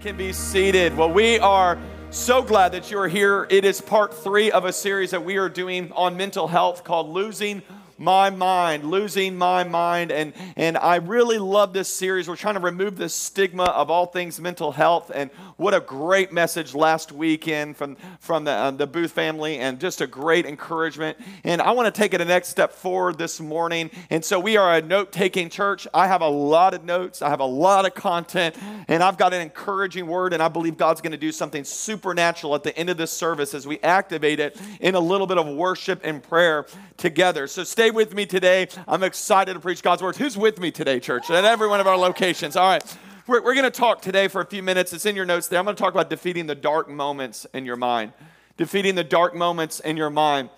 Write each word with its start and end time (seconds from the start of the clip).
can 0.00 0.16
be 0.16 0.32
seated. 0.32 0.96
Well, 0.96 1.12
we 1.12 1.38
are 1.40 1.78
so 2.08 2.40
glad 2.40 2.72
that 2.72 2.90
you 2.90 2.98
are 2.98 3.08
here. 3.08 3.46
It 3.50 3.66
is 3.66 3.82
part 3.82 4.14
three 4.14 4.50
of 4.50 4.64
a 4.64 4.72
series 4.72 5.10
that 5.10 5.22
we 5.22 5.36
are 5.36 5.50
doing 5.50 5.92
on 5.92 6.16
mental 6.16 6.48
health 6.48 6.84
called 6.84 7.10
Losing 7.10 7.60
my 8.00 8.30
mind, 8.30 8.82
losing 8.82 9.36
my 9.36 9.62
mind. 9.62 10.10
And, 10.10 10.32
and 10.56 10.78
I 10.78 10.96
really 10.96 11.36
love 11.36 11.74
this 11.74 11.92
series. 11.92 12.28
We're 12.28 12.36
trying 12.36 12.54
to 12.54 12.60
remove 12.60 12.96
the 12.96 13.10
stigma 13.10 13.64
of 13.64 13.90
all 13.90 14.06
things 14.06 14.40
mental 14.40 14.72
health. 14.72 15.12
And 15.14 15.30
what 15.58 15.74
a 15.74 15.80
great 15.80 16.32
message 16.32 16.74
last 16.74 17.12
weekend 17.12 17.76
from, 17.76 17.98
from 18.18 18.44
the, 18.44 18.52
uh, 18.52 18.70
the 18.70 18.86
Booth 18.86 19.12
family, 19.12 19.58
and 19.58 19.78
just 19.78 20.00
a 20.00 20.06
great 20.06 20.46
encouragement. 20.46 21.18
And 21.44 21.60
I 21.60 21.72
want 21.72 21.94
to 21.94 21.98
take 21.98 22.14
it 22.14 22.22
a 22.22 22.24
next 22.24 22.48
step 22.48 22.72
forward 22.72 23.18
this 23.18 23.38
morning. 23.38 23.90
And 24.08 24.24
so 24.24 24.40
we 24.40 24.56
are 24.56 24.76
a 24.76 24.80
note 24.80 25.12
taking 25.12 25.50
church. 25.50 25.86
I 25.92 26.06
have 26.06 26.22
a 26.22 26.28
lot 26.28 26.72
of 26.72 26.84
notes, 26.84 27.20
I 27.20 27.28
have 27.28 27.40
a 27.40 27.44
lot 27.44 27.84
of 27.84 27.94
content, 27.94 28.56
and 28.88 29.02
I've 29.02 29.18
got 29.18 29.34
an 29.34 29.42
encouraging 29.42 30.06
word. 30.06 30.32
And 30.32 30.42
I 30.42 30.48
believe 30.48 30.78
God's 30.78 31.02
going 31.02 31.12
to 31.12 31.18
do 31.18 31.32
something 31.32 31.64
supernatural 31.64 32.54
at 32.54 32.62
the 32.62 32.74
end 32.78 32.88
of 32.88 32.96
this 32.96 33.12
service 33.12 33.52
as 33.52 33.66
we 33.66 33.78
activate 33.80 34.40
it 34.40 34.58
in 34.80 34.94
a 34.94 35.00
little 35.00 35.26
bit 35.26 35.36
of 35.36 35.46
worship 35.46 36.00
and 36.02 36.22
prayer 36.22 36.64
together. 36.96 37.46
So 37.46 37.62
stay 37.62 37.89
with 37.94 38.14
me 38.14 38.26
today. 38.26 38.68
I'm 38.86 39.02
excited 39.02 39.54
to 39.54 39.60
preach 39.60 39.82
God's 39.82 40.02
word. 40.02 40.16
Who's 40.16 40.36
with 40.36 40.60
me 40.60 40.70
today, 40.70 41.00
church? 41.00 41.30
At 41.30 41.44
every 41.44 41.68
one 41.68 41.80
of 41.80 41.86
our 41.86 41.96
locations. 41.96 42.56
All 42.56 42.68
right. 42.68 42.96
We're, 43.26 43.42
we're 43.42 43.54
going 43.54 43.64
to 43.64 43.70
talk 43.70 44.02
today 44.02 44.28
for 44.28 44.40
a 44.40 44.46
few 44.46 44.62
minutes. 44.62 44.92
It's 44.92 45.06
in 45.06 45.16
your 45.16 45.24
notes 45.24 45.48
there. 45.48 45.58
I'm 45.58 45.64
going 45.64 45.76
to 45.76 45.80
talk 45.80 45.92
about 45.92 46.10
defeating 46.10 46.46
the 46.46 46.54
dark 46.54 46.88
moments 46.88 47.46
in 47.52 47.64
your 47.64 47.76
mind. 47.76 48.12
Defeating 48.56 48.94
the 48.94 49.04
dark 49.04 49.34
moments 49.34 49.80
in 49.80 49.96
your 49.96 50.10
mind. 50.10 50.50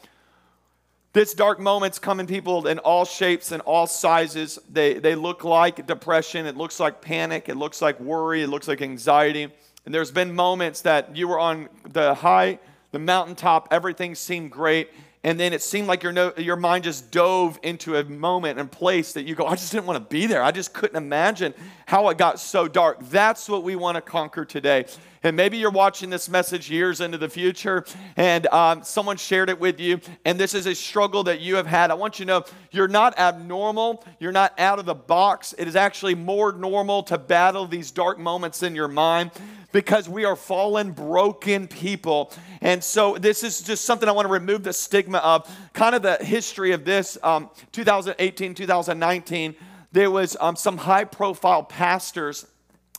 This 1.12 1.34
dark 1.34 1.60
moments 1.60 1.98
come 1.98 2.20
in 2.20 2.26
people 2.26 2.66
in 2.66 2.78
all 2.78 3.04
shapes 3.04 3.52
and 3.52 3.60
all 3.62 3.86
sizes. 3.86 4.58
They, 4.70 4.94
they 4.94 5.14
look 5.14 5.44
like 5.44 5.86
depression. 5.86 6.46
It 6.46 6.56
looks 6.56 6.80
like 6.80 7.02
panic. 7.02 7.48
It 7.48 7.56
looks 7.56 7.82
like 7.82 8.00
worry. 8.00 8.42
It 8.42 8.48
looks 8.48 8.68
like 8.68 8.80
anxiety. 8.80 9.48
And 9.84 9.94
there's 9.94 10.10
been 10.10 10.34
moments 10.34 10.80
that 10.82 11.16
you 11.16 11.28
were 11.28 11.38
on 11.38 11.68
the 11.88 12.14
high, 12.14 12.58
the 12.92 12.98
mountaintop, 12.98 13.68
everything 13.70 14.14
seemed 14.14 14.50
great 14.50 14.88
and 15.24 15.38
then 15.38 15.52
it 15.52 15.62
seemed 15.62 15.86
like 15.86 16.02
your, 16.02 16.12
no, 16.12 16.32
your 16.36 16.56
mind 16.56 16.84
just 16.84 17.10
dove 17.12 17.58
into 17.62 17.96
a 17.96 18.04
moment 18.04 18.58
and 18.58 18.70
place 18.70 19.12
that 19.12 19.24
you 19.24 19.36
go, 19.36 19.46
I 19.46 19.54
just 19.54 19.70
didn't 19.70 19.86
want 19.86 19.98
to 19.98 20.14
be 20.14 20.26
there. 20.26 20.42
I 20.42 20.50
just 20.50 20.72
couldn't 20.72 20.96
imagine 20.96 21.54
how 21.86 22.08
it 22.08 22.18
got 22.18 22.40
so 22.40 22.66
dark. 22.66 22.98
That's 23.08 23.48
what 23.48 23.62
we 23.62 23.76
want 23.76 23.94
to 23.96 24.00
conquer 24.00 24.44
today. 24.44 24.86
And 25.24 25.36
maybe 25.36 25.56
you're 25.56 25.70
watching 25.70 26.10
this 26.10 26.28
message 26.28 26.68
years 26.68 27.00
into 27.00 27.16
the 27.16 27.28
future 27.28 27.84
and 28.16 28.46
um, 28.48 28.82
someone 28.82 29.16
shared 29.16 29.50
it 29.50 29.60
with 29.60 29.78
you, 29.78 30.00
and 30.24 30.38
this 30.38 30.52
is 30.52 30.66
a 30.66 30.74
struggle 30.74 31.22
that 31.24 31.40
you 31.40 31.56
have 31.56 31.66
had. 31.66 31.92
I 31.92 31.94
want 31.94 32.18
you 32.18 32.24
to 32.26 32.28
know 32.28 32.44
you're 32.72 32.88
not 32.88 33.16
abnormal, 33.18 34.04
you're 34.18 34.32
not 34.32 34.58
out 34.58 34.80
of 34.80 34.84
the 34.84 34.94
box. 34.94 35.54
It 35.56 35.68
is 35.68 35.76
actually 35.76 36.16
more 36.16 36.52
normal 36.52 37.04
to 37.04 37.18
battle 37.18 37.66
these 37.66 37.92
dark 37.92 38.18
moments 38.18 38.64
in 38.64 38.74
your 38.74 38.88
mind 38.88 39.30
because 39.70 40.08
we 40.08 40.24
are 40.24 40.36
fallen, 40.36 40.90
broken 40.90 41.68
people. 41.68 42.32
And 42.60 42.82
so, 42.82 43.16
this 43.16 43.42
is 43.44 43.62
just 43.62 43.84
something 43.84 44.08
I 44.08 44.12
want 44.12 44.26
to 44.26 44.32
remove 44.32 44.64
the 44.64 44.72
stigma 44.72 45.18
of. 45.18 45.50
Kind 45.72 45.94
of 45.94 46.02
the 46.02 46.16
history 46.16 46.72
of 46.72 46.84
this 46.84 47.16
um, 47.22 47.48
2018, 47.70 48.54
2019, 48.54 49.54
there 49.92 50.10
was 50.10 50.36
um, 50.40 50.56
some 50.56 50.76
high 50.76 51.04
profile 51.04 51.62
pastors 51.62 52.46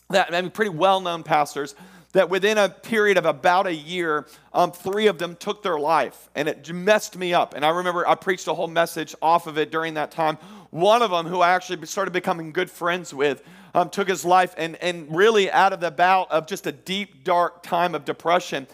that, 0.10 0.34
I 0.34 0.42
mean, 0.42 0.52
pretty 0.52 0.72
well 0.72 1.00
known 1.00 1.24
pastors 1.24 1.76
that 2.14 2.30
within 2.30 2.58
a 2.58 2.70
period 2.70 3.18
of 3.18 3.26
about 3.26 3.68
a 3.68 3.74
year, 3.74 4.26
um, 4.54 4.72
three 4.72 5.08
of 5.08 5.18
them 5.18 5.36
took 5.36 5.62
their 5.62 5.80
life. 5.80 6.30
And 6.36 6.48
it 6.48 6.72
messed 6.72 7.18
me 7.18 7.34
up. 7.34 7.54
And 7.56 7.66
I 7.66 7.70
remember 7.70 8.08
I 8.08 8.16
preached 8.16 8.48
a 8.48 8.54
whole 8.54 8.68
message 8.68 9.14
off 9.22 9.48
of 9.48 9.58
it 9.58 9.72
during 9.72 9.96
that 9.96 10.12
time. 10.12 10.38
One 10.70 11.02
of 11.02 11.12
them, 11.12 11.26
who 11.26 11.42
I 11.42 11.52
actually 11.52 11.86
started 11.86 12.12
becoming 12.12 12.52
good 12.52 12.70
friends 12.70 13.14
with, 13.14 13.44
um, 13.74 13.90
took 13.90 14.08
his 14.08 14.24
life 14.24 14.54
and, 14.58 14.76
and 14.78 15.16
really 15.16 15.52
out 15.52 15.74
of 15.74 15.80
the 15.80 15.92
bout 15.92 16.32
of 16.32 16.48
just 16.48 16.68
a 16.68 16.72
deep, 16.72 17.24
dark 17.24 17.64
time 17.64 17.96
of 17.96 18.06
depression. 18.06 18.68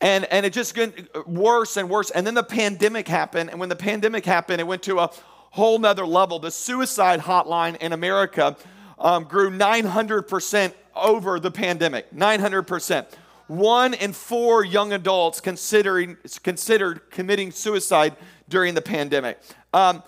And, 0.00 0.24
and 0.26 0.44
it 0.44 0.52
just 0.52 0.74
got 0.74 1.28
worse 1.28 1.76
and 1.76 1.88
worse. 1.88 2.10
And 2.10 2.26
then 2.26 2.34
the 2.34 2.42
pandemic 2.42 3.08
happened. 3.08 3.50
And 3.50 3.60
when 3.60 3.68
the 3.68 3.76
pandemic 3.76 4.24
happened, 4.24 4.60
it 4.60 4.66
went 4.66 4.82
to 4.84 5.00
a 5.00 5.10
whole 5.50 5.78
nother 5.78 6.06
level. 6.06 6.38
The 6.38 6.50
suicide 6.50 7.20
hotline 7.20 7.76
in 7.76 7.92
America 7.92 8.56
um, 8.98 9.24
grew 9.24 9.50
900% 9.50 10.72
over 10.94 11.38
the 11.38 11.50
pandemic. 11.50 12.10
900%. 12.12 13.06
One 13.48 13.94
in 13.94 14.12
four 14.12 14.64
young 14.64 14.92
adults 14.92 15.40
considering, 15.40 16.16
considered 16.42 17.10
committing 17.10 17.52
suicide 17.52 18.16
during 18.48 18.74
the 18.74 18.82
pandemic. 18.82 19.38
Um, 19.72 20.02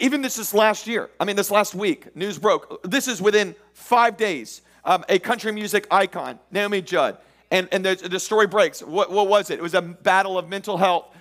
even 0.00 0.20
this 0.20 0.38
is 0.38 0.52
last 0.52 0.86
year, 0.86 1.10
I 1.20 1.24
mean, 1.24 1.36
this 1.36 1.50
last 1.50 1.74
week, 1.74 2.14
news 2.16 2.38
broke. 2.38 2.82
This 2.82 3.08
is 3.08 3.22
within 3.22 3.54
five 3.72 4.16
days. 4.16 4.62
Um, 4.84 5.04
a 5.08 5.18
country 5.18 5.52
music 5.52 5.86
icon, 5.90 6.40
Naomi 6.50 6.82
Judd. 6.82 7.18
And, 7.52 7.68
and 7.70 7.84
the, 7.84 7.94
the 7.94 8.18
story 8.18 8.46
breaks. 8.46 8.82
What, 8.82 9.10
what 9.12 9.28
was 9.28 9.50
it? 9.50 9.58
It 9.58 9.62
was 9.62 9.74
a 9.74 9.82
battle 9.82 10.38
of 10.38 10.48
mental 10.48 10.76
health. 10.76 11.14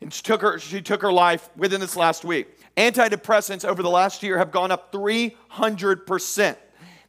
And 0.00 0.12
she 0.12 0.22
took, 0.22 0.42
her, 0.42 0.58
she 0.58 0.80
took 0.80 1.02
her 1.02 1.12
life 1.12 1.50
within 1.56 1.80
this 1.80 1.96
last 1.96 2.24
week. 2.24 2.57
Antidepressants 2.78 3.64
over 3.64 3.82
the 3.82 3.90
last 3.90 4.22
year 4.22 4.38
have 4.38 4.52
gone 4.52 4.70
up 4.70 4.92
300%. 4.92 6.56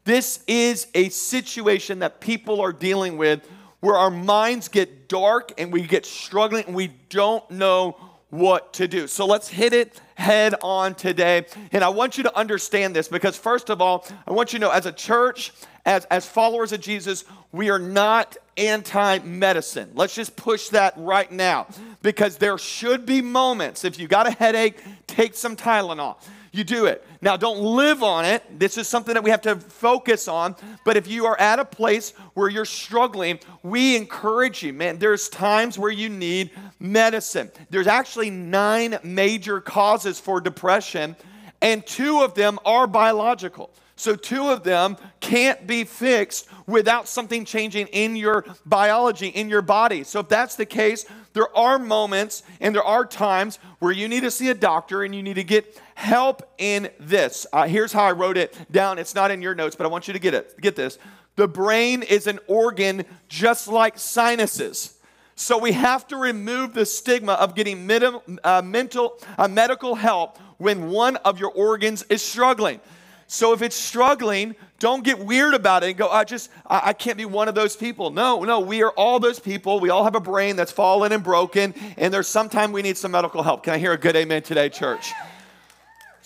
This 0.03 0.43
is 0.47 0.87
a 0.95 1.09
situation 1.09 1.99
that 1.99 2.19
people 2.19 2.59
are 2.59 2.73
dealing 2.73 3.17
with 3.17 3.47
where 3.79 3.95
our 3.95 4.09
minds 4.09 4.67
get 4.67 5.07
dark 5.07 5.53
and 5.59 5.71
we 5.71 5.83
get 5.83 6.07
struggling 6.07 6.65
and 6.65 6.75
we 6.75 6.87
don't 7.09 7.49
know 7.51 7.95
what 8.29 8.73
to 8.73 8.87
do. 8.87 9.07
So 9.07 9.25
let's 9.25 9.47
hit 9.47 9.73
it 9.73 9.99
head 10.19 10.53
on 10.61 10.93
today. 10.95 11.45
And 11.71 11.83
I 11.83 11.89
want 11.89 12.17
you 12.17 12.23
to 12.23 12.37
understand 12.37 12.95
this 12.95 13.07
because, 13.07 13.37
first 13.37 13.69
of 13.69 13.81
all, 13.81 14.05
I 14.27 14.31
want 14.31 14.51
you 14.53 14.59
to 14.59 14.65
know 14.65 14.71
as 14.71 14.85
a 14.85 14.91
church, 14.91 15.53
as, 15.85 16.05
as 16.05 16.25
followers 16.25 16.73
of 16.73 16.81
Jesus, 16.81 17.23
we 17.51 17.69
are 17.69 17.79
not 17.79 18.35
anti 18.57 19.19
medicine. 19.19 19.91
Let's 19.95 20.13
just 20.13 20.35
push 20.35 20.69
that 20.69 20.93
right 20.97 21.31
now 21.31 21.67
because 22.01 22.37
there 22.37 22.57
should 22.57 23.05
be 23.05 23.21
moments. 23.21 23.85
If 23.85 23.97
you 23.97 24.07
got 24.07 24.27
a 24.27 24.31
headache, 24.31 24.77
take 25.07 25.35
some 25.35 25.55
Tylenol 25.55 26.17
you 26.51 26.63
do 26.63 26.85
it. 26.85 27.05
Now, 27.21 27.37
don't 27.37 27.59
live 27.59 28.01
on 28.03 28.25
it. 28.25 28.59
This 28.59 28.77
is 28.77 28.87
something 28.87 29.13
that 29.13 29.23
we 29.23 29.29
have 29.29 29.41
to 29.43 29.55
focus 29.55 30.27
on. 30.27 30.55
But 30.85 30.97
if 30.97 31.07
you 31.07 31.25
are 31.25 31.39
at 31.39 31.59
a 31.59 31.65
place 31.65 32.11
where 32.33 32.49
you're 32.49 32.65
struggling, 32.65 33.39
we 33.63 33.95
encourage 33.95 34.63
you, 34.63 34.73
man, 34.73 34.97
there's 34.97 35.29
times 35.29 35.77
where 35.77 35.91
you 35.91 36.09
need 36.09 36.51
medicine. 36.79 37.51
There's 37.69 37.87
actually 37.87 38.29
nine 38.29 38.99
major 39.03 39.61
causes 39.61 40.19
for 40.19 40.41
depression, 40.41 41.15
and 41.61 41.85
two 41.85 42.21
of 42.21 42.35
them 42.35 42.57
are 42.65 42.87
biological. 42.87 43.69
So, 43.99 44.15
two 44.15 44.47
of 44.47 44.63
them 44.63 44.95
can't 45.19 45.67
be 45.67 45.83
fixed 45.83 46.47
without 46.65 47.09
something 47.09 47.43
changing 47.43 47.87
in 47.87 48.15
your 48.15 48.45
biology, 48.65 49.27
in 49.27 49.49
your 49.49 49.61
body. 49.61 50.05
So, 50.05 50.21
if 50.21 50.29
that's 50.29 50.55
the 50.55 50.65
case, 50.65 51.05
there 51.33 51.53
are 51.55 51.77
moments 51.77 52.43
and 52.61 52.73
there 52.73 52.83
are 52.83 53.05
times 53.05 53.59
where 53.79 53.91
you 53.91 54.07
need 54.07 54.21
to 54.21 54.31
see 54.31 54.47
a 54.47 54.53
doctor 54.53 55.03
and 55.03 55.13
you 55.13 55.21
need 55.21 55.35
to 55.35 55.43
get 55.43 55.77
help 55.99 56.49
in 56.57 56.89
this. 56.97 57.45
Uh, 57.51 57.67
here's 57.67 57.91
how 57.91 58.05
I 58.05 58.13
wrote 58.13 58.37
it 58.37 58.57
down. 58.71 58.97
It's 58.97 59.13
not 59.13 59.31
in 59.31 59.41
your 59.41 59.53
notes, 59.53 59.75
but 59.75 59.85
I 59.85 59.89
want 59.89 60.07
you 60.07 60.13
to 60.13 60.19
get 60.19 60.33
it. 60.33 60.59
Get 60.61 60.77
this. 60.77 60.97
The 61.35 61.47
brain 61.47 62.03
is 62.03 62.25
an 62.25 62.39
organ 62.47 63.03
just 63.27 63.67
like 63.67 63.99
sinuses. 63.99 64.97
So 65.35 65.57
we 65.57 65.73
have 65.73 66.07
to 66.07 66.15
remove 66.15 66.73
the 66.73 66.85
stigma 66.85 67.33
of 67.33 67.53
getting 67.53 67.89
uh, 67.91 68.61
mental, 68.63 69.19
uh, 69.37 69.49
medical 69.49 69.95
help 69.95 70.37
when 70.57 70.89
one 70.89 71.17
of 71.17 71.37
your 71.37 71.51
organs 71.51 72.03
is 72.03 72.21
struggling. 72.21 72.79
So 73.27 73.51
if 73.51 73.61
it's 73.61 73.75
struggling, 73.75 74.55
don't 74.79 75.03
get 75.03 75.19
weird 75.19 75.53
about 75.53 75.83
it 75.83 75.89
and 75.89 75.97
go, 75.97 76.07
I 76.07 76.23
just, 76.23 76.49
I, 76.65 76.81
I, 76.85 76.93
can't 76.93 77.17
be 77.17 77.25
one 77.25 77.49
of 77.49 77.55
those 77.55 77.75
people. 77.75 78.09
No, 78.09 78.43
no, 78.43 78.61
we 78.61 78.83
are 78.83 78.91
all 78.91 79.19
those 79.19 79.39
people. 79.39 79.81
We 79.81 79.89
all 79.89 80.05
have 80.05 80.15
a 80.15 80.21
brain 80.21 80.55
that's 80.55 80.71
fallen 80.71 81.11
and 81.11 81.23
broken, 81.23 81.73
and 81.97 82.13
there's 82.13 82.27
sometime 82.27 82.71
we 82.71 82.81
need 82.81 82.97
some 82.97 83.11
medical 83.11 83.43
help. 83.43 83.63
Can 83.63 83.73
I 83.73 83.77
hear 83.77 83.91
a 83.91 83.97
good 83.97 84.15
amen 84.15 84.43
today, 84.43 84.69
church? 84.69 85.11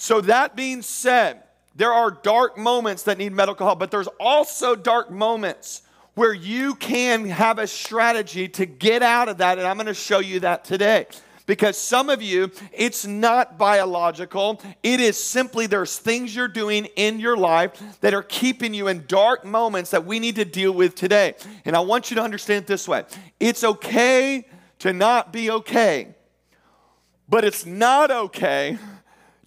So 0.03 0.19
that 0.19 0.57
being 0.57 0.81
said, 0.81 1.43
there 1.77 1.93
are 1.93 2.11
dark 2.11 2.57
moments 2.57 3.03
that 3.03 3.17
need 3.17 3.31
medical 3.31 3.65
help, 3.65 3.79
but 3.79 3.89
there's 3.89 4.09
also 4.19 4.75
dark 4.75 5.09
moments 5.09 5.81
where 6.15 6.33
you 6.33 6.75
can 6.75 7.23
have 7.23 7.57
a 7.57 7.65
strategy 7.65 8.49
to 8.49 8.65
get 8.65 9.01
out 9.01 9.29
of 9.29 9.37
that, 9.37 9.59
and 9.59 9.65
I'm 9.65 9.77
going 9.77 9.87
to 9.87 9.93
show 9.93 10.19
you 10.19 10.41
that 10.41 10.65
today. 10.65 11.07
Because 11.45 11.77
some 11.77 12.09
of 12.09 12.21
you, 12.21 12.51
it's 12.73 13.05
not 13.05 13.57
biological. 13.57 14.61
It 14.83 14.99
is 14.99 15.17
simply 15.17 15.67
there's 15.67 15.97
things 15.97 16.35
you're 16.35 16.49
doing 16.49 16.83
in 16.97 17.21
your 17.21 17.37
life 17.37 17.81
that 18.01 18.13
are 18.13 18.23
keeping 18.23 18.73
you 18.73 18.89
in 18.89 19.05
dark 19.07 19.45
moments 19.45 19.91
that 19.91 20.05
we 20.05 20.19
need 20.19 20.35
to 20.35 20.43
deal 20.43 20.73
with 20.73 20.95
today. 20.95 21.35
And 21.63 21.77
I 21.77 21.79
want 21.79 22.11
you 22.11 22.15
to 22.15 22.21
understand 22.21 22.63
it 22.63 22.67
this 22.67 22.89
way 22.89 23.05
it's 23.39 23.63
okay 23.63 24.45
to 24.79 24.91
not 24.91 25.31
be 25.31 25.49
okay, 25.49 26.09
but 27.29 27.45
it's 27.45 27.65
not 27.65 28.11
okay 28.11 28.77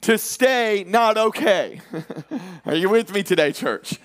to 0.06 0.16
stay 0.16 0.84
not 0.86 1.18
okay. 1.18 1.80
are 2.64 2.76
you 2.76 2.88
with 2.88 3.12
me 3.12 3.24
today, 3.24 3.50
church? 3.50 3.98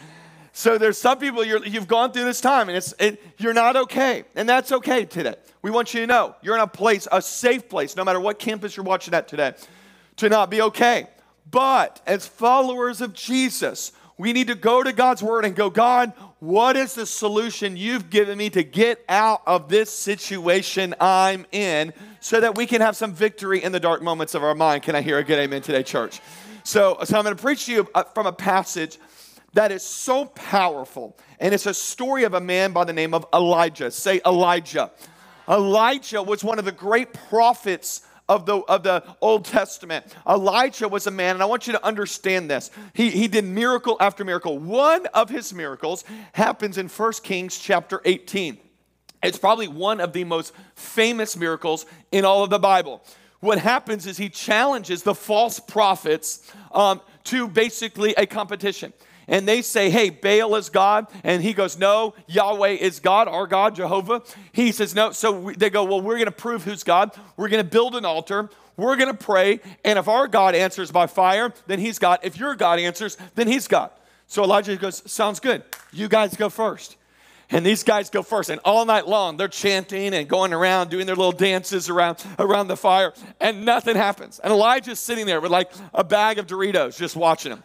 So 0.52 0.80
there's 0.80 0.98
some 0.98 1.20
people 1.20 1.46
you 1.46 1.62
have 1.62 1.88
gone 1.88 2.12
through 2.12 2.26
this 2.26 2.42
time 2.42 2.70
and 2.70 2.78
it's, 2.78 2.92
it, 2.98 3.22
you're 3.38 3.54
not 3.54 3.76
okay. 3.76 4.24
And 4.36 4.50
that's 4.50 4.72
okay 4.72 5.06
today. 5.06 5.36
We 5.62 5.70
want 5.70 5.94
you 5.94 6.00
to 6.00 6.08
know 6.08 6.36
you're 6.42 6.56
in 6.56 6.62
a 6.62 6.66
place, 6.66 7.08
a 7.12 7.22
safe 7.22 7.70
place, 7.70 7.96
no 7.96 8.04
matter 8.04 8.20
what 8.20 8.40
campus 8.40 8.76
you're 8.76 8.84
watching 8.84 9.14
at 9.14 9.28
today, 9.28 9.54
to 10.16 10.28
not 10.28 10.50
be 10.50 10.64
okay. 10.64 11.06
But 11.52 12.02
as 12.08 12.26
followers 12.26 13.02
of 13.02 13.14
Jesus, 13.14 13.92
we 14.22 14.34
need 14.34 14.48
to 14.48 14.56
go 14.56 14.84
to 14.84 14.94
God's 14.94 15.24
word 15.24 15.46
and 15.46 15.56
go, 15.56 15.72
God, 15.72 16.14
what 16.38 16.78
is 16.78 16.94
the 16.94 17.08
solution 17.08 17.76
you've 17.76 18.12
given 18.12 18.38
me 18.38 18.52
to 18.52 18.64
get 18.64 19.04
out 19.10 19.42
of 19.48 19.68
this 19.68 19.90
situation 19.90 20.94
I'm 21.02 21.48
in 21.52 21.92
so 22.20 22.40
that 22.40 22.56
we 22.56 22.68
can 22.68 22.82
have 22.82 22.96
some 22.96 23.14
victory 23.14 23.64
in 23.64 23.72
the 23.72 23.80
dark 23.80 24.04
moments 24.04 24.36
of 24.36 24.44
our 24.44 24.54
mind? 24.54 24.84
Can 24.84 24.94
I 24.94 25.02
hear 25.02 25.18
a 25.18 25.24
good 25.24 25.40
amen 25.40 25.64
today, 25.64 25.82
church? 25.82 26.22
So, 26.64 27.00
so 27.04 27.18
I'm 27.18 27.24
going 27.24 27.36
to 27.36 27.42
preach 27.42 27.66
to 27.66 27.72
you 27.72 27.90
uh, 27.96 28.04
from 28.04 28.28
a 28.28 28.32
passage 28.32 29.00
that 29.54 29.72
is 29.72 29.82
so 29.82 30.26
powerful. 30.26 31.18
And 31.40 31.52
it's 31.52 31.66
a 31.66 31.74
story 31.74 32.24
of 32.24 32.36
a 32.36 32.42
man 32.42 32.74
by 32.74 32.84
the 32.84 32.94
name 32.94 33.16
of 33.16 33.26
Elijah. 33.34 33.90
Say 33.90 34.22
Elijah. 34.24 34.92
Elijah 35.50 36.22
was 36.22 36.44
one 36.44 36.60
of 36.60 36.66
the 36.66 36.72
great 36.72 37.12
prophets 37.12 38.04
of 38.32 38.46
the, 38.46 38.60
of 38.60 38.84
the 38.84 39.04
Old 39.20 39.44
Testament. 39.44 40.06
Elijah 40.26 40.88
was 40.88 41.06
a 41.06 41.12
man, 41.12 41.36
and 41.36 41.44
I 41.44 41.46
want 41.46 41.68
you 41.68 41.74
to 41.74 41.86
understand 41.86 42.50
this. 42.50 42.72
He, 42.94 43.10
he 43.10 43.28
did 43.28 43.44
miracle 43.44 43.98
after 44.00 44.24
miracle. 44.24 44.58
One 44.58 45.06
of 45.08 45.30
his 45.30 45.54
miracles 45.54 46.06
happens 46.32 46.78
in 46.78 46.88
1 46.88 47.14
Kings 47.24 47.60
chapter 47.60 48.02
18. 48.06 48.58
It's 49.22 49.38
probably 49.38 49.68
one 49.68 50.00
of 50.00 50.14
the 50.14 50.24
most 50.24 50.54
famous 50.76 51.36
miracles 51.36 51.86
in 52.14 52.24
all 52.24 52.46
of 52.46 52.50
the 52.50 52.58
Bible. 52.58 53.04
What 53.42 53.58
happens 53.58 54.08
is 54.08 54.16
he 54.16 54.30
challenges 54.30 55.04
the 55.04 55.14
false 55.14 55.60
prophets 55.60 56.50
um, 56.72 57.02
to 57.26 57.50
basically 57.50 58.14
a 58.16 58.26
competition 58.26 58.94
and 59.32 59.48
they 59.48 59.64
say, 59.64 59.90
Hey, 59.90 60.12
Baal 60.12 60.56
is 60.56 60.70
God. 60.70 61.08
And 61.24 61.42
he 61.42 61.54
goes, 61.54 61.80
No, 61.80 62.14
Yahweh 62.28 62.74
is 62.74 63.00
God, 63.00 63.28
our 63.28 63.48
God, 63.48 63.76
Jehovah. 63.76 64.22
He 64.52 64.72
says, 64.72 64.94
No. 64.94 65.12
So 65.14 65.52
they 65.58 65.72
go, 65.72 65.86
Well, 65.86 66.02
we're 66.02 66.18
going 66.18 66.26
to 66.26 66.32
prove 66.32 66.66
who's 66.66 66.84
God. 66.84 67.18
We're 67.38 67.48
going 67.48 67.64
to 67.64 67.70
build 67.70 67.96
an 67.96 68.06
altar. 68.06 68.50
We're 68.78 68.98
going 68.98 69.16
to 69.16 69.18
pray. 69.18 69.62
And 69.84 69.98
if 69.98 70.08
our 70.08 70.28
God 70.28 70.54
answers 70.54 70.92
by 70.92 71.08
fire, 71.08 71.54
then 71.66 71.80
he's 71.80 71.98
God. 71.98 72.20
If 72.22 72.38
your 72.38 72.56
God 72.56 72.78
answers, 72.78 73.18
then 73.36 73.48
he's 73.48 73.68
God. 73.68 73.90
So 74.28 74.44
Elijah 74.44 74.76
goes, 74.76 75.10
Sounds 75.10 75.40
good. 75.40 75.64
You 75.94 76.10
guys 76.10 76.36
go 76.36 76.50
first. 76.50 76.98
And 77.54 77.66
these 77.66 77.84
guys 77.84 78.10
go 78.10 78.24
first, 78.24 78.50
and 78.50 78.62
all 78.64 78.86
night 78.86 79.10
long 79.10 79.36
they're 79.36 79.50
chanting 79.50 80.14
and 80.14 80.26
going 80.28 80.54
around 80.54 80.90
doing 80.90 81.06
their 81.06 81.18
little 81.18 81.34
dances 81.34 81.90
around, 81.90 82.24
around 82.40 82.68
the 82.68 82.78
fire, 82.78 83.14
and 83.42 83.66
nothing 83.66 83.98
happens. 83.98 84.40
And 84.40 84.54
Elijah's 84.54 85.02
sitting 85.02 85.26
there 85.26 85.42
with 85.42 85.52
like 85.52 85.70
a 85.94 86.04
bag 86.04 86.40
of 86.40 86.48
Doritos 86.48 86.98
just 86.98 87.18
watching 87.18 87.50
them. 87.50 87.64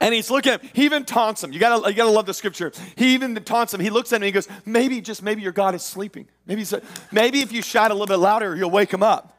And 0.00 0.14
he's 0.14 0.30
looking 0.30 0.52
at 0.52 0.62
him. 0.62 0.70
He 0.72 0.84
even 0.84 1.04
taunts 1.04 1.42
him. 1.42 1.52
You 1.52 1.60
gotta, 1.60 1.88
you 1.88 1.96
gotta 1.96 2.10
love 2.10 2.26
the 2.26 2.34
scripture. 2.34 2.72
He 2.96 3.14
even 3.14 3.34
taunts 3.36 3.72
him. 3.72 3.80
He 3.80 3.90
looks 3.90 4.12
at 4.12 4.16
him 4.16 4.22
and 4.22 4.26
he 4.26 4.32
goes, 4.32 4.48
Maybe, 4.64 5.00
just 5.00 5.22
maybe 5.22 5.42
your 5.42 5.52
God 5.52 5.74
is 5.74 5.82
sleeping. 5.82 6.26
Maybe, 6.46 6.64
maybe 7.12 7.40
if 7.40 7.52
you 7.52 7.62
shout 7.62 7.90
a 7.90 7.94
little 7.94 8.06
bit 8.06 8.16
louder, 8.16 8.56
you'll 8.56 8.70
wake 8.70 8.92
him 8.92 9.02
up. 9.02 9.38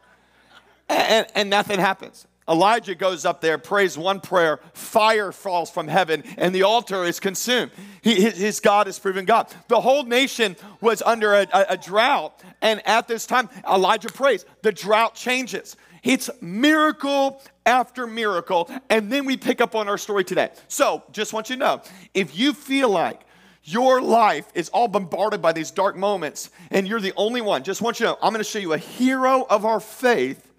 And, 0.90 1.02
and, 1.02 1.28
and 1.36 1.50
nothing 1.50 1.80
happens. 1.80 2.28
Elijah 2.50 2.96
goes 2.96 3.24
up 3.24 3.40
there, 3.40 3.58
prays 3.58 3.98
one 3.98 4.20
prayer, 4.20 4.60
fire 4.74 5.32
falls 5.32 5.70
from 5.70 5.88
heaven, 5.88 6.24
and 6.38 6.54
the 6.54 6.64
altar 6.64 7.06
is 7.06 7.20
consumed. 7.20 7.72
He, 8.02 8.30
his 8.30 8.60
God 8.60 8.88
is 8.88 9.00
proven 9.00 9.26
God. 9.26 9.48
The 9.68 9.80
whole 9.80 10.04
nation 10.04 10.58
was 10.82 11.02
under 11.02 11.34
a, 11.34 11.48
a, 11.54 11.66
a 11.70 11.78
drought, 11.78 12.42
and 12.62 12.86
at 12.86 13.08
this 13.08 13.26
time, 13.26 13.50
Elijah 13.66 14.10
prays. 14.10 14.44
The 14.64 14.72
drought 14.72 15.16
changes. 15.16 15.78
It's 16.04 16.30
miracle 16.42 17.42
after 17.66 18.08
miracle. 18.08 18.70
And 18.90 19.12
then 19.12 19.26
we 19.26 19.38
pick 19.38 19.62
up 19.62 19.76
on 19.76 19.88
our 19.88 19.98
story 19.98 20.24
today. 20.24 20.50
So, 20.68 21.04
just 21.12 21.34
want 21.34 21.50
you 21.50 21.56
to 21.56 21.60
know 21.60 21.82
if 22.14 22.38
you 22.38 22.54
feel 22.54 22.90
like 22.90 23.22
your 23.64 24.02
life 24.02 24.48
is 24.56 24.70
all 24.70 24.88
bombarded 24.88 25.42
by 25.42 25.54
these 25.54 25.70
dark 25.70 25.96
moments 25.96 26.50
and 26.72 26.88
you're 26.88 27.00
the 27.00 27.14
only 27.16 27.42
one, 27.42 27.64
just 27.64 27.82
want 27.82 28.00
you 28.00 28.08
to 28.08 28.12
know 28.14 28.18
I'm 28.22 28.34
going 28.34 28.44
to 28.44 28.50
show 28.50 28.60
you 28.60 28.74
a 28.74 28.78
hero 28.78 29.46
of 29.50 29.66
our 29.66 29.80
faith 29.80 30.52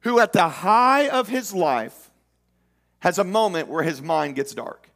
who, 0.00 0.18
at 0.18 0.32
the 0.32 0.48
high 0.48 1.08
of 1.08 1.28
his 1.28 1.52
life, 1.52 2.10
has 3.00 3.18
a 3.18 3.24
moment 3.24 3.68
where 3.68 3.82
his 3.82 4.00
mind 4.00 4.34
gets 4.34 4.54
dark. 4.54 4.88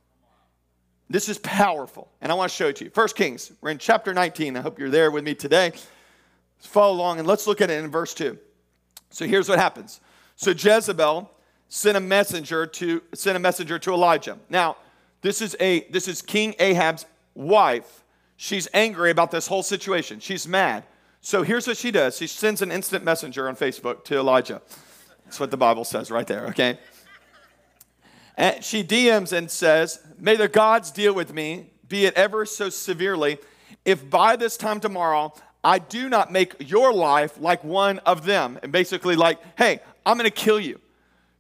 This 1.09 1.29
is 1.29 1.39
powerful, 1.39 2.11
and 2.21 2.33
I 2.33 2.35
want 2.35 2.51
to 2.51 2.57
show 2.57 2.69
it 2.69 2.77
to 2.77 2.85
you. 2.85 2.91
First 2.91 3.15
Kings, 3.15 3.53
we're 3.61 3.71
in 3.71 3.79
chapter 3.79 4.13
19. 4.13 4.57
I 4.57 4.61
hope 4.61 4.79
you're 4.79 4.91
there 4.91 5.11
with 5.11 5.23
me 5.23 5.35
today. 5.35 5.67
Let's 5.67 6.67
follow 6.67 6.95
along 6.95 7.19
and 7.19 7.29
let's 7.29 7.47
look 7.47 7.61
at 7.61 7.71
it 7.71 7.85
in 7.85 7.91
verse 7.91 8.15
2. 8.15 8.37
So 9.11 9.27
here's 9.27 9.49
what 9.49 9.59
happens. 9.59 10.01
So 10.37 10.51
Jezebel 10.51 11.31
sent 11.69 11.97
a 11.97 12.01
messenger 12.01 12.67
to 12.67 13.03
sent 13.15 13.37
a 13.37 13.41
messenger 13.41 13.79
to 13.79 13.93
Elijah. 13.93 14.39
Now, 14.49 14.77
this 15.23 15.41
is 15.41 15.57
a 15.61 15.87
this 15.91 16.09
is 16.09 16.23
King 16.23 16.55
Ahab's 16.59 17.07
wife. 17.35 18.05
She's 18.37 18.69
angry 18.75 19.11
about 19.11 19.31
this 19.31 19.47
whole 19.47 19.63
situation. 19.63 20.21
She's 20.21 20.47
mad. 20.47 20.85
So 21.21 21.43
here's 21.43 21.67
what 21.67 21.77
she 21.77 21.91
does. 21.91 22.17
She 22.17 22.27
sends 22.27 22.63
an 22.63 22.71
instant 22.71 23.03
messenger 23.03 23.49
on 23.49 23.57
Facebook 23.57 24.05
to 24.05 24.19
Elijah. 24.19 24.63
That's 25.25 25.41
what 25.41 25.51
the 25.51 25.57
Bible 25.57 25.85
says 25.85 26.11
right 26.11 26.27
there, 26.27 26.47
okay? 26.49 26.79
And 28.37 28.63
she 28.63 28.85
DMs 28.85 29.33
and 29.33 29.51
says, 29.51 29.99
May 30.19 30.37
the 30.37 30.47
gods 30.47 30.91
deal 30.91 31.15
with 31.15 31.33
me, 31.33 31.71
be 31.89 32.07
it 32.07 32.15
ever 32.15 32.47
so 32.47 32.69
severely, 32.69 33.39
if 33.85 34.09
by 34.09 34.37
this 34.37 34.57
time 34.57 34.79
tomorrow 34.79 35.33
I 35.67 35.81
do 35.81 36.09
not 36.09 36.31
make 36.31 36.55
your 36.71 36.93
life 36.93 37.41
like 37.41 37.65
one 37.65 37.99
of 38.01 38.25
them. 38.25 38.57
And 38.63 38.71
basically, 38.71 39.17
like, 39.17 39.41
hey, 39.59 39.81
I'm 40.07 40.17
gonna 40.17 40.31
kill 40.31 40.61
you. 40.61 40.81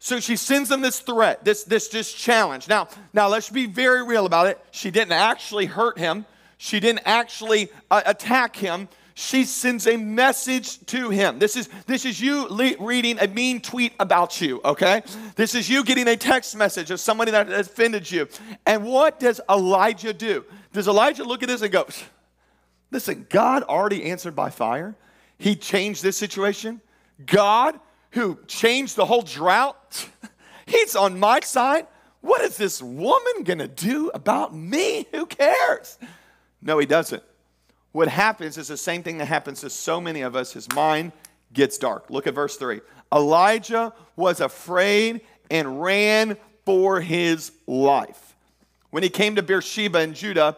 So 0.00 0.18
she 0.18 0.34
sends 0.34 0.68
them 0.68 0.80
this 0.80 0.98
threat, 0.98 1.44
this, 1.44 1.62
this, 1.62 1.86
this 1.88 2.12
challenge. 2.12 2.68
Now, 2.68 2.88
now 3.12 3.28
let's 3.28 3.50
be 3.50 3.66
very 3.66 4.04
real 4.04 4.26
about 4.26 4.48
it. 4.48 4.58
She 4.72 4.90
didn't 4.90 5.12
actually 5.12 5.66
hurt 5.66 5.96
him. 5.96 6.26
She 6.58 6.80
didn't 6.80 7.02
actually 7.04 7.70
uh, 7.88 8.02
attack 8.04 8.56
him. 8.56 8.88
She 9.14 9.44
sends 9.44 9.86
a 9.86 9.96
message 9.96 10.84
to 10.86 11.08
him. 11.08 11.38
This 11.38 11.56
is 11.56 11.68
this 11.86 12.04
is 12.04 12.20
you 12.20 12.48
le- 12.48 12.76
reading 12.80 13.20
a 13.20 13.28
mean 13.28 13.60
tweet 13.60 13.92
about 14.00 14.40
you, 14.40 14.60
okay? 14.64 15.02
This 15.36 15.54
is 15.54 15.70
you 15.70 15.84
getting 15.84 16.08
a 16.08 16.16
text 16.16 16.56
message 16.56 16.90
of 16.90 16.98
somebody 16.98 17.30
that 17.30 17.50
offended 17.50 18.10
you. 18.10 18.28
And 18.66 18.84
what 18.84 19.20
does 19.20 19.40
Elijah 19.48 20.12
do? 20.12 20.44
Does 20.72 20.88
Elijah 20.88 21.22
look 21.22 21.42
at 21.42 21.48
this 21.48 21.62
and 21.62 21.72
go, 21.72 21.86
Listen, 22.90 23.26
God 23.28 23.62
already 23.64 24.04
answered 24.04 24.36
by 24.36 24.50
fire. 24.50 24.94
He 25.38 25.56
changed 25.56 26.02
this 26.02 26.16
situation. 26.16 26.80
God, 27.24 27.78
who 28.10 28.38
changed 28.46 28.96
the 28.96 29.06
whole 29.06 29.22
drought, 29.22 30.08
He's 30.66 30.96
on 30.96 31.20
my 31.20 31.40
side. 31.40 31.86
What 32.20 32.42
is 32.42 32.56
this 32.56 32.82
woman 32.82 33.44
going 33.44 33.60
to 33.60 33.68
do 33.68 34.10
about 34.12 34.54
me? 34.54 35.06
Who 35.12 35.26
cares? 35.26 35.96
No, 36.60 36.78
He 36.78 36.86
doesn't. 36.86 37.22
What 37.92 38.08
happens 38.08 38.58
is 38.58 38.68
the 38.68 38.76
same 38.76 39.02
thing 39.02 39.18
that 39.18 39.26
happens 39.26 39.60
to 39.60 39.70
so 39.70 40.00
many 40.00 40.22
of 40.22 40.36
us. 40.36 40.52
His 40.52 40.70
mind 40.72 41.12
gets 41.52 41.78
dark. 41.78 42.10
Look 42.10 42.26
at 42.26 42.34
verse 42.34 42.56
3. 42.56 42.80
Elijah 43.14 43.92
was 44.16 44.40
afraid 44.40 45.22
and 45.50 45.80
ran 45.80 46.36
for 46.66 47.00
his 47.00 47.52
life. 47.66 48.34
When 48.90 49.02
he 49.02 49.08
came 49.08 49.36
to 49.36 49.42
Beersheba 49.42 50.00
in 50.00 50.12
Judah, 50.12 50.56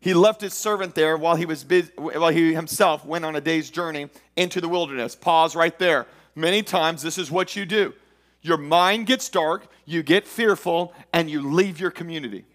he 0.00 0.14
left 0.14 0.40
his 0.40 0.54
servant 0.54 0.94
there 0.94 1.16
while 1.16 1.36
he 1.36 1.44
was 1.44 1.62
busy, 1.62 1.92
while 1.96 2.30
he 2.30 2.54
himself 2.54 3.04
went 3.04 3.24
on 3.24 3.36
a 3.36 3.40
day's 3.40 3.70
journey 3.70 4.08
into 4.34 4.60
the 4.60 4.68
wilderness. 4.68 5.14
Pause 5.14 5.54
right 5.56 5.78
there. 5.78 6.06
Many 6.34 6.62
times 6.62 7.02
this 7.02 7.18
is 7.18 7.30
what 7.30 7.54
you 7.54 7.66
do. 7.66 7.92
Your 8.40 8.56
mind 8.56 9.06
gets 9.06 9.28
dark, 9.28 9.66
you 9.84 10.02
get 10.02 10.26
fearful, 10.26 10.94
and 11.12 11.30
you 11.30 11.42
leave 11.52 11.78
your 11.78 11.90
community. 11.90 12.46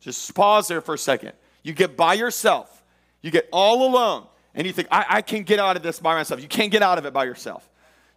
Just 0.00 0.34
pause 0.34 0.66
there 0.66 0.80
for 0.80 0.94
a 0.94 0.98
second. 0.98 1.32
You 1.62 1.72
get 1.72 1.96
by 1.96 2.14
yourself, 2.14 2.82
you 3.22 3.30
get 3.30 3.48
all 3.52 3.88
alone, 3.88 4.26
and 4.54 4.66
you 4.66 4.72
think, 4.72 4.88
I, 4.90 5.06
I 5.08 5.22
can 5.22 5.44
get 5.44 5.60
out 5.60 5.76
of 5.76 5.84
this 5.84 6.00
by 6.00 6.14
myself. 6.14 6.42
You 6.42 6.48
can't 6.48 6.72
get 6.72 6.82
out 6.82 6.98
of 6.98 7.06
it 7.06 7.12
by 7.12 7.24
yourself. 7.24 7.68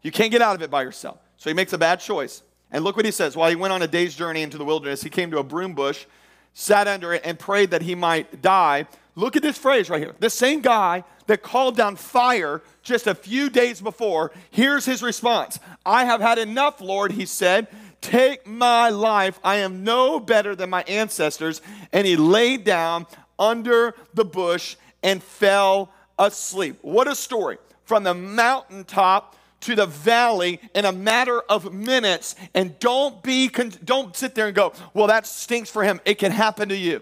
You 0.02 0.12
can't 0.12 0.32
get 0.32 0.42
out 0.42 0.56
of 0.56 0.64
it 0.64 0.72
by 0.72 0.82
yourself. 0.82 1.20
So 1.38 1.52
he 1.52 1.54
makes 1.54 1.74
a 1.74 1.78
bad 1.78 2.00
choice. 2.00 2.42
And 2.72 2.84
look 2.84 2.96
what 2.96 3.06
he 3.06 3.12
says. 3.12 3.36
While 3.36 3.50
he 3.50 3.56
went 3.56 3.74
on 3.74 3.82
a 3.84 3.88
day's 3.88 4.16
journey 4.16 4.42
into 4.42 4.58
the 4.58 4.66
wilderness, 4.66 5.04
he 5.04 5.10
came 5.10 5.30
to 5.32 5.40
a 5.40 5.44
broom 5.44 5.76
bush 5.76 6.06
sat 6.54 6.88
under 6.88 7.14
it 7.14 7.22
and 7.26 7.38
prayed 7.40 7.72
that 7.72 7.82
he 7.82 7.96
might 7.96 8.42
die. 8.42 8.88
Look 9.16 9.36
at 9.36 9.42
this 9.42 9.58
phrase 9.58 9.90
right 9.90 10.02
here. 10.02 10.16
The 10.20 10.30
same 10.30 10.62
guy 10.62 11.04
that 11.28 11.44
called 11.44 11.76
down 11.76 11.96
fire 11.96 12.62
just 12.82 13.08
a 13.08 13.16
few 13.16 13.50
days 13.50 13.82
before, 13.82 14.32
here's 14.50 14.86
his 14.86 15.04
response 15.04 15.60
I 15.86 16.06
have 16.06 16.22
had 16.22 16.38
enough, 16.38 16.82
Lord, 16.82 17.12
he 17.14 17.26
said. 17.26 17.68
Take 18.00 18.48
my 18.48 18.90
life. 18.90 19.40
I 19.44 19.58
am 19.58 19.84
no 19.84 20.20
better 20.20 20.56
than 20.56 20.72
my 20.72 20.82
ancestors. 20.84 21.62
And 21.94 22.08
he 22.08 22.16
laid 22.16 22.64
down 22.64 23.06
under 23.38 23.94
the 24.14 24.26
bush 24.26 24.76
and 25.04 25.22
fell 25.22 25.92
asleep. 26.18 26.80
What 26.82 27.08
a 27.08 27.16
story. 27.16 27.58
From 27.84 28.04
the 28.04 28.14
mountaintop 28.14 29.36
to 29.62 29.76
the 29.76 29.86
valley 29.86 30.60
in 30.76 30.86
a 30.86 30.92
matter 30.92 31.42
of 31.42 31.74
minutes. 31.74 32.36
And 32.54 32.78
don't 32.80 33.22
be 33.24 33.48
don't 33.48 34.16
sit 34.16 34.36
there 34.36 34.48
and 34.48 34.56
go 34.56 34.74
well 34.94 35.08
that 35.08 35.26
stinks 35.26 35.70
for 35.70 35.84
him. 35.84 36.00
It 36.06 36.16
can 36.16 36.32
happen 36.32 36.70
to 36.70 36.78
you. 36.78 37.02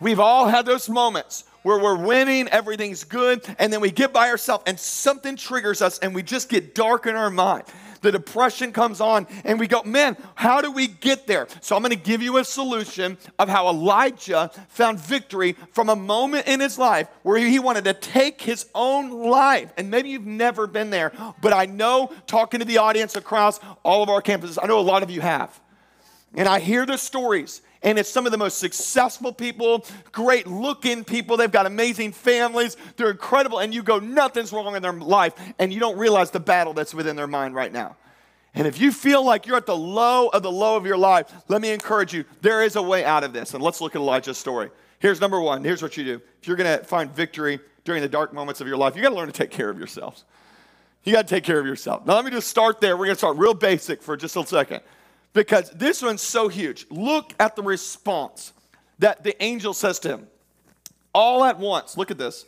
We've 0.00 0.20
all 0.20 0.48
had 0.48 0.66
those 0.66 0.88
moments 0.88 1.44
where 1.62 1.78
we're 1.78 1.96
winning 1.96 2.48
everything's 2.48 3.04
good 3.04 3.44
and 3.58 3.72
then 3.72 3.80
we 3.80 3.90
get 3.90 4.12
by 4.12 4.28
ourselves 4.28 4.64
and 4.66 4.78
something 4.78 5.36
triggers 5.36 5.80
us 5.80 5.98
and 6.00 6.14
we 6.14 6.22
just 6.22 6.48
get 6.48 6.74
dark 6.74 7.06
in 7.06 7.14
our 7.14 7.30
mind 7.30 7.64
the 8.02 8.12
depression 8.12 8.72
comes 8.72 9.00
on, 9.00 9.26
and 9.44 9.58
we 9.58 9.66
go, 9.66 9.82
man, 9.84 10.16
how 10.34 10.60
do 10.60 10.70
we 10.70 10.86
get 10.86 11.26
there? 11.26 11.48
So 11.60 11.74
I'm 11.74 11.82
going 11.82 11.90
to 11.90 11.96
give 11.96 12.22
you 12.22 12.36
a 12.38 12.44
solution 12.44 13.16
of 13.38 13.48
how 13.48 13.68
Elijah 13.68 14.50
found 14.68 15.00
victory 15.00 15.56
from 15.72 15.88
a 15.88 15.96
moment 15.96 16.46
in 16.46 16.60
his 16.60 16.78
life 16.78 17.08
where 17.22 17.38
he 17.38 17.58
wanted 17.58 17.84
to 17.84 17.94
take 17.94 18.42
his 18.42 18.66
own 18.74 19.10
life. 19.10 19.72
And 19.76 19.90
maybe 19.90 20.10
you've 20.10 20.26
never 20.26 20.66
been 20.66 20.90
there, 20.90 21.12
but 21.40 21.52
I 21.52 21.66
know 21.66 22.12
talking 22.26 22.60
to 22.60 22.66
the 22.66 22.78
audience 22.78 23.16
across 23.16 23.58
all 23.82 24.02
of 24.02 24.08
our 24.08 24.20
campuses, 24.20 24.58
I 24.62 24.66
know 24.66 24.78
a 24.78 24.80
lot 24.80 25.02
of 25.02 25.10
you 25.10 25.20
have. 25.20 25.58
And 26.34 26.48
I 26.48 26.60
hear 26.60 26.86
the 26.86 26.96
stories 26.96 27.62
and 27.82 27.98
it's 27.98 28.08
some 28.08 28.26
of 28.26 28.32
the 28.32 28.38
most 28.38 28.58
successful 28.58 29.32
people, 29.32 29.84
great 30.12 30.46
looking 30.46 31.04
people. 31.04 31.36
They've 31.36 31.50
got 31.50 31.66
amazing 31.66 32.12
families. 32.12 32.76
They're 32.96 33.10
incredible. 33.10 33.58
And 33.58 33.74
you 33.74 33.82
go, 33.82 33.98
nothing's 33.98 34.52
wrong 34.52 34.76
in 34.76 34.82
their 34.82 34.92
life. 34.92 35.34
And 35.58 35.72
you 35.72 35.80
don't 35.80 35.98
realize 35.98 36.30
the 36.30 36.40
battle 36.40 36.74
that's 36.74 36.94
within 36.94 37.16
their 37.16 37.26
mind 37.26 37.54
right 37.54 37.72
now. 37.72 37.96
And 38.54 38.66
if 38.66 38.80
you 38.80 38.92
feel 38.92 39.24
like 39.24 39.46
you're 39.46 39.56
at 39.56 39.66
the 39.66 39.76
low 39.76 40.28
of 40.28 40.42
the 40.42 40.52
low 40.52 40.76
of 40.76 40.86
your 40.86 40.98
life, 40.98 41.32
let 41.48 41.60
me 41.60 41.72
encourage 41.72 42.12
you 42.12 42.24
there 42.42 42.62
is 42.62 42.76
a 42.76 42.82
way 42.82 43.04
out 43.04 43.24
of 43.24 43.32
this. 43.32 43.54
And 43.54 43.62
let's 43.62 43.80
look 43.80 43.96
at 43.96 44.00
Elijah's 44.00 44.38
story. 44.38 44.70
Here's 44.98 45.20
number 45.20 45.40
one. 45.40 45.64
Here's 45.64 45.82
what 45.82 45.96
you 45.96 46.04
do. 46.04 46.20
If 46.40 46.46
you're 46.46 46.56
going 46.56 46.78
to 46.78 46.84
find 46.84 47.10
victory 47.10 47.58
during 47.84 48.02
the 48.02 48.08
dark 48.08 48.32
moments 48.32 48.60
of 48.60 48.68
your 48.68 48.76
life, 48.76 48.94
you 48.94 49.02
got 49.02 49.08
to 49.08 49.14
learn 49.16 49.26
to 49.26 49.32
take 49.32 49.50
care 49.50 49.70
of 49.70 49.78
yourselves. 49.78 50.24
You 51.02 51.12
got 51.12 51.26
to 51.26 51.34
take 51.34 51.42
care 51.42 51.58
of 51.58 51.66
yourself. 51.66 52.06
Now, 52.06 52.14
let 52.14 52.24
me 52.24 52.30
just 52.30 52.46
start 52.46 52.80
there. 52.80 52.96
We're 52.96 53.06
going 53.06 53.16
to 53.16 53.18
start 53.18 53.36
real 53.38 53.54
basic 53.54 54.02
for 54.02 54.16
just 54.16 54.36
a 54.36 54.46
second 54.46 54.82
because 55.32 55.70
this 55.70 56.02
one's 56.02 56.22
so 56.22 56.48
huge. 56.48 56.86
Look 56.90 57.32
at 57.40 57.56
the 57.56 57.62
response 57.62 58.52
that 58.98 59.24
the 59.24 59.40
angel 59.42 59.74
says 59.74 59.98
to 60.00 60.08
him. 60.08 60.26
All 61.14 61.44
at 61.44 61.58
once, 61.58 61.96
look 61.96 62.10
at 62.10 62.18
this. 62.18 62.44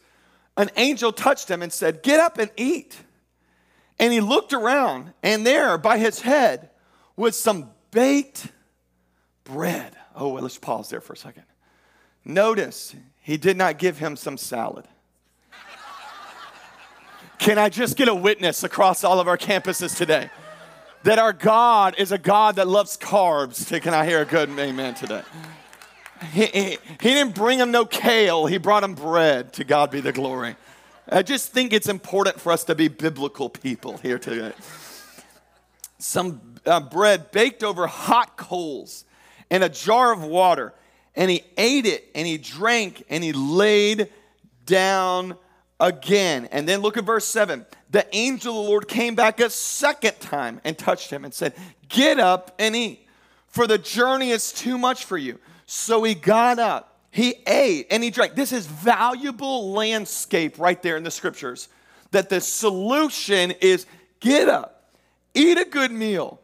An 0.56 0.70
angel 0.76 1.12
touched 1.12 1.50
him 1.50 1.62
and 1.62 1.72
said, 1.72 2.02
Get 2.02 2.20
up 2.20 2.38
and 2.38 2.50
eat. 2.56 2.96
And 3.98 4.12
he 4.12 4.20
looked 4.20 4.52
around, 4.52 5.12
and 5.22 5.46
there 5.46 5.78
by 5.78 5.98
his 5.98 6.20
head 6.20 6.70
was 7.16 7.38
some 7.38 7.70
baked 7.90 8.48
bread. 9.44 9.96
Oh, 10.16 10.30
well, 10.30 10.42
let's 10.42 10.58
pause 10.58 10.88
there 10.88 11.00
for 11.00 11.12
a 11.12 11.16
second. 11.16 11.44
Notice 12.24 12.94
he 13.20 13.36
did 13.36 13.56
not 13.56 13.78
give 13.78 13.98
him 13.98 14.16
some 14.16 14.36
salad. 14.36 14.86
Can 17.38 17.58
I 17.58 17.68
just 17.68 17.96
get 17.96 18.08
a 18.08 18.14
witness 18.14 18.64
across 18.64 19.04
all 19.04 19.20
of 19.20 19.28
our 19.28 19.36
campuses 19.36 19.96
today? 19.96 20.30
That 21.04 21.18
our 21.18 21.34
God 21.34 21.94
is 21.98 22.12
a 22.12 22.18
God 22.18 22.56
that 22.56 22.66
loves 22.66 22.96
carbs. 22.96 23.80
Can 23.80 23.94
I 23.94 24.06
hear 24.06 24.22
a 24.22 24.24
good 24.24 24.48
amen 24.58 24.94
today? 24.94 25.22
He, 26.32 26.46
he, 26.46 26.78
he, 26.88 27.08
didn't 27.10 27.34
bring 27.34 27.58
him 27.58 27.70
no 27.70 27.84
kale, 27.84 28.46
he 28.46 28.56
brought 28.56 28.82
him 28.82 28.94
bread. 28.94 29.52
To 29.54 29.64
God 29.64 29.90
be 29.90 30.00
the 30.00 30.12
glory. 30.12 30.56
I 31.08 31.22
just 31.22 31.52
think 31.52 31.74
it's 31.74 31.88
important 31.88 32.40
for 32.40 32.50
us 32.50 32.64
to 32.64 32.74
be 32.74 32.88
biblical 32.88 33.50
people 33.50 33.98
here 33.98 34.18
today. 34.18 34.52
Some 35.98 36.40
uh, 36.64 36.80
bread 36.80 37.30
baked 37.30 37.62
over 37.62 37.86
hot 37.86 38.38
coals 38.38 39.04
and 39.50 39.62
a 39.62 39.68
jar 39.68 40.12
of 40.12 40.24
water. 40.24 40.72
And 41.14 41.30
he 41.30 41.44
ate 41.58 41.84
it 41.84 42.08
and 42.14 42.26
he 42.26 42.38
drank 42.38 43.04
and 43.10 43.22
he 43.22 43.34
laid 43.34 44.08
down 44.64 45.36
again. 45.80 46.48
And 46.52 46.68
then 46.68 46.80
look 46.80 46.96
at 46.96 47.04
verse 47.04 47.26
7 47.26 47.66
the 47.90 48.06
angel 48.12 48.58
of 48.58 48.64
the 48.64 48.70
Lord 48.70 48.88
came 48.88 49.14
back 49.14 49.38
a 49.38 49.48
second 49.48 50.18
time 50.18 50.60
and 50.64 50.76
touched 50.76 51.10
him 51.10 51.24
and 51.24 51.32
said, 51.32 51.54
Get 51.88 52.18
up 52.18 52.52
and 52.58 52.74
eat, 52.74 53.06
for 53.46 53.68
the 53.68 53.78
journey 53.78 54.30
is 54.30 54.52
too 54.52 54.76
much 54.78 55.04
for 55.04 55.16
you. 55.16 55.38
So 55.66 56.02
he 56.02 56.14
got 56.14 56.58
up, 56.58 56.98
he 57.12 57.36
ate, 57.46 57.86
and 57.92 58.02
he 58.02 58.10
drank. 58.10 58.34
This 58.34 58.50
is 58.50 58.66
valuable 58.66 59.70
landscape 59.70 60.58
right 60.58 60.82
there 60.82 60.96
in 60.96 61.04
the 61.04 61.10
scriptures 61.12 61.68
that 62.10 62.30
the 62.30 62.40
solution 62.40 63.52
is 63.60 63.86
get 64.18 64.48
up, 64.48 64.90
eat 65.34 65.56
a 65.56 65.64
good 65.64 65.92
meal, 65.92 66.40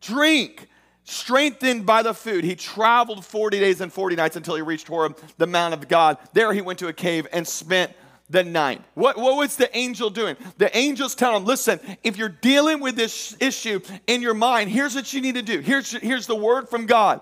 drink, 0.00 0.68
strengthened 1.02 1.84
by 1.84 2.02
the 2.02 2.14
food. 2.14 2.44
He 2.44 2.54
traveled 2.54 3.24
40 3.24 3.58
days 3.58 3.80
and 3.80 3.92
40 3.92 4.14
nights 4.14 4.36
until 4.36 4.54
he 4.54 4.62
reached 4.62 4.86
Horeb, 4.86 5.18
the 5.36 5.46
Mount 5.46 5.74
of 5.74 5.88
God. 5.88 6.18
There 6.32 6.52
he 6.52 6.60
went 6.60 6.78
to 6.78 6.88
a 6.88 6.92
cave 6.92 7.26
and 7.32 7.46
spent 7.46 7.92
the 8.30 8.42
night. 8.42 8.82
What, 8.94 9.16
what 9.18 9.36
was 9.36 9.56
the 9.56 9.74
angel 9.76 10.10
doing? 10.10 10.36
The 10.58 10.74
angel's 10.74 11.14
telling 11.14 11.42
him, 11.42 11.44
listen, 11.44 11.80
if 12.02 12.16
you're 12.16 12.28
dealing 12.28 12.80
with 12.80 12.96
this 12.96 13.36
issue 13.40 13.80
in 14.06 14.22
your 14.22 14.34
mind, 14.34 14.70
here's 14.70 14.94
what 14.94 15.12
you 15.12 15.20
need 15.20 15.34
to 15.34 15.42
do. 15.42 15.60
Here's, 15.60 15.92
here's 15.92 16.26
the 16.26 16.36
word 16.36 16.68
from 16.68 16.86
God 16.86 17.20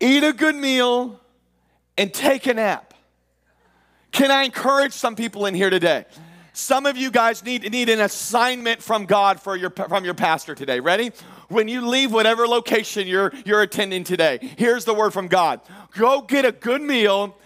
eat 0.00 0.24
a 0.24 0.32
good 0.32 0.56
meal 0.56 1.20
and 1.98 2.12
take 2.12 2.46
a 2.46 2.54
nap. 2.54 2.94
Can 4.12 4.30
I 4.30 4.44
encourage 4.44 4.92
some 4.92 5.14
people 5.14 5.46
in 5.46 5.54
here 5.54 5.70
today? 5.70 6.06
Some 6.52 6.84
of 6.86 6.96
you 6.96 7.10
guys 7.10 7.44
need, 7.44 7.70
need 7.70 7.88
an 7.88 8.00
assignment 8.00 8.82
from 8.82 9.06
God 9.06 9.40
for 9.40 9.56
your, 9.56 9.70
from 9.70 10.04
your 10.04 10.14
pastor 10.14 10.54
today. 10.54 10.80
Ready? 10.80 11.12
When 11.48 11.68
you 11.68 11.86
leave 11.86 12.12
whatever 12.12 12.46
location 12.46 13.06
you're, 13.06 13.32
you're 13.44 13.62
attending 13.62 14.04
today, 14.04 14.38
here's 14.56 14.84
the 14.84 14.94
word 14.94 15.12
from 15.12 15.28
God 15.28 15.60
go 15.96 16.22
get 16.22 16.44
a 16.44 16.52
good 16.52 16.82
meal 16.82 17.36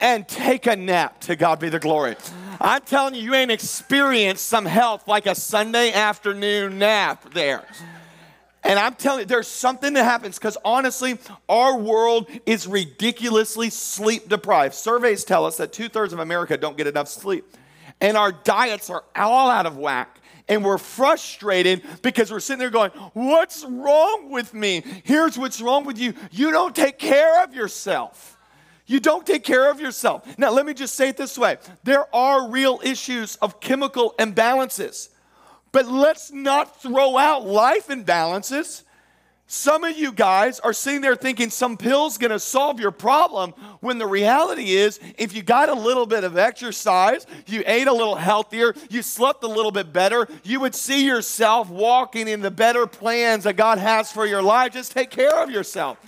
and 0.00 0.26
take 0.26 0.66
a 0.66 0.76
nap. 0.76 1.20
To 1.22 1.36
God 1.36 1.60
be 1.60 1.68
the 1.68 1.78
glory. 1.78 2.16
I'm 2.60 2.82
telling 2.82 3.14
you, 3.14 3.22
you 3.22 3.34
ain't 3.34 3.50
experienced 3.50 4.46
some 4.46 4.64
health 4.64 5.06
like 5.06 5.26
a 5.26 5.34
Sunday 5.34 5.92
afternoon 5.92 6.78
nap 6.78 7.32
there. 7.32 7.64
And 8.64 8.78
I'm 8.78 8.94
telling 8.94 9.20
you, 9.20 9.26
there's 9.26 9.48
something 9.48 9.94
that 9.94 10.04
happens 10.04 10.38
because 10.38 10.58
honestly, 10.64 11.18
our 11.48 11.78
world 11.78 12.28
is 12.44 12.66
ridiculously 12.66 13.70
sleep 13.70 14.28
deprived. 14.28 14.74
Surveys 14.74 15.24
tell 15.24 15.46
us 15.46 15.56
that 15.58 15.72
two 15.72 15.88
thirds 15.88 16.12
of 16.12 16.18
America 16.18 16.56
don't 16.56 16.76
get 16.76 16.86
enough 16.86 17.08
sleep. 17.08 17.44
And 18.00 18.16
our 18.16 18.32
diets 18.32 18.90
are 18.90 19.04
all 19.16 19.50
out 19.50 19.66
of 19.66 19.76
whack. 19.76 20.20
And 20.48 20.64
we're 20.64 20.78
frustrated 20.78 21.82
because 22.02 22.32
we're 22.32 22.40
sitting 22.40 22.58
there 22.58 22.70
going, 22.70 22.90
What's 23.12 23.64
wrong 23.64 24.30
with 24.30 24.54
me? 24.54 24.82
Here's 25.04 25.38
what's 25.38 25.60
wrong 25.60 25.84
with 25.84 25.98
you. 25.98 26.14
You 26.30 26.50
don't 26.50 26.74
take 26.74 26.98
care 26.98 27.44
of 27.44 27.54
yourself. 27.54 28.37
You 28.88 29.00
don't 29.00 29.26
take 29.26 29.44
care 29.44 29.70
of 29.70 29.80
yourself. 29.80 30.26
Now, 30.38 30.50
let 30.50 30.64
me 30.64 30.72
just 30.72 30.94
say 30.94 31.10
it 31.10 31.16
this 31.16 31.38
way 31.38 31.58
there 31.84 32.12
are 32.14 32.50
real 32.50 32.80
issues 32.82 33.36
of 33.36 33.60
chemical 33.60 34.14
imbalances, 34.18 35.10
but 35.70 35.86
let's 35.86 36.32
not 36.32 36.82
throw 36.82 37.16
out 37.16 37.46
life 37.46 37.88
imbalances. 37.88 38.82
Some 39.50 39.84
of 39.84 39.96
you 39.96 40.12
guys 40.12 40.60
are 40.60 40.74
sitting 40.74 41.00
there 41.00 41.16
thinking 41.16 41.48
some 41.48 41.78
pill's 41.78 42.18
gonna 42.18 42.38
solve 42.38 42.80
your 42.80 42.90
problem 42.90 43.52
when 43.80 43.96
the 43.96 44.06
reality 44.06 44.72
is 44.72 45.00
if 45.16 45.34
you 45.34 45.42
got 45.42 45.70
a 45.70 45.74
little 45.74 46.04
bit 46.04 46.24
of 46.24 46.36
exercise, 46.36 47.26
you 47.46 47.62
ate 47.66 47.86
a 47.88 47.92
little 47.92 48.16
healthier, 48.16 48.74
you 48.90 49.00
slept 49.00 49.42
a 49.44 49.48
little 49.48 49.70
bit 49.70 49.90
better, 49.90 50.28
you 50.44 50.60
would 50.60 50.74
see 50.74 51.06
yourself 51.06 51.70
walking 51.70 52.28
in 52.28 52.40
the 52.40 52.50
better 52.50 52.86
plans 52.86 53.44
that 53.44 53.56
God 53.56 53.78
has 53.78 54.12
for 54.12 54.26
your 54.26 54.42
life. 54.42 54.72
Just 54.72 54.92
take 54.92 55.10
care 55.10 55.42
of 55.42 55.50
yourself. 55.50 55.98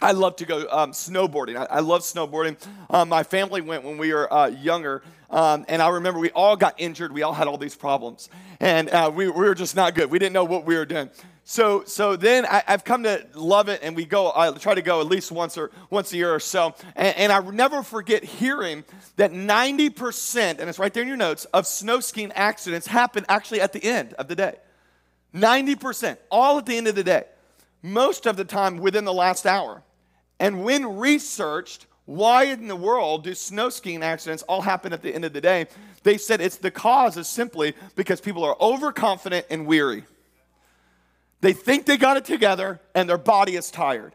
I 0.00 0.12
love 0.12 0.36
to 0.36 0.44
go 0.44 0.66
um, 0.70 0.92
snowboarding. 0.92 1.56
I, 1.56 1.64
I, 1.76 1.80
love 1.80 2.02
snowboarding. 2.02 2.56
Um, 2.90 3.08
my 3.08 3.22
family 3.22 3.60
went 3.60 3.84
when 3.84 3.96
we 3.96 4.12
were 4.12 4.32
uh, 4.32 4.48
younger, 4.48 5.02
um, 5.30 5.64
and 5.68 5.80
I 5.80 5.88
remember 5.88 6.20
we 6.20 6.30
all 6.30 6.56
got 6.56 6.74
injured. 6.78 7.12
We 7.12 7.22
all 7.22 7.32
had 7.32 7.46
all 7.46 7.58
these 7.58 7.76
problems, 7.76 8.28
and 8.60 8.90
uh, 8.90 9.10
we, 9.14 9.28
we, 9.28 9.32
were 9.32 9.54
just 9.54 9.76
not 9.76 9.94
good. 9.94 10.10
We 10.10 10.18
didn't 10.18 10.32
know 10.32 10.44
what 10.44 10.66
we 10.66 10.76
were 10.76 10.84
doing. 10.84 11.10
So, 11.44 11.84
so 11.84 12.16
then 12.16 12.46
I, 12.46 12.62
have 12.66 12.84
come 12.84 13.02
to 13.04 13.26
love 13.34 13.68
it, 13.68 13.80
and 13.82 13.94
we 13.94 14.04
go. 14.04 14.32
I 14.34 14.50
try 14.52 14.74
to 14.74 14.82
go 14.82 15.00
at 15.00 15.06
least 15.06 15.30
once 15.30 15.56
or 15.56 15.70
once 15.90 16.12
a 16.12 16.16
year 16.16 16.34
or 16.34 16.40
so, 16.40 16.74
and, 16.96 17.16
and 17.16 17.32
I 17.32 17.40
never 17.50 17.82
forget 17.82 18.24
hearing 18.24 18.84
that 19.16 19.32
90%, 19.32 20.58
and 20.58 20.68
it's 20.68 20.78
right 20.78 20.92
there 20.92 21.02
in 21.02 21.08
your 21.08 21.16
notes, 21.16 21.44
of 21.46 21.66
snow 21.66 22.00
skiing 22.00 22.32
accidents 22.32 22.86
happen 22.86 23.24
actually 23.28 23.60
at 23.60 23.72
the 23.72 23.84
end 23.84 24.14
of 24.14 24.28
the 24.28 24.36
day. 24.36 24.56
90%, 25.34 26.16
all 26.30 26.58
at 26.58 26.66
the 26.66 26.76
end 26.76 26.88
of 26.88 26.94
the 26.94 27.04
day. 27.04 27.24
Most 27.84 28.24
of 28.24 28.38
the 28.38 28.46
time 28.46 28.78
within 28.78 29.04
the 29.04 29.12
last 29.12 29.44
hour. 29.44 29.82
And 30.40 30.64
when 30.64 30.96
researched, 30.96 31.84
why 32.06 32.44
in 32.44 32.66
the 32.66 32.74
world 32.74 33.24
do 33.24 33.34
snow 33.34 33.68
skiing 33.68 34.02
accidents 34.02 34.42
all 34.44 34.62
happen 34.62 34.94
at 34.94 35.02
the 35.02 35.14
end 35.14 35.26
of 35.26 35.34
the 35.34 35.40
day? 35.42 35.66
They 36.02 36.16
said 36.16 36.40
it's 36.40 36.56
the 36.56 36.70
cause 36.70 37.18
is 37.18 37.28
simply 37.28 37.74
because 37.94 38.22
people 38.22 38.42
are 38.42 38.56
overconfident 38.58 39.44
and 39.50 39.66
weary. 39.66 40.04
They 41.42 41.52
think 41.52 41.84
they 41.84 41.98
got 41.98 42.16
it 42.16 42.24
together 42.24 42.80
and 42.94 43.06
their 43.06 43.18
body 43.18 43.54
is 43.54 43.70
tired. 43.70 44.14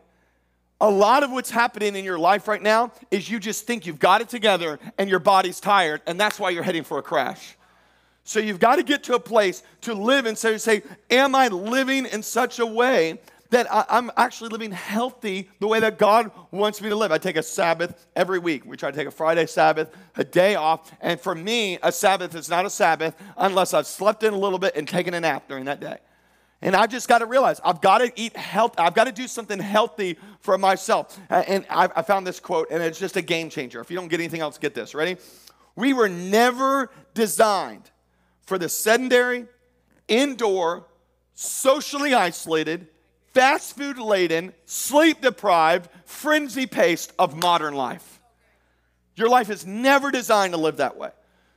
A 0.81 0.89
lot 0.89 1.21
of 1.21 1.29
what's 1.29 1.51
happening 1.51 1.95
in 1.95 2.03
your 2.03 2.17
life 2.17 2.47
right 2.47 2.63
now 2.63 2.91
is 3.11 3.29
you 3.29 3.39
just 3.39 3.67
think 3.67 3.85
you've 3.85 3.99
got 3.99 4.19
it 4.19 4.29
together 4.29 4.79
and 4.97 5.11
your 5.11 5.19
body's 5.19 5.59
tired, 5.59 6.01
and 6.07 6.19
that's 6.19 6.39
why 6.39 6.49
you're 6.49 6.63
heading 6.63 6.83
for 6.83 6.97
a 6.97 7.03
crash. 7.03 7.55
So 8.23 8.39
you've 8.39 8.59
got 8.59 8.77
to 8.77 8.83
get 8.83 9.03
to 9.03 9.13
a 9.13 9.19
place 9.19 9.61
to 9.81 9.93
live 9.93 10.25
and 10.25 10.35
say, 10.35 10.57
say 10.57 10.81
Am 11.11 11.35
I 11.35 11.49
living 11.49 12.07
in 12.07 12.23
such 12.23 12.57
a 12.57 12.65
way 12.65 13.19
that 13.49 13.71
I, 13.71 13.85
am 13.89 14.11
actually 14.15 14.49
living 14.49 14.71
healthy 14.71 15.49
the 15.59 15.67
way 15.67 15.79
that 15.79 15.97
God 15.97 16.31
wants 16.51 16.81
me 16.81 16.89
to 16.89 16.95
live. 16.95 17.11
I 17.11 17.17
take 17.17 17.35
a 17.35 17.43
Sabbath 17.43 18.05
every 18.15 18.39
week. 18.39 18.65
We 18.65 18.77
try 18.77 18.91
to 18.91 18.97
take 18.97 19.07
a 19.07 19.11
Friday 19.11 19.45
Sabbath, 19.47 19.95
a 20.15 20.23
day 20.23 20.55
off. 20.55 20.91
And 21.01 21.19
for 21.19 21.33
me, 21.33 21.79
a 21.81 21.91
Sabbath 21.91 22.35
is 22.35 22.49
not 22.49 22.65
a 22.65 22.69
Sabbath 22.69 23.15
unless 23.37 23.73
I've 23.73 23.87
slept 23.87 24.23
in 24.23 24.33
a 24.33 24.37
little 24.37 24.59
bit 24.59 24.75
and 24.75 24.87
taken 24.87 25.13
a 25.13 25.19
nap 25.19 25.47
during 25.47 25.65
that 25.65 25.79
day. 25.79 25.97
And 26.61 26.75
I 26.75 26.87
just 26.87 27.07
got 27.07 27.19
to 27.19 27.25
realize 27.25 27.61
I've 27.63 27.81
got 27.81 27.99
to 27.99 28.11
eat 28.15 28.35
health. 28.35 28.75
I've 28.77 28.93
got 28.93 29.05
to 29.05 29.13
do 29.13 29.27
something 29.27 29.59
healthy 29.59 30.17
for 30.41 30.57
myself. 30.57 31.17
And 31.29 31.65
I 31.69 32.01
found 32.01 32.27
this 32.27 32.39
quote, 32.39 32.67
and 32.69 32.83
it's 32.83 32.99
just 32.99 33.15
a 33.15 33.21
game 33.21 33.49
changer. 33.49 33.79
If 33.79 33.89
you 33.89 33.95
don't 33.95 34.09
get 34.09 34.19
anything 34.19 34.41
else, 34.41 34.57
get 34.57 34.73
this. 34.73 34.93
Ready? 34.93 35.17
We 35.75 35.93
were 35.93 36.09
never 36.09 36.91
designed 37.13 37.89
for 38.41 38.57
the 38.57 38.67
sedentary, 38.67 39.45
indoor, 40.09 40.85
socially 41.35 42.13
isolated, 42.13 42.87
fast 43.33 43.77
food 43.77 43.97
laden, 43.97 44.53
sleep 44.65 45.21
deprived, 45.21 45.89
frenzy 46.05 46.65
paced 46.65 47.13
of 47.17 47.35
modern 47.35 47.73
life. 47.73 48.19
Your 49.15 49.29
life 49.29 49.49
is 49.49 49.65
never 49.65 50.11
designed 50.11 50.53
to 50.53 50.59
live 50.59 50.77
that 50.77 50.97
way. 50.97 51.11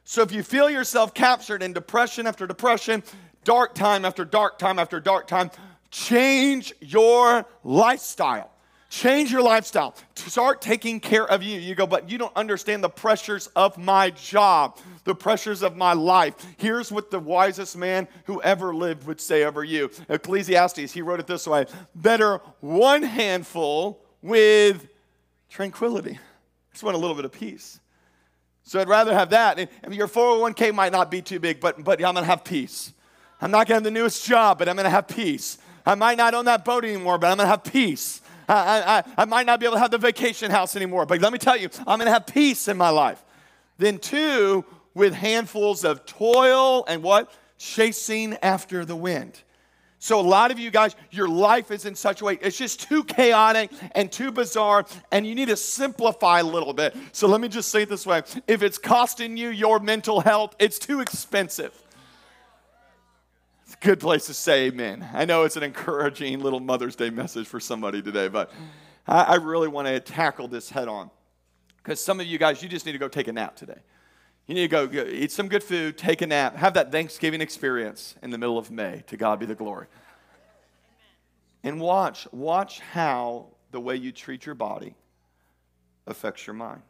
So 0.04 0.22
if 0.22 0.32
you 0.32 0.42
feel 0.42 0.68
yourself 0.68 1.14
captured 1.14 1.62
in 1.62 1.72
depression 1.72 2.26
after 2.26 2.46
depression, 2.46 3.02
dark 3.44 3.74
time 3.74 4.04
after 4.04 4.24
dark 4.24 4.58
time 4.58 4.78
after 4.78 5.00
dark 5.00 5.26
time, 5.26 5.50
change 5.90 6.72
your 6.80 7.46
lifestyle. 7.64 8.51
Change 8.92 9.32
your 9.32 9.40
lifestyle. 9.40 9.94
Start 10.14 10.60
taking 10.60 11.00
care 11.00 11.26
of 11.26 11.42
you. 11.42 11.58
You 11.58 11.74
go, 11.74 11.86
but 11.86 12.10
you 12.10 12.18
don't 12.18 12.36
understand 12.36 12.84
the 12.84 12.90
pressures 12.90 13.46
of 13.56 13.78
my 13.78 14.10
job, 14.10 14.78
the 15.04 15.14
pressures 15.14 15.62
of 15.62 15.78
my 15.78 15.94
life. 15.94 16.34
Here's 16.58 16.92
what 16.92 17.10
the 17.10 17.18
wisest 17.18 17.74
man 17.74 18.06
who 18.24 18.42
ever 18.42 18.74
lived 18.74 19.06
would 19.06 19.18
say 19.18 19.44
over 19.44 19.64
you. 19.64 19.90
Ecclesiastes, 20.10 20.92
he 20.92 21.00
wrote 21.00 21.20
it 21.20 21.26
this 21.26 21.46
way 21.46 21.64
Better 21.94 22.42
one 22.60 23.02
handful 23.02 24.04
with 24.20 24.86
tranquility. 25.48 26.12
I 26.12 26.72
just 26.72 26.84
want 26.84 26.94
a 26.94 27.00
little 27.00 27.16
bit 27.16 27.24
of 27.24 27.32
peace. 27.32 27.80
So 28.62 28.78
I'd 28.78 28.90
rather 28.90 29.14
have 29.14 29.30
that. 29.30 29.58
And 29.82 29.94
your 29.94 30.06
401k 30.06 30.74
might 30.74 30.92
not 30.92 31.10
be 31.10 31.22
too 31.22 31.40
big, 31.40 31.60
but, 31.60 31.82
but 31.82 31.98
I'm 32.04 32.12
going 32.12 32.24
to 32.24 32.30
have 32.30 32.44
peace. 32.44 32.92
I'm 33.40 33.50
not 33.50 33.66
going 33.66 33.68
to 33.68 33.74
have 33.76 33.84
the 33.84 33.90
newest 33.90 34.26
job, 34.26 34.58
but 34.58 34.68
I'm 34.68 34.76
going 34.76 34.84
to 34.84 34.90
have 34.90 35.08
peace. 35.08 35.56
I 35.86 35.94
might 35.94 36.18
not 36.18 36.34
own 36.34 36.44
that 36.44 36.62
boat 36.62 36.84
anymore, 36.84 37.16
but 37.16 37.28
I'm 37.28 37.38
going 37.38 37.46
to 37.46 37.50
have 37.50 37.64
peace. 37.64 38.21
I, 38.52 38.98
I, 38.98 39.04
I 39.18 39.24
might 39.24 39.46
not 39.46 39.60
be 39.60 39.66
able 39.66 39.76
to 39.76 39.80
have 39.80 39.90
the 39.90 39.98
vacation 39.98 40.50
house 40.50 40.76
anymore, 40.76 41.06
but 41.06 41.20
let 41.20 41.32
me 41.32 41.38
tell 41.38 41.56
you, 41.56 41.68
I'm 41.80 41.98
going 41.98 42.06
to 42.06 42.12
have 42.12 42.26
peace 42.26 42.68
in 42.68 42.76
my 42.76 42.90
life. 42.90 43.22
Then, 43.78 43.98
two, 43.98 44.64
with 44.94 45.14
handfuls 45.14 45.84
of 45.84 46.04
toil 46.04 46.84
and 46.86 47.02
what? 47.02 47.32
Chasing 47.58 48.36
after 48.42 48.84
the 48.84 48.96
wind. 48.96 49.40
So, 49.98 50.18
a 50.18 50.22
lot 50.22 50.50
of 50.50 50.58
you 50.58 50.70
guys, 50.70 50.96
your 51.10 51.28
life 51.28 51.70
is 51.70 51.86
in 51.86 51.94
such 51.94 52.20
a 52.20 52.24
way, 52.24 52.38
it's 52.42 52.58
just 52.58 52.80
too 52.88 53.04
chaotic 53.04 53.70
and 53.94 54.10
too 54.10 54.32
bizarre, 54.32 54.84
and 55.12 55.26
you 55.26 55.34
need 55.34 55.48
to 55.48 55.56
simplify 55.56 56.40
a 56.40 56.44
little 56.44 56.72
bit. 56.72 56.94
So, 57.12 57.28
let 57.28 57.40
me 57.40 57.48
just 57.48 57.70
say 57.70 57.82
it 57.82 57.88
this 57.88 58.04
way 58.04 58.22
if 58.46 58.62
it's 58.62 58.78
costing 58.78 59.36
you 59.36 59.48
your 59.48 59.78
mental 59.78 60.20
health, 60.20 60.56
it's 60.58 60.78
too 60.78 61.00
expensive 61.00 61.81
good 63.82 63.98
place 63.98 64.26
to 64.26 64.34
say 64.34 64.66
amen. 64.66 65.08
I 65.12 65.24
know 65.24 65.42
it's 65.42 65.56
an 65.56 65.64
encouraging 65.64 66.38
little 66.40 66.60
Mother's 66.60 66.94
Day 66.94 67.10
message 67.10 67.48
for 67.48 67.58
somebody 67.58 68.00
today, 68.00 68.28
but 68.28 68.52
I, 69.08 69.22
I 69.22 69.34
really 69.34 69.66
want 69.66 69.88
to 69.88 69.98
tackle 69.98 70.46
this 70.46 70.70
head 70.70 70.86
on. 70.86 71.10
Because 71.78 71.98
some 71.98 72.20
of 72.20 72.26
you 72.26 72.38
guys, 72.38 72.62
you 72.62 72.68
just 72.68 72.86
need 72.86 72.92
to 72.92 72.98
go 72.98 73.08
take 73.08 73.26
a 73.26 73.32
nap 73.32 73.56
today. 73.56 73.78
You 74.46 74.54
need 74.54 74.62
to 74.62 74.68
go, 74.68 74.86
go 74.86 75.04
eat 75.04 75.32
some 75.32 75.48
good 75.48 75.64
food, 75.64 75.98
take 75.98 76.22
a 76.22 76.26
nap, 76.28 76.56
have 76.56 76.74
that 76.74 76.92
Thanksgiving 76.92 77.40
experience 77.40 78.14
in 78.22 78.30
the 78.30 78.38
middle 78.38 78.56
of 78.56 78.70
May. 78.70 79.02
To 79.08 79.16
God 79.16 79.40
be 79.40 79.46
the 79.46 79.54
glory. 79.56 79.88
And 81.64 81.80
watch, 81.80 82.28
watch 82.32 82.78
how 82.80 83.48
the 83.72 83.80
way 83.80 83.96
you 83.96 84.12
treat 84.12 84.46
your 84.46 84.54
body 84.54 84.94
affects 86.06 86.46
your 86.46 86.54
mind. 86.54 86.82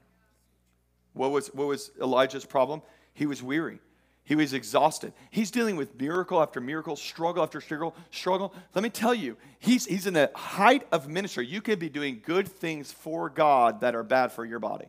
What 1.14 1.30
was, 1.30 1.48
what 1.48 1.68
was 1.68 1.90
Elijah's 2.00 2.44
problem? 2.44 2.82
He 3.14 3.24
was 3.24 3.42
weary. 3.42 3.80
He 4.24 4.36
was 4.36 4.52
exhausted. 4.52 5.12
He's 5.30 5.50
dealing 5.50 5.76
with 5.76 6.00
miracle 6.00 6.40
after 6.40 6.60
miracle, 6.60 6.94
struggle 6.94 7.42
after 7.42 7.60
struggle, 7.60 7.94
struggle. 8.10 8.54
Let 8.74 8.82
me 8.82 8.90
tell 8.90 9.14
you, 9.14 9.36
he's, 9.58 9.84
he's 9.84 10.06
in 10.06 10.14
the 10.14 10.30
height 10.34 10.86
of 10.92 11.08
ministry. 11.08 11.46
You 11.46 11.60
could 11.60 11.80
be 11.80 11.88
doing 11.88 12.22
good 12.24 12.46
things 12.46 12.92
for 12.92 13.28
God 13.28 13.80
that 13.80 13.94
are 13.94 14.04
bad 14.04 14.30
for 14.30 14.44
your 14.44 14.60
body. 14.60 14.86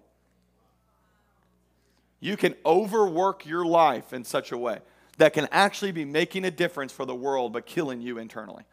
You 2.20 2.38
can 2.38 2.56
overwork 2.66 3.46
your 3.46 3.66
life 3.66 4.13
in 4.13 4.24
such 4.24 4.52
a 4.52 4.58
way 4.58 4.80
that 5.18 5.34
can 5.34 5.48
actually 5.52 5.92
be 5.92 6.06
making 6.06 6.46
a 6.46 6.52
difference 6.52 6.92
for 6.92 7.06
the 7.06 7.16
world 7.16 7.54
but 7.54 7.66
killing 7.66 8.02
you 8.02 8.20
internally. 8.20 8.63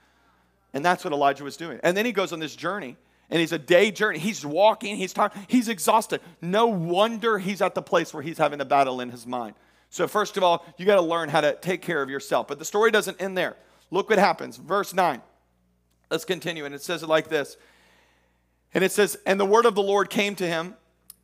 And 0.73 0.85
that's 0.85 1.05
what 1.05 1.13
Elijah 1.13 1.43
was 1.43 1.57
doing. 1.57 1.81
And 1.83 1.97
then 1.97 2.05
he 2.05 2.13
goes 2.13 2.33
on 2.33 2.39
this 2.39 2.55
journey 2.55 2.97
and 3.31 3.41
he's 3.41 3.53
a 3.53 3.59
day 3.59 3.91
journey. 3.91 4.19
He's 4.19 4.45
walking, 4.45 4.97
he's 4.97 5.13
tired, 5.13 5.33
he's 5.49 5.69
exhausted. 5.69 6.21
No 6.41 6.67
wonder 6.67 7.39
he's 7.39 7.63
at 7.63 7.75
the 7.75 7.83
place 7.83 8.13
where 8.13 8.23
he's 8.23 8.39
having 8.39 8.61
a 8.61 8.65
battle 8.65 9.01
in 9.01 9.11
his 9.11 9.27
mind. 9.27 9.55
So, 9.91 10.07
first 10.07 10.37
of 10.37 10.45
all, 10.45 10.65
you 10.79 10.87
got 10.87 10.95
to 10.95 11.03
learn 11.03 11.29
how 11.29 11.41
to 11.41 11.55
take 11.57 11.83
care 11.83 12.01
of 12.01 12.09
yourself. 12.09 12.47
But 12.47 12.59
the 12.59 12.65
story 12.65 12.93
doesn't 12.93 13.21
end 13.21 13.37
there. 13.37 13.57
Look 13.91 14.09
what 14.09 14.19
happens. 14.19 14.57
Verse 14.57 14.95
9. 14.95 15.21
Let's 16.11 16.25
continue. 16.25 16.65
And 16.65 16.75
it 16.75 16.83
says 16.83 17.03
it 17.03 17.09
like 17.09 17.29
this. 17.29 17.57
And 18.73 18.85
it 18.85 18.93
says, 18.93 19.19
And 19.27 19.39
the 19.39 19.45
word 19.45 19.67
of 19.67 19.75
the 19.75 19.83
Lord 19.83 20.09
came 20.09 20.37
to 20.37 20.47
him 20.47 20.75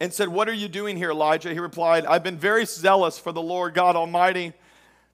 and 0.01 0.13
said, 0.13 0.29
What 0.29 0.49
are 0.49 0.55
you 0.55 0.69
doing 0.69 0.97
here, 0.97 1.13
Elijah? 1.13 1.53
He 1.53 1.61
replied, 1.61 2.07
I've 2.07 2.25
been 2.25 2.39
very 2.39 2.67
zealous 2.67 3.19
for 3.19 3.33
the 3.33 3.43
Lord 3.43 3.73
God 3.73 3.95
Almighty. 3.95 4.53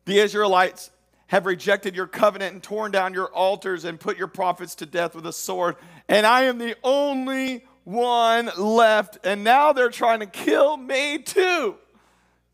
The 0.06 0.18
Israelites 0.18 0.90
have 1.28 1.46
rejected 1.46 1.94
your 1.94 2.06
covenant 2.06 2.54
and 2.54 2.62
torn 2.62 2.90
down 2.90 3.14
your 3.14 3.28
altars 3.28 3.84
and 3.84 4.00
put 4.00 4.18
your 4.18 4.28
prophets 4.28 4.74
to 4.76 4.86
death 4.86 5.14
with 5.14 5.26
a 5.26 5.32
sword. 5.32 5.76
And 6.08 6.26
I 6.26 6.42
am 6.42 6.58
the 6.58 6.76
only 6.82 7.64
one 7.84 8.50
left. 8.56 9.18
And 9.24 9.44
now 9.44 9.72
they're 9.72 9.90
trying 9.90 10.20
to 10.20 10.26
kill 10.26 10.76
me 10.76 11.18
too. 11.18 11.76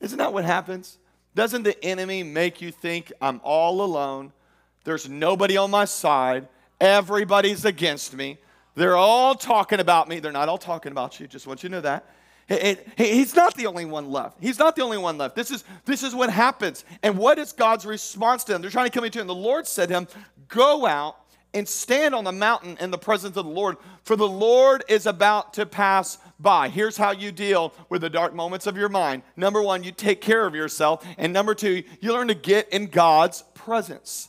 Isn't 0.01 0.19
that 0.19 0.33
what 0.33 0.45
happens? 0.45 0.99
Doesn't 1.35 1.63
the 1.63 1.83
enemy 1.85 2.23
make 2.23 2.61
you 2.61 2.71
think 2.71 3.13
I'm 3.21 3.41
all 3.45 3.83
alone? 3.83 4.33
There's 4.85 5.09
nobody 5.09 5.57
on 5.57 5.71
my 5.71 5.85
side. 5.85 6.49
Everybody's 6.81 7.65
against 7.65 8.15
me. 8.15 8.39
They're 8.75 8.97
all 8.97 9.35
talking 9.35 9.81
about 9.81 10.09
me. 10.09 10.21
They're 10.21 10.33
not 10.33 10.49
all 10.49 10.59
talking 10.59 10.93
about 10.93 11.19
you. 11.19 11.27
Just 11.27 11.47
want 11.47 11.63
you 11.63 11.69
to 11.69 11.75
know 11.77 11.81
that. 11.83 12.07
He's 12.97 13.37
not 13.37 13.55
the 13.57 13.67
only 13.67 13.85
one 13.85 14.11
left. 14.11 14.39
He's 14.41 14.59
not 14.59 14.75
the 14.75 14.83
only 14.83 14.97
one 14.97 15.19
left. 15.19 15.37
This 15.37 15.51
is, 15.51 15.65
this 15.85 16.03
is 16.03 16.15
what 16.15 16.31
happens. 16.31 16.85
And 17.03 17.19
what 17.19 17.39
is 17.39 17.53
God's 17.53 17.85
response 17.85 18.45
to 18.45 18.53
them? 18.53 18.63
They're 18.63 18.71
trying 18.71 18.87
to 18.87 18.93
come 18.93 19.05
into 19.05 19.21
him. 19.21 19.27
The 19.27 19.35
Lord 19.35 19.67
said 19.67 19.91
to 19.91 19.97
him, 19.97 20.09
Go 20.49 20.87
out 20.87 21.17
and 21.55 21.69
stand 21.69 22.15
on 22.15 22.25
the 22.25 22.33
mountain 22.33 22.77
in 22.81 22.91
the 22.91 22.99
presence 22.99 23.37
of 23.37 23.45
the 23.45 23.51
Lord, 23.51 23.77
for 24.03 24.17
the 24.17 24.29
Lord 24.29 24.85
is 24.89 25.07
about 25.07 25.55
to 25.55 25.67
pass 25.67 26.19
by. 26.39 26.69
Here's 26.69 26.97
how 26.97 27.13
you 27.13 27.33
deal 27.33 27.73
with 27.89 28.03
the 28.03 28.11
dark 28.11 28.35
moments 28.35 28.67
of 28.67 28.77
your 28.77 28.89
mind. 28.89 29.23
Number 29.37 29.63
one, 29.63 29.83
you 29.83 29.93
take 29.93 30.21
care 30.21 30.47
of 30.47 30.55
yourself. 30.55 31.05
And 31.17 31.33
number 31.33 31.55
two, 31.55 31.83
you 32.01 32.13
learn 32.13 32.29
to 32.29 32.35
get 32.35 32.69
in 32.69 32.87
God's 32.87 33.43
presence. 33.55 34.29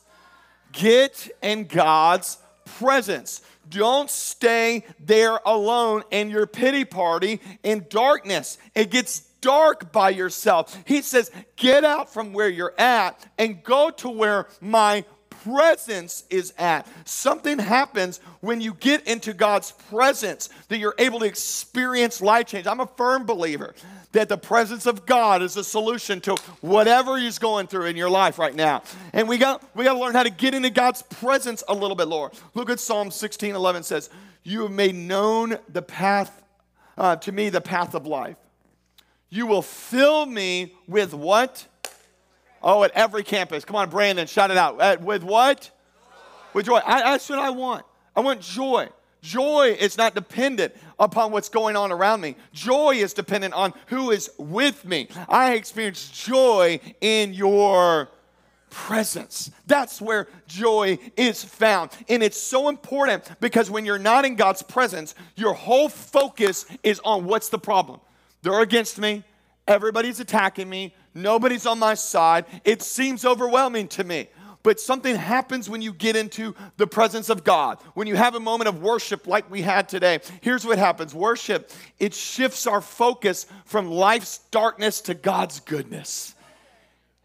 Get 0.72 1.30
in 1.42 1.66
God's 1.66 2.38
presence. 2.78 3.42
Don't 3.70 4.10
stay 4.10 4.84
there 5.00 5.40
alone 5.46 6.04
in 6.12 6.30
your 6.30 6.48
pity 6.48 6.86
party 6.86 7.40
in 7.64 7.86
darkness. 7.90 8.58
It 8.74 8.90
gets 8.90 9.20
dark 9.42 9.92
by 9.92 10.10
yourself. 10.10 10.78
He 10.86 11.02
says, 11.02 11.32
Get 11.56 11.84
out 11.84 12.12
from 12.12 12.34
where 12.34 12.50
you're 12.50 12.74
at 12.78 13.26
and 13.38 13.64
go 13.64 13.90
to 13.92 14.10
where 14.10 14.48
my 14.62 15.06
presence 15.44 16.24
is 16.30 16.54
at. 16.58 16.88
Something 17.06 17.60
happens 17.60 18.20
when 18.42 18.62
you 18.62 18.74
get 18.74 19.08
into 19.08 19.34
God's 19.34 19.72
presence 19.72 20.50
that 20.68 20.78
you're 20.78 20.96
able 20.98 21.20
to 21.20 21.26
experience 21.26 22.22
life 22.22 22.48
change. 22.48 22.68
I'm 22.68 22.80
a 22.80 22.88
firm 22.88 23.26
believer 23.26 23.74
that 24.12 24.30
the 24.30 24.38
presence 24.38 24.86
of 24.86 25.06
God 25.06 25.42
is 25.42 25.56
a 25.56 25.64
solution 25.64 26.20
to 26.22 26.36
whatever 26.62 27.18
He's 27.18 27.40
going 27.40 27.68
through 27.68 27.86
in 27.86 27.96
your 27.96 28.10
life 28.10 28.40
right 28.40 28.56
now. 28.56 28.84
And 29.14 29.28
we 29.28 29.38
got 29.38 29.64
we 29.76 29.84
got 29.84 29.94
to 29.94 30.00
learn 30.00 30.14
how 30.14 30.24
to 30.24 30.30
get 30.30 30.54
into 30.54 30.70
God's 30.70 31.02
presence 31.04 31.64
a 31.68 31.74
little 31.74 31.96
bit, 31.96 32.08
Lord. 32.08 32.32
Look 32.54 32.70
at 32.70 32.80
Psalm 32.80 33.12
16, 33.12 33.56
11 33.56 33.84
says, 33.84 34.10
You 34.44 34.64
have 34.64 34.72
made 34.72 34.96
known 34.96 35.58
the 35.68 35.82
path 35.82 36.42
uh, 36.98 37.16
to 37.18 37.32
me, 37.32 37.50
the 37.50 37.62
path 37.62 37.96
of 37.96 38.06
life. 38.06 38.36
You 39.30 39.46
will 39.46 39.62
fill 39.62 40.26
me 40.26 40.74
with 40.88 41.14
what? 41.14 41.68
Oh, 42.62 42.84
at 42.84 42.92
every 42.92 43.24
campus. 43.24 43.66
Come 43.66 43.76
on, 43.76 43.90
Brandon, 43.90 44.28
shout 44.28 44.52
it 44.52 44.58
out. 44.58 44.82
At, 44.82 45.02
with 45.02 45.24
what? 45.24 45.72
With 46.54 46.66
joy. 46.66 46.80
I, 46.86 47.12
that's 47.12 47.30
what 47.30 47.40
I 47.40 47.50
want. 47.50 47.86
I 48.16 48.22
want 48.22 48.42
joy. 48.42 48.90
Joy 49.22 49.76
is 49.80 49.98
not 49.98 50.16
dependent 50.16 50.74
upon 50.98 51.32
what's 51.32 51.50
going 51.50 51.76
on 51.76 51.92
around 51.92 52.22
me. 52.22 52.36
Joy 52.54 52.96
is 52.96 53.14
dependent 53.14 53.54
on 53.54 53.74
who 53.88 54.12
is 54.12 54.30
with 54.38 54.86
me. 54.86 55.10
I 55.28 55.54
experience 55.54 56.10
joy 56.10 56.80
in 57.02 57.34
your 57.34 58.10
presence. 58.70 59.52
That's 59.68 60.02
where 60.02 60.28
joy 60.48 61.00
is 61.18 61.44
found. 61.44 61.92
And 62.08 62.24
it's 62.24 62.40
so 62.40 62.70
important 62.70 63.30
because 63.42 63.70
when 63.70 63.86
you're 63.86 64.00
not 64.00 64.26
in 64.26 64.36
God's 64.36 64.62
presence, 64.62 65.16
your 65.36 65.54
whole 65.54 65.90
focus 65.90 66.66
is 66.84 67.02
on 67.04 67.26
what's 67.26 67.50
the 67.50 67.60
problem. 67.60 68.00
They're 68.42 68.62
against 68.62 69.00
me. 69.00 69.24
Everybody's 69.68 70.20
attacking 70.20 70.70
me. 70.70 70.96
Nobody's 71.14 71.66
on 71.66 71.80
my 71.80 71.94
side. 71.94 72.46
It 72.64 72.82
seems 72.82 73.26
overwhelming 73.26 73.88
to 73.90 74.04
me. 74.04 74.30
But 74.62 74.80
something 74.80 75.16
happens 75.16 75.70
when 75.70 75.82
you 75.82 75.94
get 75.94 76.16
into 76.16 76.54
the 76.76 76.86
presence 76.86 77.30
of 77.30 77.44
God. 77.44 77.80
When 77.94 78.08
you 78.08 78.16
have 78.16 78.36
a 78.36 78.40
moment 78.40 78.68
of 78.68 78.82
worship 78.82 79.26
like 79.26 79.50
we 79.50 79.62
had 79.62 79.88
today. 79.88 80.20
Here's 80.42 80.66
what 80.66 80.78
happens 80.78 81.16
worship, 81.16 81.72
it 81.98 82.14
shifts 82.14 82.68
our 82.68 82.82
focus 82.82 83.46
from 83.66 83.90
life's 83.90 84.40
darkness 84.52 85.02
to 85.02 85.14
God's 85.14 85.62
goodness. 85.62 86.36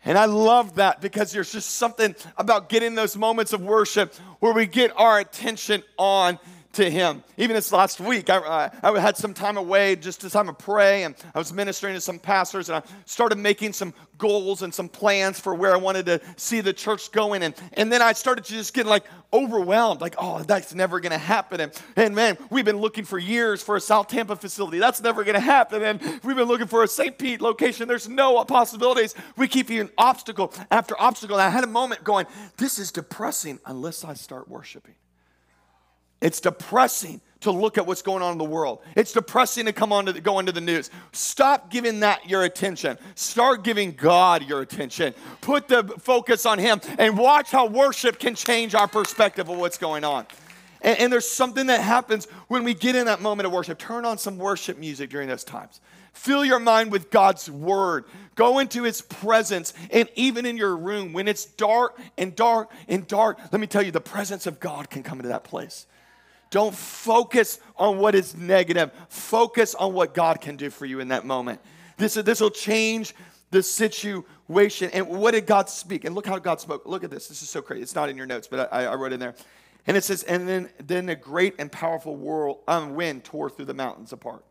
And 0.04 0.18
I 0.18 0.26
love 0.26 0.76
that 0.76 1.00
because 1.00 1.32
there's 1.32 1.50
just 1.50 1.70
something 1.76 2.14
about 2.36 2.68
getting 2.68 2.94
those 2.94 3.16
moments 3.16 3.54
of 3.54 3.62
worship 3.62 4.14
where 4.38 4.52
we 4.52 4.66
get 4.66 4.92
our 4.96 5.18
attention 5.18 5.82
on 5.96 6.38
to 6.74 6.90
him. 6.90 7.22
Even 7.36 7.54
this 7.54 7.72
last 7.72 8.00
week, 8.00 8.30
I, 8.30 8.70
I, 8.82 9.00
had 9.00 9.16
some 9.16 9.34
time 9.34 9.56
away 9.56 9.96
just 9.96 10.20
to 10.20 10.30
time 10.30 10.48
of 10.48 10.58
pray, 10.58 11.04
and 11.04 11.14
I 11.34 11.38
was 11.38 11.52
ministering 11.52 11.94
to 11.94 12.00
some 12.00 12.18
pastors, 12.18 12.68
and 12.68 12.76
I 12.76 12.82
started 13.06 13.38
making 13.38 13.72
some 13.72 13.94
goals 14.18 14.62
and 14.62 14.72
some 14.72 14.88
plans 14.88 15.40
for 15.40 15.54
where 15.54 15.72
I 15.72 15.76
wanted 15.76 16.06
to 16.06 16.20
see 16.36 16.60
the 16.60 16.72
church 16.72 17.10
going. 17.12 17.42
And, 17.42 17.54
and 17.74 17.92
then 17.92 18.02
I 18.02 18.12
started 18.12 18.44
to 18.44 18.52
just 18.52 18.74
get 18.74 18.86
like 18.86 19.04
overwhelmed, 19.32 20.00
like, 20.00 20.14
oh, 20.18 20.42
that's 20.42 20.74
never 20.74 21.00
going 21.00 21.12
to 21.12 21.18
happen. 21.18 21.60
And, 21.60 21.72
and 21.96 22.14
man, 22.14 22.38
we've 22.50 22.64
been 22.64 22.78
looking 22.78 23.04
for 23.04 23.18
years 23.18 23.62
for 23.62 23.76
a 23.76 23.80
South 23.80 24.08
Tampa 24.08 24.36
facility. 24.36 24.78
That's 24.78 25.02
never 25.02 25.24
going 25.24 25.34
to 25.34 25.40
happen. 25.40 25.82
And 25.82 26.00
we've 26.22 26.36
been 26.36 26.48
looking 26.48 26.66
for 26.66 26.82
a 26.82 26.88
St. 26.88 27.18
Pete 27.18 27.40
location. 27.40 27.88
There's 27.88 28.08
no 28.08 28.44
possibilities. 28.44 29.14
We 29.36 29.48
keep 29.48 29.68
hearing 29.68 29.90
obstacle 29.98 30.52
after 30.70 31.00
obstacle. 31.00 31.36
And 31.36 31.42
I 31.42 31.50
had 31.50 31.64
a 31.64 31.68
moment 31.68 32.04
going, 32.04 32.26
this 32.56 32.78
is 32.78 32.92
depressing 32.92 33.58
unless 33.66 34.04
I 34.04 34.14
start 34.14 34.48
worshiping. 34.48 34.94
It's 36.24 36.40
depressing 36.40 37.20
to 37.40 37.50
look 37.50 37.76
at 37.76 37.86
what's 37.86 38.00
going 38.00 38.22
on 38.22 38.32
in 38.32 38.38
the 38.38 38.44
world. 38.44 38.80
It's 38.96 39.12
depressing 39.12 39.66
to 39.66 39.74
come 39.74 39.92
on 39.92 40.06
to 40.06 40.12
the, 40.14 40.22
go 40.22 40.38
into 40.38 40.52
the 40.52 40.60
news. 40.62 40.90
Stop 41.12 41.70
giving 41.70 42.00
that 42.00 42.30
your 42.30 42.44
attention. 42.44 42.96
Start 43.14 43.62
giving 43.62 43.92
God 43.92 44.42
your 44.42 44.62
attention. 44.62 45.12
Put 45.42 45.68
the 45.68 45.84
focus 45.98 46.46
on 46.46 46.58
Him 46.58 46.80
and 46.98 47.18
watch 47.18 47.50
how 47.50 47.66
worship 47.66 48.18
can 48.18 48.34
change 48.34 48.74
our 48.74 48.88
perspective 48.88 49.50
of 49.50 49.58
what's 49.58 49.76
going 49.76 50.02
on. 50.02 50.26
And, 50.80 50.98
and 50.98 51.12
there's 51.12 51.28
something 51.28 51.66
that 51.66 51.82
happens 51.82 52.24
when 52.48 52.64
we 52.64 52.72
get 52.72 52.96
in 52.96 53.04
that 53.04 53.20
moment 53.20 53.46
of 53.46 53.52
worship. 53.52 53.78
Turn 53.78 54.06
on 54.06 54.16
some 54.16 54.38
worship 54.38 54.78
music 54.78 55.10
during 55.10 55.28
those 55.28 55.44
times. 55.44 55.82
Fill 56.14 56.42
your 56.42 56.58
mind 56.58 56.90
with 56.90 57.10
God's 57.10 57.50
word. 57.50 58.06
Go 58.34 58.60
into 58.60 58.84
his 58.84 59.02
presence. 59.02 59.74
And 59.90 60.08
even 60.14 60.46
in 60.46 60.56
your 60.56 60.74
room, 60.74 61.12
when 61.12 61.28
it's 61.28 61.44
dark 61.44 61.98
and 62.16 62.34
dark 62.34 62.70
and 62.88 63.06
dark, 63.06 63.38
let 63.52 63.60
me 63.60 63.66
tell 63.66 63.82
you, 63.82 63.90
the 63.90 64.00
presence 64.00 64.46
of 64.46 64.58
God 64.58 64.88
can 64.88 65.02
come 65.02 65.18
into 65.18 65.28
that 65.28 65.44
place. 65.44 65.84
Don't 66.54 66.72
focus 66.72 67.58
on 67.76 67.98
what 67.98 68.14
is 68.14 68.36
negative. 68.36 68.92
Focus 69.08 69.74
on 69.74 69.92
what 69.92 70.14
God 70.14 70.40
can 70.40 70.54
do 70.54 70.70
for 70.70 70.86
you 70.86 71.00
in 71.00 71.08
that 71.08 71.26
moment. 71.26 71.60
This, 71.96 72.14
this 72.14 72.40
will 72.40 72.48
change 72.48 73.12
the 73.50 73.60
situation. 73.60 74.88
And 74.92 75.08
what 75.08 75.32
did 75.32 75.46
God 75.46 75.68
speak? 75.68 76.04
And 76.04 76.14
look 76.14 76.28
how 76.28 76.38
God 76.38 76.60
spoke. 76.60 76.86
Look 76.86 77.02
at 77.02 77.10
this. 77.10 77.26
This 77.26 77.42
is 77.42 77.50
so 77.50 77.60
crazy. 77.60 77.82
It's 77.82 77.96
not 77.96 78.08
in 78.08 78.16
your 78.16 78.26
notes, 78.26 78.46
but 78.46 78.72
I, 78.72 78.84
I 78.84 78.94
wrote 78.94 79.12
in 79.12 79.18
there. 79.18 79.34
And 79.88 79.96
it 79.96 80.04
says, 80.04 80.22
and 80.22 80.48
then, 80.48 80.70
then 80.78 81.08
a 81.08 81.16
great 81.16 81.56
and 81.58 81.72
powerful 81.72 82.14
whirl, 82.14 82.60
um, 82.68 82.94
wind 82.94 83.24
tore 83.24 83.50
through 83.50 83.64
the 83.64 83.74
mountains 83.74 84.12
apart 84.12 84.44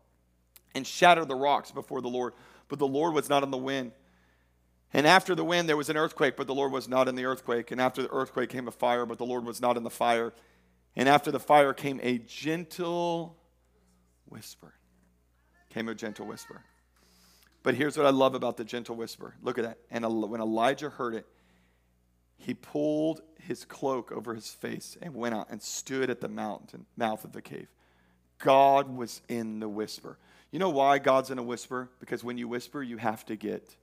and 0.74 0.86
shattered 0.86 1.28
the 1.28 1.34
rocks 1.34 1.70
before 1.70 2.02
the 2.02 2.08
Lord. 2.08 2.34
But 2.68 2.80
the 2.80 2.86
Lord 2.86 3.14
was 3.14 3.30
not 3.30 3.42
in 3.42 3.50
the 3.50 3.56
wind. 3.56 3.92
And 4.92 5.06
after 5.06 5.34
the 5.34 5.42
wind, 5.42 5.70
there 5.70 5.78
was 5.78 5.88
an 5.88 5.96
earthquake, 5.96 6.36
but 6.36 6.48
the 6.48 6.54
Lord 6.54 6.70
was 6.70 6.86
not 6.86 7.08
in 7.08 7.14
the 7.14 7.24
earthquake. 7.24 7.70
And 7.70 7.80
after 7.80 8.02
the 8.02 8.12
earthquake 8.12 8.50
came 8.50 8.68
a 8.68 8.72
fire, 8.72 9.06
but 9.06 9.16
the 9.16 9.24
Lord 9.24 9.46
was 9.46 9.62
not 9.62 9.78
in 9.78 9.84
the 9.84 9.88
fire. 9.88 10.34
And 10.96 11.08
after 11.08 11.30
the 11.30 11.40
fire 11.40 11.72
came 11.72 12.00
a 12.02 12.18
gentle 12.18 13.36
whisper. 14.26 14.74
Came 15.70 15.88
a 15.88 15.94
gentle 15.94 16.26
whisper. 16.26 16.62
But 17.62 17.74
here's 17.74 17.96
what 17.96 18.06
I 18.06 18.10
love 18.10 18.34
about 18.34 18.56
the 18.56 18.64
gentle 18.64 18.94
whisper. 18.94 19.34
Look 19.42 19.58
at 19.58 19.64
that. 19.64 19.78
And 19.90 20.04
when 20.30 20.40
Elijah 20.40 20.90
heard 20.90 21.14
it, 21.14 21.26
he 22.36 22.54
pulled 22.54 23.22
his 23.40 23.64
cloak 23.64 24.12
over 24.12 24.34
his 24.34 24.50
face 24.50 24.96
and 25.00 25.14
went 25.14 25.34
out 25.34 25.48
and 25.50 25.62
stood 25.62 26.10
at 26.10 26.20
the 26.20 26.28
mountain 26.28 26.84
mouth 26.96 27.24
of 27.24 27.32
the 27.32 27.42
cave. 27.42 27.68
God 28.38 28.94
was 28.94 29.22
in 29.28 29.60
the 29.60 29.68
whisper. 29.68 30.18
You 30.50 30.58
know 30.58 30.70
why 30.70 30.98
God's 30.98 31.30
in 31.30 31.38
a 31.38 31.42
whisper? 31.42 31.90
Because 32.00 32.22
when 32.22 32.36
you 32.36 32.46
whisper, 32.46 32.82
you 32.82 32.98
have 32.98 33.24
to 33.26 33.36
get 33.36 33.76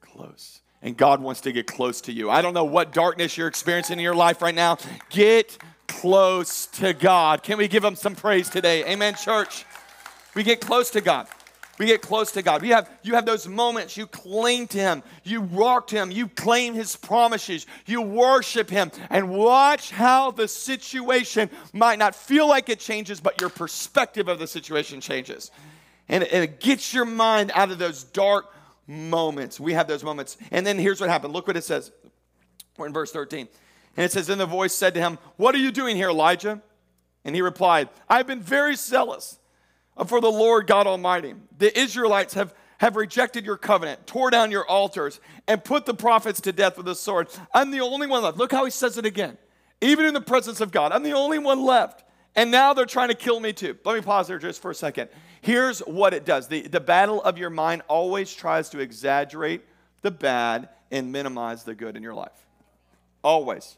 close. 0.00 0.60
And 0.84 0.96
God 0.96 1.22
wants 1.22 1.40
to 1.40 1.52
get 1.52 1.66
close 1.66 2.02
to 2.02 2.12
you. 2.12 2.30
I 2.30 2.42
don't 2.42 2.52
know 2.52 2.64
what 2.64 2.92
darkness 2.92 3.38
you're 3.38 3.48
experiencing 3.48 3.98
in 3.98 4.04
your 4.04 4.14
life 4.14 4.42
right 4.42 4.54
now. 4.54 4.76
Get 5.08 5.56
close 5.88 6.66
to 6.66 6.92
God. 6.92 7.42
Can 7.42 7.56
we 7.56 7.68
give 7.68 7.82
him 7.82 7.96
some 7.96 8.14
praise 8.14 8.50
today? 8.50 8.84
Amen, 8.84 9.14
church. 9.14 9.64
We 10.34 10.42
get 10.42 10.60
close 10.60 10.90
to 10.90 11.00
God. 11.00 11.26
We 11.78 11.86
get 11.86 12.02
close 12.02 12.32
to 12.32 12.42
God. 12.42 12.62
We 12.62 12.68
have, 12.68 12.88
you 13.02 13.14
have 13.14 13.24
those 13.24 13.48
moments 13.48 13.96
you 13.96 14.06
cling 14.06 14.68
to 14.68 14.78
Him, 14.78 15.02
you 15.24 15.40
walk 15.40 15.88
to 15.88 15.96
Him, 15.96 16.10
you 16.12 16.28
claim 16.28 16.74
His 16.74 16.94
promises, 16.94 17.66
you 17.86 18.00
worship 18.00 18.70
Him, 18.70 18.92
and 19.10 19.30
watch 19.30 19.90
how 19.90 20.30
the 20.30 20.46
situation 20.46 21.50
might 21.72 21.98
not 21.98 22.14
feel 22.14 22.48
like 22.48 22.68
it 22.68 22.78
changes, 22.78 23.20
but 23.20 23.40
your 23.40 23.50
perspective 23.50 24.28
of 24.28 24.38
the 24.38 24.46
situation 24.46 25.00
changes. 25.00 25.50
And 26.08 26.22
and 26.22 26.44
it 26.44 26.60
gets 26.60 26.94
your 26.94 27.06
mind 27.06 27.50
out 27.54 27.70
of 27.70 27.78
those 27.78 28.04
dark 28.04 28.54
moments. 28.86 29.58
We 29.58 29.72
have 29.72 29.86
those 29.86 30.04
moments. 30.04 30.36
And 30.50 30.66
then 30.66 30.78
here's 30.78 31.00
what 31.00 31.10
happened. 31.10 31.32
Look 31.32 31.46
what 31.46 31.56
it 31.56 31.64
says. 31.64 31.92
We're 32.76 32.86
in 32.86 32.92
verse 32.92 33.12
13. 33.12 33.48
And 33.96 34.04
it 34.04 34.12
says, 34.12 34.26
Then 34.26 34.38
the 34.38 34.46
voice 34.46 34.74
said 34.74 34.94
to 34.94 35.00
him, 35.00 35.18
What 35.36 35.54
are 35.54 35.58
you 35.58 35.72
doing 35.72 35.96
here, 35.96 36.10
Elijah? 36.10 36.60
And 37.24 37.34
he 37.34 37.42
replied, 37.42 37.88
I've 38.08 38.26
been 38.26 38.42
very 38.42 38.76
zealous 38.76 39.38
for 40.06 40.20
the 40.20 40.30
Lord 40.30 40.66
God 40.66 40.86
Almighty. 40.86 41.34
The 41.56 41.76
Israelites 41.78 42.34
have, 42.34 42.54
have 42.78 42.96
rejected 42.96 43.46
your 43.46 43.56
covenant, 43.56 44.06
tore 44.06 44.30
down 44.30 44.50
your 44.50 44.66
altars, 44.66 45.20
and 45.48 45.64
put 45.64 45.86
the 45.86 45.94
prophets 45.94 46.40
to 46.42 46.52
death 46.52 46.76
with 46.76 46.88
a 46.88 46.94
sword. 46.94 47.28
I'm 47.54 47.70
the 47.70 47.80
only 47.80 48.06
one 48.06 48.22
left. 48.22 48.36
Look 48.36 48.52
how 48.52 48.64
he 48.64 48.70
says 48.70 48.98
it 48.98 49.06
again. 49.06 49.38
Even 49.80 50.04
in 50.06 50.14
the 50.14 50.20
presence 50.20 50.60
of 50.60 50.70
God, 50.70 50.92
I'm 50.92 51.02
the 51.02 51.12
only 51.12 51.38
one 51.38 51.62
left. 51.62 52.04
And 52.36 52.50
now 52.50 52.74
they're 52.74 52.84
trying 52.84 53.08
to 53.08 53.14
kill 53.14 53.38
me 53.38 53.52
too. 53.52 53.78
Let 53.84 53.94
me 53.94 54.02
pause 54.02 54.26
there 54.26 54.38
just 54.38 54.60
for 54.60 54.70
a 54.70 54.74
second. 54.74 55.08
Here's 55.44 55.80
what 55.80 56.14
it 56.14 56.24
does 56.24 56.48
the, 56.48 56.62
the 56.62 56.80
battle 56.80 57.22
of 57.22 57.36
your 57.36 57.50
mind 57.50 57.82
always 57.86 58.32
tries 58.32 58.70
to 58.70 58.80
exaggerate 58.80 59.62
the 60.00 60.10
bad 60.10 60.70
and 60.90 61.12
minimize 61.12 61.64
the 61.64 61.74
good 61.74 61.96
in 61.96 62.02
your 62.02 62.14
life. 62.14 62.46
Always. 63.22 63.76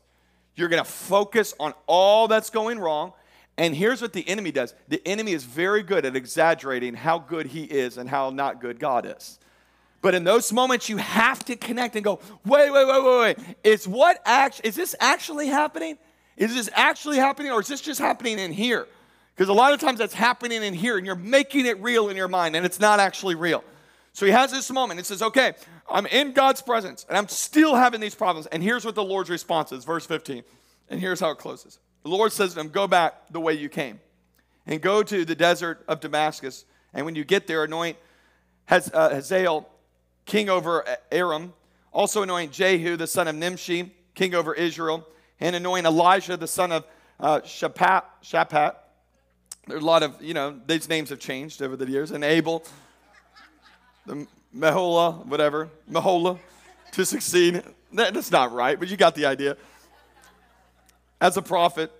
You're 0.54 0.68
going 0.68 0.82
to 0.82 0.88
focus 0.88 1.54
on 1.58 1.74
all 1.86 2.28
that's 2.28 2.50
going 2.50 2.78
wrong 2.78 3.12
and 3.58 3.74
here's 3.74 4.00
what 4.00 4.12
the 4.12 4.26
enemy 4.28 4.52
does 4.52 4.74
the 4.86 5.02
enemy 5.04 5.32
is 5.32 5.42
very 5.42 5.82
good 5.82 6.04
at 6.04 6.14
exaggerating 6.14 6.94
how 6.94 7.18
good 7.18 7.46
he 7.46 7.64
is 7.64 7.98
and 7.98 8.08
how 8.08 8.30
not 8.30 8.60
good 8.60 8.78
God 8.78 9.04
is. 9.04 9.40
But 10.02 10.14
in 10.14 10.22
those 10.22 10.52
moments, 10.52 10.88
you 10.88 10.98
have 10.98 11.44
to 11.46 11.56
connect 11.56 11.96
and 11.96 12.04
go, 12.04 12.20
wait, 12.44 12.70
wait, 12.70 12.86
wait, 12.86 13.02
wait, 13.02 13.36
wait. 13.38 13.56
Is 13.64 13.88
what 13.88 14.20
act- 14.24 14.60
is 14.62 14.76
this 14.76 14.94
actually 15.00 15.48
happening? 15.48 15.98
Is 16.36 16.54
this 16.54 16.70
actually 16.74 17.16
happening 17.16 17.50
or 17.50 17.60
is 17.60 17.66
this 17.66 17.80
just 17.80 17.98
happening 17.98 18.38
in 18.38 18.52
here? 18.52 18.86
Because 19.36 19.50
a 19.50 19.52
lot 19.52 19.74
of 19.74 19.80
times 19.80 19.98
that's 19.98 20.14
happening 20.14 20.62
in 20.62 20.72
here 20.72 20.96
and 20.96 21.04
you're 21.04 21.14
making 21.14 21.66
it 21.66 21.80
real 21.82 22.08
in 22.08 22.16
your 22.16 22.28
mind 22.28 22.56
and 22.56 22.64
it's 22.64 22.80
not 22.80 23.00
actually 23.00 23.34
real. 23.34 23.62
So 24.14 24.24
he 24.24 24.32
has 24.32 24.50
this 24.50 24.70
moment. 24.70 24.98
It 24.98 25.04
says, 25.04 25.20
okay, 25.20 25.52
I'm 25.90 26.06
in 26.06 26.32
God's 26.32 26.62
presence 26.62 27.04
and 27.06 27.18
I'm 27.18 27.28
still 27.28 27.74
having 27.74 28.00
these 28.00 28.14
problems. 28.14 28.46
And 28.46 28.62
here's 28.62 28.82
what 28.82 28.94
the 28.94 29.04
Lord's 29.04 29.28
response 29.28 29.72
is, 29.72 29.84
verse 29.84 30.06
15. 30.06 30.42
And 30.88 31.00
here's 31.00 31.20
how 31.20 31.30
it 31.30 31.38
closes. 31.38 31.78
The 32.02 32.08
Lord 32.08 32.32
says 32.32 32.54
to 32.54 32.60
him, 32.60 32.68
Go 32.70 32.86
back 32.86 33.28
the 33.30 33.40
way 33.40 33.52
you 33.52 33.68
came 33.68 34.00
and 34.66 34.80
go 34.80 35.02
to 35.02 35.24
the 35.26 35.34
desert 35.34 35.84
of 35.86 36.00
Damascus. 36.00 36.64
And 36.94 37.04
when 37.04 37.14
you 37.14 37.24
get 37.24 37.46
there, 37.46 37.64
anoint 37.64 37.98
uh, 38.70 39.10
Hazael 39.10 39.68
king 40.24 40.48
over 40.48 40.84
Aram. 41.12 41.52
Also 41.92 42.22
anoint 42.22 42.52
Jehu 42.52 42.96
the 42.96 43.06
son 43.06 43.28
of 43.28 43.34
Nimshi 43.34 43.92
king 44.14 44.34
over 44.34 44.54
Israel. 44.54 45.06
And 45.40 45.54
anoint 45.54 45.84
Elijah 45.84 46.38
the 46.38 46.46
son 46.46 46.72
of 46.72 46.86
uh, 47.20 47.40
Shaphat. 47.40 48.04
Shaphat. 48.22 48.76
There's 49.66 49.82
a 49.82 49.86
lot 49.86 50.02
of, 50.02 50.22
you 50.22 50.34
know, 50.34 50.58
these 50.66 50.88
names 50.88 51.10
have 51.10 51.18
changed 51.18 51.60
over 51.60 51.76
the 51.76 51.90
years. 51.90 52.12
And 52.12 52.22
Abel, 52.22 52.62
the 54.06 54.26
Meholah, 54.54 55.26
whatever, 55.26 55.68
Meholah, 55.90 56.38
to 56.92 57.04
succeed. 57.04 57.62
That's 57.92 58.30
not 58.30 58.52
right, 58.52 58.78
but 58.78 58.88
you 58.88 58.96
got 58.96 59.14
the 59.14 59.26
idea 59.26 59.56
as 61.20 61.36
a 61.36 61.42
prophet. 61.42 61.92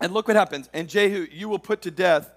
And 0.00 0.12
look 0.12 0.28
what 0.28 0.36
happens. 0.36 0.68
And 0.72 0.88
Jehu, 0.88 1.26
you 1.30 1.48
will 1.48 1.58
put 1.58 1.82
to 1.82 1.90
death, 1.90 2.30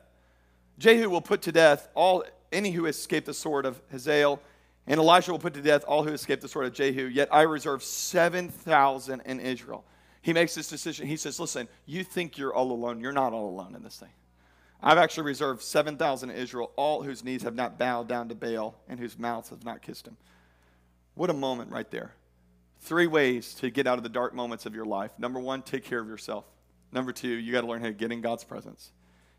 Jehu 0.77 1.09
will 1.09 1.21
put 1.21 1.41
to 1.43 1.51
death 1.51 1.87
all 1.93 2.23
any 2.51 2.71
who 2.71 2.85
escape 2.85 3.25
the 3.25 3.33
sword 3.33 3.65
of 3.65 3.81
Hazael, 3.91 4.41
and 4.87 4.99
Elisha 4.99 5.31
will 5.31 5.39
put 5.39 5.53
to 5.53 5.61
death 5.61 5.83
all 5.87 6.03
who 6.03 6.11
escape 6.11 6.41
the 6.41 6.47
sword 6.47 6.65
of 6.65 6.73
Jehu. 6.73 7.05
Yet 7.05 7.29
I 7.31 7.43
reserve 7.43 7.83
7,000 7.83 9.21
in 9.25 9.39
Israel. 9.39 9.85
He 10.21 10.33
makes 10.33 10.55
this 10.55 10.67
decision. 10.67 11.07
He 11.07 11.15
says, 11.15 11.39
Listen, 11.39 11.67
you 11.85 12.03
think 12.03 12.37
you're 12.37 12.53
all 12.53 12.71
alone. 12.71 12.99
You're 12.99 13.11
not 13.11 13.33
all 13.33 13.49
alone 13.49 13.75
in 13.75 13.83
this 13.83 13.97
thing. 13.97 14.09
I've 14.81 14.97
actually 14.97 15.23
reserved 15.23 15.61
7,000 15.61 16.29
in 16.29 16.35
Israel, 16.35 16.71
all 16.75 17.03
whose 17.03 17.23
knees 17.23 17.43
have 17.43 17.55
not 17.55 17.77
bowed 17.77 18.07
down 18.07 18.29
to 18.29 18.35
Baal 18.35 18.75
and 18.87 18.99
whose 18.99 19.19
mouths 19.19 19.49
have 19.49 19.65
not 19.65 19.81
kissed 19.81 20.07
him. 20.07 20.17
What 21.15 21.29
a 21.29 21.33
moment 21.33 21.71
right 21.71 21.89
there. 21.91 22.13
Three 22.81 23.07
ways 23.07 23.53
to 23.55 23.69
get 23.69 23.87
out 23.87 23.97
of 23.97 24.03
the 24.03 24.09
dark 24.09 24.33
moments 24.33 24.65
of 24.65 24.73
your 24.73 24.85
life. 24.85 25.11
Number 25.17 25.39
one, 25.39 25.61
take 25.63 25.83
care 25.83 25.99
of 25.99 26.07
yourself. 26.07 26.45
Number 26.93 27.11
two, 27.11 27.27
you 27.27 27.51
got 27.51 27.61
to 27.61 27.67
learn 27.67 27.81
how 27.81 27.87
to 27.87 27.93
get 27.93 28.11
in 28.11 28.21
God's 28.21 28.45
presence. 28.45 28.91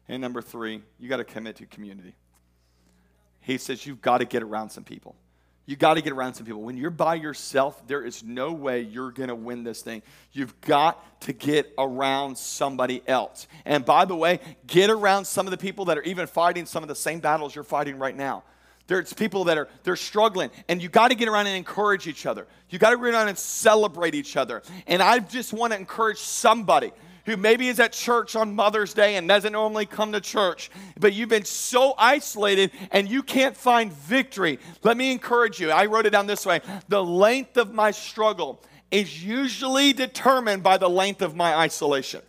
And 0.09 0.21
number 0.21 0.43
three, 0.43 0.83
you 0.99 1.09
got 1.09 1.17
to 1.17 1.25
commit 1.25 1.57
to 1.57 1.67
community. 1.67 2.15
He 3.41 3.57
says 3.57 3.87
you've 3.87 4.03
got 4.03 4.19
to 4.19 4.27
get 4.27 4.43
around 4.43 4.71
some 4.71 4.85
people. 4.85 5.17
You 5.71 5.77
got 5.77 5.95
to 5.95 6.03
get 6.03 6.13
around 6.13 6.35
some 6.35 6.47
people. 6.47 6.63
When 6.63 6.77
you're 6.77 6.91
by 6.91 7.15
yourself, 7.15 7.81
there 7.87 8.03
is 8.03 8.25
no 8.25 8.51
way 8.51 8.81
you're 8.81 9.13
going 9.13 9.29
to 9.29 9.37
win 9.37 9.63
this 9.63 9.83
thing. 9.83 10.03
You've 10.33 10.61
got 10.63 11.21
to 11.21 11.33
get 11.33 11.73
around 11.79 12.37
somebody 12.37 13.05
else. 13.07 13.47
And 13.65 13.85
by 13.85 14.05
the 14.05 14.17
way, 14.17 14.41
get 14.67 14.91
around 14.91 15.27
some 15.27 15.47
of 15.47 15.53
the 15.53 15.57
people 15.57 15.85
that 15.85 15.97
are 15.97 16.03
even 16.03 16.27
fighting 16.27 16.67
some 16.67 16.83
of 16.83 16.89
the 16.89 16.97
same 16.97 17.21
battles 17.21 17.55
you're 17.55 17.63
fighting 17.63 18.01
right 18.01 18.17
now. 18.17 18.43
There's 18.89 19.13
people 19.13 19.45
that 19.45 19.59
are 19.59 19.69
they're 19.85 19.95
struggling, 19.95 20.51
and 20.69 20.83
you 20.83 20.89
got 20.89 21.13
to 21.13 21.15
get 21.15 21.29
around 21.29 21.47
and 21.47 21.57
encourage 21.57 22.09
each 22.09 22.27
other. 22.27 22.49
You 22.69 22.81
got 22.81 22.91
to 22.91 22.97
get 22.97 23.05
around 23.05 23.29
and 23.29 23.39
celebrate 23.39 24.17
each 24.17 24.37
other. 24.37 24.63
And 24.89 25.01
I 25.01 25.21
just 25.21 25.53
want 25.53 25.73
to 25.73 25.79
encourage 25.79 26.19
somebody 26.19 26.91
who 27.27 27.37
maybe 27.37 27.69
is 27.69 27.81
at 27.81 27.93
church 27.93 28.37
on 28.37 28.55
Mother's 28.55 28.95
Day 28.95 29.17
and 29.17 29.29
doesn't 29.29 29.53
normally 29.53 29.87
come 29.87 30.13
to 30.13 30.21
church, 30.21 30.71
but 30.99 31.13
you've 31.13 31.29
been 31.29 31.45
so 31.45 31.95
isolated 31.99 32.71
and 32.91 33.09
you 33.09 33.23
can't 33.23 33.57
find 33.57 33.93
victory. 33.93 34.59
Let 34.83 34.97
me 34.97 35.13
encourage 35.13 35.61
you. 35.61 35.71
I 35.71 35.87
wrote 35.87 36.07
it 36.07 36.11
down 36.11 36.27
this 36.27 36.47
way 36.47 36.61
The 36.89 37.03
length 37.03 37.57
of 37.57 37.73
my 37.73 37.91
struggle 37.91 38.63
is 38.91 39.23
usually 39.23 39.93
determined 39.93 40.63
by 40.63 40.77
the 40.77 40.91
length 40.91 41.23
of 41.23 41.37
my 41.37 41.55
isolation. 41.55 42.23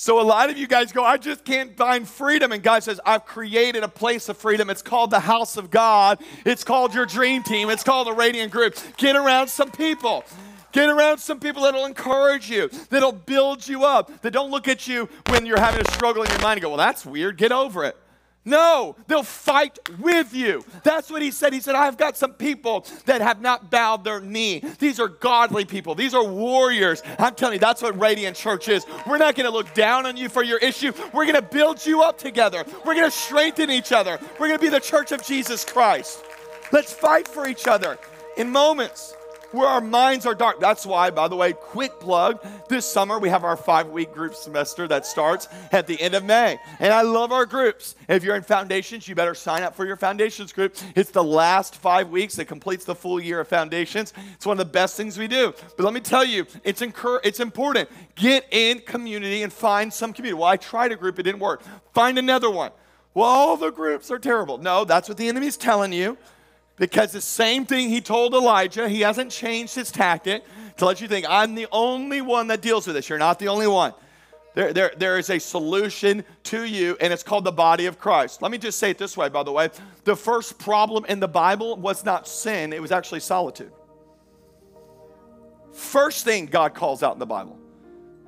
So 0.00 0.20
a 0.20 0.22
lot 0.22 0.48
of 0.48 0.56
you 0.56 0.68
guys 0.68 0.92
go, 0.92 1.02
I 1.02 1.16
just 1.16 1.44
can't 1.44 1.76
find 1.76 2.08
freedom. 2.08 2.52
And 2.52 2.62
God 2.62 2.84
says, 2.84 3.00
I've 3.04 3.26
created 3.26 3.82
a 3.82 3.88
place 3.88 4.28
of 4.28 4.36
freedom. 4.36 4.70
It's 4.70 4.80
called 4.80 5.10
the 5.10 5.18
house 5.18 5.56
of 5.56 5.72
God. 5.72 6.22
It's 6.44 6.62
called 6.62 6.94
your 6.94 7.04
dream 7.04 7.42
team. 7.42 7.68
It's 7.68 7.82
called 7.82 8.06
the 8.06 8.12
radiant 8.12 8.52
group. 8.52 8.76
Get 8.96 9.16
around 9.16 9.48
some 9.48 9.72
people. 9.72 10.24
Get 10.72 10.88
around 10.88 11.18
some 11.18 11.40
people 11.40 11.62
that'll 11.62 11.86
encourage 11.86 12.50
you, 12.50 12.68
that'll 12.90 13.12
build 13.12 13.66
you 13.66 13.84
up, 13.84 14.20
that 14.22 14.32
don't 14.32 14.50
look 14.50 14.68
at 14.68 14.86
you 14.86 15.08
when 15.28 15.46
you're 15.46 15.60
having 15.60 15.80
a 15.80 15.90
struggle 15.92 16.22
in 16.22 16.30
your 16.30 16.40
mind 16.40 16.58
and 16.58 16.62
go, 16.62 16.68
well, 16.68 16.78
that's 16.78 17.06
weird, 17.06 17.36
get 17.36 17.52
over 17.52 17.84
it. 17.84 17.96
No, 18.44 18.96
they'll 19.08 19.22
fight 19.22 19.78
with 19.98 20.32
you. 20.32 20.64
That's 20.82 21.10
what 21.10 21.20
he 21.20 21.30
said. 21.30 21.52
He 21.52 21.60
said, 21.60 21.74
I've 21.74 21.98
got 21.98 22.16
some 22.16 22.32
people 22.32 22.86
that 23.04 23.20
have 23.20 23.42
not 23.42 23.70
bowed 23.70 24.04
their 24.04 24.20
knee. 24.20 24.62
These 24.78 24.98
are 25.00 25.08
godly 25.08 25.66
people, 25.66 25.94
these 25.94 26.14
are 26.14 26.24
warriors. 26.24 27.02
I'm 27.18 27.34
telling 27.34 27.54
you, 27.54 27.60
that's 27.60 27.82
what 27.82 27.98
Radiant 28.00 28.36
Church 28.36 28.68
is. 28.68 28.86
We're 29.06 29.18
not 29.18 29.34
going 29.34 29.44
to 29.44 29.52
look 29.52 29.74
down 29.74 30.06
on 30.06 30.16
you 30.16 30.30
for 30.30 30.42
your 30.42 30.58
issue. 30.58 30.92
We're 31.12 31.24
going 31.24 31.34
to 31.34 31.42
build 31.42 31.84
you 31.84 32.02
up 32.02 32.18
together, 32.18 32.64
we're 32.86 32.94
going 32.94 33.10
to 33.10 33.16
strengthen 33.16 33.70
each 33.70 33.92
other. 33.92 34.18
We're 34.38 34.48
going 34.48 34.58
to 34.58 34.64
be 34.64 34.70
the 34.70 34.80
church 34.80 35.12
of 35.12 35.22
Jesus 35.22 35.64
Christ. 35.64 36.24
Let's 36.72 36.92
fight 36.92 37.28
for 37.28 37.48
each 37.48 37.66
other 37.66 37.98
in 38.36 38.50
moments 38.50 39.14
where 39.52 39.66
our 39.66 39.80
minds 39.80 40.26
are 40.26 40.34
dark. 40.34 40.60
That's 40.60 40.84
why, 40.84 41.10
by 41.10 41.28
the 41.28 41.36
way, 41.36 41.52
quick 41.52 41.98
plug 42.00 42.44
this 42.68 42.84
summer 42.90 43.18
we 43.18 43.28
have 43.28 43.44
our 43.44 43.56
five 43.56 43.88
week 43.88 44.12
group 44.12 44.34
semester 44.34 44.86
that 44.88 45.06
starts 45.06 45.48
at 45.72 45.86
the 45.86 46.00
end 46.00 46.14
of 46.14 46.24
May. 46.24 46.58
And 46.80 46.92
I 46.92 47.02
love 47.02 47.32
our 47.32 47.46
groups. 47.46 47.94
If 48.08 48.24
you're 48.24 48.36
in 48.36 48.42
foundations, 48.42 49.08
you 49.08 49.14
better 49.14 49.34
sign 49.34 49.62
up 49.62 49.74
for 49.74 49.86
your 49.86 49.96
foundations 49.96 50.52
group. 50.52 50.76
It's 50.94 51.10
the 51.10 51.24
last 51.24 51.76
five 51.76 52.10
weeks 52.10 52.36
that 52.36 52.46
completes 52.46 52.84
the 52.84 52.94
full 52.94 53.20
year 53.20 53.40
of 53.40 53.48
foundations. 53.48 54.12
It's 54.34 54.46
one 54.46 54.58
of 54.60 54.66
the 54.66 54.72
best 54.72 54.96
things 54.96 55.18
we 55.18 55.28
do. 55.28 55.54
But 55.76 55.84
let 55.84 55.94
me 55.94 56.00
tell 56.00 56.24
you, 56.24 56.46
it's, 56.64 56.82
incur- 56.82 57.20
it's 57.24 57.40
important. 57.40 57.88
Get 58.14 58.46
in 58.50 58.80
community 58.80 59.42
and 59.42 59.52
find 59.52 59.92
some 59.92 60.12
community. 60.12 60.38
Well, 60.38 60.48
I 60.48 60.56
tried 60.56 60.92
a 60.92 60.96
group, 60.96 61.18
it 61.18 61.24
didn't 61.24 61.40
work. 61.40 61.62
Find 61.92 62.18
another 62.18 62.50
one. 62.50 62.70
Well, 63.14 63.26
all 63.26 63.56
the 63.56 63.70
groups 63.70 64.10
are 64.10 64.18
terrible. 64.18 64.58
No, 64.58 64.84
that's 64.84 65.08
what 65.08 65.18
the 65.18 65.28
enemy's 65.28 65.56
telling 65.56 65.92
you. 65.92 66.16
Because 66.78 67.12
the 67.12 67.20
same 67.20 67.66
thing 67.66 67.88
he 67.88 68.00
told 68.00 68.34
Elijah, 68.34 68.88
he 68.88 69.00
hasn't 69.00 69.32
changed 69.32 69.74
his 69.74 69.90
tactic 69.90 70.44
to 70.76 70.86
let 70.86 71.00
you 71.00 71.08
think, 71.08 71.26
I'm 71.28 71.54
the 71.54 71.66
only 71.72 72.20
one 72.20 72.46
that 72.48 72.62
deals 72.62 72.86
with 72.86 72.94
this. 72.94 73.08
You're 73.08 73.18
not 73.18 73.38
the 73.38 73.48
only 73.48 73.66
one. 73.66 73.92
There, 74.54 74.72
there, 74.72 74.92
there 74.96 75.18
is 75.18 75.30
a 75.30 75.38
solution 75.38 76.24
to 76.44 76.64
you, 76.64 76.96
and 77.00 77.12
it's 77.12 77.22
called 77.22 77.44
the 77.44 77.52
body 77.52 77.86
of 77.86 77.98
Christ. 77.98 78.42
Let 78.42 78.50
me 78.50 78.58
just 78.58 78.78
say 78.78 78.90
it 78.90 78.98
this 78.98 79.16
way, 79.16 79.28
by 79.28 79.42
the 79.42 79.52
way. 79.52 79.70
The 80.04 80.16
first 80.16 80.58
problem 80.58 81.04
in 81.04 81.20
the 81.20 81.28
Bible 81.28 81.76
was 81.76 82.04
not 82.04 82.26
sin, 82.26 82.72
it 82.72 82.82
was 82.82 82.90
actually 82.90 83.20
solitude. 83.20 83.72
First 85.72 86.24
thing 86.24 86.46
God 86.46 86.74
calls 86.74 87.02
out 87.02 87.12
in 87.12 87.18
the 87.20 87.26
Bible 87.26 87.58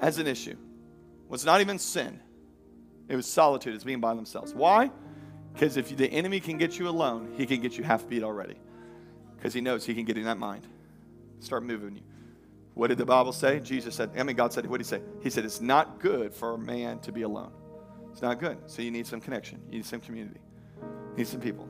as 0.01 0.19
an 0.19 0.27
issue 0.27 0.57
was 1.29 1.45
not 1.45 1.61
even 1.61 1.79
sin, 1.79 2.21
it 3.09 3.17
was 3.17 3.27
solitude, 3.27 3.75
it's 3.75 3.85
being 3.85 4.01
by 4.01 4.15
themselves. 4.15 4.55
Why? 4.55 4.91
Because 5.61 5.77
if 5.77 5.95
the 5.95 6.11
enemy 6.11 6.41
can 6.41 6.57
get 6.57 6.79
you 6.79 6.89
alone, 6.89 7.35
he 7.37 7.45
can 7.45 7.61
get 7.61 7.77
you 7.77 7.85
half 7.85 8.09
beat 8.09 8.23
already. 8.23 8.57
Because 9.37 9.53
he 9.53 9.61
knows 9.61 9.85
he 9.85 9.93
can 9.93 10.07
get 10.07 10.17
in 10.17 10.25
that 10.25 10.39
mind. 10.39 10.67
Start 11.41 11.65
moving 11.65 11.97
you. 11.97 12.03
What 12.73 12.87
did 12.87 12.97
the 12.97 13.05
Bible 13.05 13.35
say? 13.35 13.61
Jesus 13.61 13.95
said, 13.95 14.13
I 14.17 14.23
mean, 14.23 14.37
God 14.37 14.55
said, 14.55 14.65
what 14.65 14.79
did 14.79 14.87
he 14.87 14.89
say? 14.89 15.03
He 15.23 15.29
said, 15.29 15.45
it's 15.45 15.61
not 15.61 16.01
good 16.01 16.33
for 16.33 16.55
a 16.55 16.59
man 16.59 16.99
to 17.01 17.13
be 17.13 17.23
alone. 17.23 17.53
It's 18.11 18.23
not 18.23 18.41
good. 18.41 18.57
So 18.69 18.81
you 18.81 18.91
need 18.91 19.07
some 19.07 19.21
connection. 19.21 19.61
You 19.69 19.77
need 19.77 19.85
some 19.85 20.01
community. 20.01 20.41
You 20.81 21.19
need 21.19 21.29
some 21.29 21.43
people. 21.43 21.69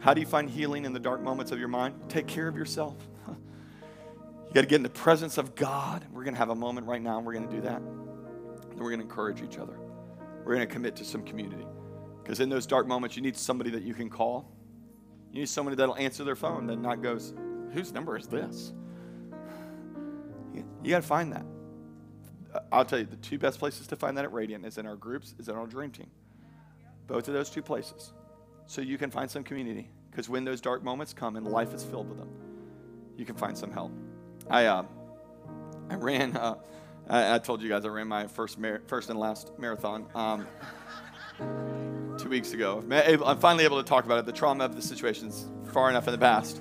How 0.00 0.12
do 0.12 0.20
you 0.20 0.26
find 0.26 0.50
healing 0.50 0.84
in 0.84 0.92
the 0.92 0.98
dark 0.98 1.22
moments 1.22 1.52
of 1.52 1.60
your 1.60 1.68
mind? 1.68 1.94
Take 2.08 2.26
care 2.26 2.48
of 2.48 2.56
yourself. 2.56 2.96
you 3.28 4.52
got 4.52 4.62
to 4.62 4.66
get 4.66 4.76
in 4.76 4.82
the 4.82 4.88
presence 4.88 5.38
of 5.38 5.54
God. 5.54 6.04
We're 6.10 6.24
going 6.24 6.34
to 6.34 6.40
have 6.40 6.50
a 6.50 6.56
moment 6.56 6.88
right 6.88 7.00
now, 7.00 7.18
and 7.18 7.24
we're 7.24 7.34
going 7.34 7.48
to 7.48 7.54
do 7.54 7.62
that. 7.62 7.80
And 7.80 8.80
we're 8.80 8.90
going 8.90 8.98
to 8.98 9.06
encourage 9.06 9.42
each 9.42 9.58
other. 9.58 9.78
We're 10.44 10.56
going 10.56 10.66
to 10.66 10.74
commit 10.74 10.96
to 10.96 11.04
some 11.04 11.22
community. 11.22 11.66
Because 12.26 12.40
in 12.40 12.48
those 12.48 12.66
dark 12.66 12.88
moments, 12.88 13.14
you 13.14 13.22
need 13.22 13.36
somebody 13.36 13.70
that 13.70 13.84
you 13.84 13.94
can 13.94 14.10
call. 14.10 14.50
You 15.30 15.38
need 15.38 15.48
somebody 15.48 15.76
that'll 15.76 15.94
answer 15.94 16.24
their 16.24 16.34
phone 16.34 16.66
that 16.66 16.76
not 16.76 17.00
goes, 17.00 17.32
whose 17.72 17.92
number 17.92 18.16
is 18.16 18.26
this? 18.26 18.72
You 20.82 20.90
got 20.90 21.02
to 21.02 21.06
find 21.06 21.32
that. 21.32 21.44
I'll 22.72 22.84
tell 22.84 22.98
you, 22.98 23.04
the 23.04 23.14
two 23.14 23.38
best 23.38 23.60
places 23.60 23.86
to 23.86 23.96
find 23.96 24.18
that 24.18 24.24
at 24.24 24.32
Radiant 24.32 24.66
is 24.66 24.76
in 24.76 24.86
our 24.86 24.96
groups, 24.96 25.36
is 25.38 25.48
in 25.48 25.54
our 25.54 25.68
dream 25.68 25.92
team. 25.92 26.10
Both 27.06 27.28
of 27.28 27.34
those 27.34 27.48
two 27.48 27.62
places. 27.62 28.12
So 28.66 28.80
you 28.80 28.98
can 28.98 29.12
find 29.12 29.30
some 29.30 29.44
community. 29.44 29.88
Because 30.10 30.28
when 30.28 30.44
those 30.44 30.60
dark 30.60 30.82
moments 30.82 31.12
come 31.12 31.36
and 31.36 31.46
life 31.46 31.72
is 31.72 31.84
filled 31.84 32.08
with 32.08 32.18
them, 32.18 32.30
you 33.16 33.24
can 33.24 33.36
find 33.36 33.56
some 33.56 33.70
help. 33.70 33.92
I, 34.50 34.66
uh, 34.66 34.82
I 35.90 35.94
ran, 35.94 36.36
uh, 36.36 36.56
I, 37.08 37.36
I, 37.36 37.38
told 37.38 37.62
you 37.62 37.68
guys 37.68 37.84
I 37.84 37.88
ran 37.88 38.08
my 38.08 38.26
first, 38.26 38.58
mar- 38.58 38.82
first 38.88 39.10
and 39.10 39.18
last 39.20 39.52
marathon. 39.60 40.08
Um, 40.12 40.44
weeks 42.28 42.52
ago. 42.52 42.84
I'm 42.90 43.38
finally 43.38 43.64
able 43.64 43.82
to 43.82 43.88
talk 43.88 44.04
about 44.04 44.18
it. 44.18 44.26
The 44.26 44.32
trauma 44.32 44.64
of 44.64 44.76
the 44.76 44.82
situation's 44.82 45.46
far 45.72 45.90
enough 45.90 46.06
in 46.06 46.12
the 46.12 46.18
past. 46.18 46.60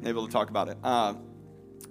I'm 0.00 0.06
able 0.06 0.26
to 0.26 0.32
talk 0.32 0.50
about 0.50 0.68
it. 0.68 0.78
Um, 0.84 1.22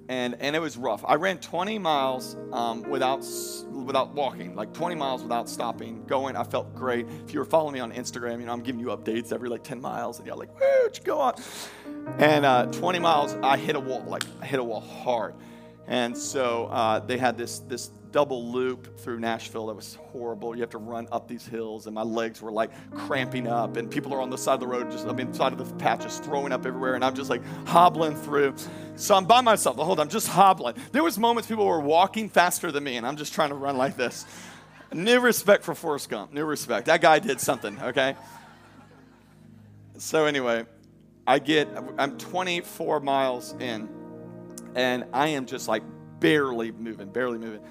and, 0.10 0.36
and 0.42 0.56
it 0.56 0.60
was 0.60 0.76
rough. 0.76 1.06
I 1.08 1.16
ran 1.16 1.38
20 1.38 1.80
miles 1.80 2.36
um, 2.52 2.84
without, 2.84 3.26
without 3.72 4.14
walking, 4.14 4.56
like 4.56 4.74
20 4.74 4.96
miles 4.96 5.24
without 5.24 5.48
stopping, 5.48 6.04
going. 6.06 6.36
I 6.36 6.44
felt 6.44 6.76
great. 6.76 7.08
If 7.26 7.34
you 7.34 7.40
were 7.40 7.46
following 7.46 7.76
me 7.76 7.80
on 7.80 7.94
Instagram, 7.94 8.40
you 8.40 8.46
know, 8.46 8.52
I'm 8.52 8.62
giving 8.62 8.82
you 8.82 8.88
updates 8.88 9.32
every 9.32 9.48
like 9.48 9.64
10 9.64 9.80
miles, 9.80 10.18
and 10.18 10.28
you're 10.28 10.36
like, 10.36 10.54
woo, 10.60 10.90
go 11.06 11.20
on. 11.20 11.36
And 12.18 12.46
uh, 12.46 12.66
20 12.66 13.00
miles, 13.00 13.36
I 13.42 13.56
hit 13.58 13.76
a 13.76 13.80
wall, 13.80 14.04
like 14.06 14.24
I 14.42 14.46
hit 14.46 14.60
a 14.60 14.64
wall 14.64 14.82
hard. 14.82 15.36
And 15.88 16.18
so 16.18 16.66
uh, 16.66 17.00
they 17.00 17.18
had 17.18 17.38
this, 17.38 17.60
this 17.60 17.92
double 18.12 18.52
loop 18.52 18.98
through 19.00 19.20
Nashville 19.20 19.68
that 19.68 19.76
was 19.76 19.96
horrible. 20.12 20.56
You 20.56 20.62
have 20.62 20.70
to 20.72 20.78
run 20.78 21.08
up 21.12 21.28
these 21.28 21.46
hills, 21.46 21.86
and 21.86 21.96
my 21.96 22.04
legs 22.04 22.42
were 22.42 22.52
like 22.52 22.72
cramping 22.92 23.48
up, 23.48 23.78
and 23.78 23.90
people 23.90 24.14
are 24.14 24.22
on 24.22 24.30
the 24.30 24.38
side 24.38 24.56
of 24.56 24.60
the 24.60 24.68
road, 24.68 24.92
just 24.92 25.08
I 25.08 25.14
mean, 25.14 25.34
side 25.34 25.54
of 25.54 25.58
the 25.58 25.76
patch, 25.76 26.04
just 26.04 26.24
throwing 26.24 26.52
up 26.52 26.66
everywhere, 26.66 26.96
and 26.96 27.06
I'm 27.06 27.16
just 27.16 27.30
like 27.30 27.42
hobbling 27.66 28.16
through. 28.16 28.56
So 28.96 29.16
I'm 29.16 29.26
by 29.26 29.42
myself 29.42 29.78
the 29.78 29.86
whole 29.86 29.96
time, 29.96 30.10
just 30.10 30.28
hobbling. 30.28 30.76
There 30.92 31.04
was 31.04 31.18
moments 31.18 31.48
people 31.48 31.66
were 31.66 31.80
walking 31.80 32.30
faster 32.30 32.72
than 32.72 32.84
me, 32.84 32.98
and 32.98 33.08
I'm 33.08 33.16
just 33.16 33.34
trying 33.34 33.50
to 33.50 33.56
run 33.56 33.78
like 33.78 33.96
this. 33.96 34.26
New 34.94 35.20
respect 35.22 35.64
for 35.64 35.74
Forrest 35.74 36.10
Gump. 36.10 36.34
New 36.34 36.44
respect. 36.44 36.88
That 36.88 37.02
guy 37.02 37.20
did 37.20 37.40
something. 37.40 37.80
Okay. 37.82 38.16
So 39.98 40.26
anyway, 40.26 40.66
I 41.26 41.40
get 41.40 41.70
I'm 41.98 42.18
24 42.18 43.00
miles 43.00 43.54
in, 43.60 43.88
and 44.76 45.06
I 45.14 45.30
am 45.30 45.46
just 45.46 45.70
like 45.70 45.84
barely 46.20 46.72
moving, 46.72 47.10
barely 47.10 47.38
moving 47.38 47.62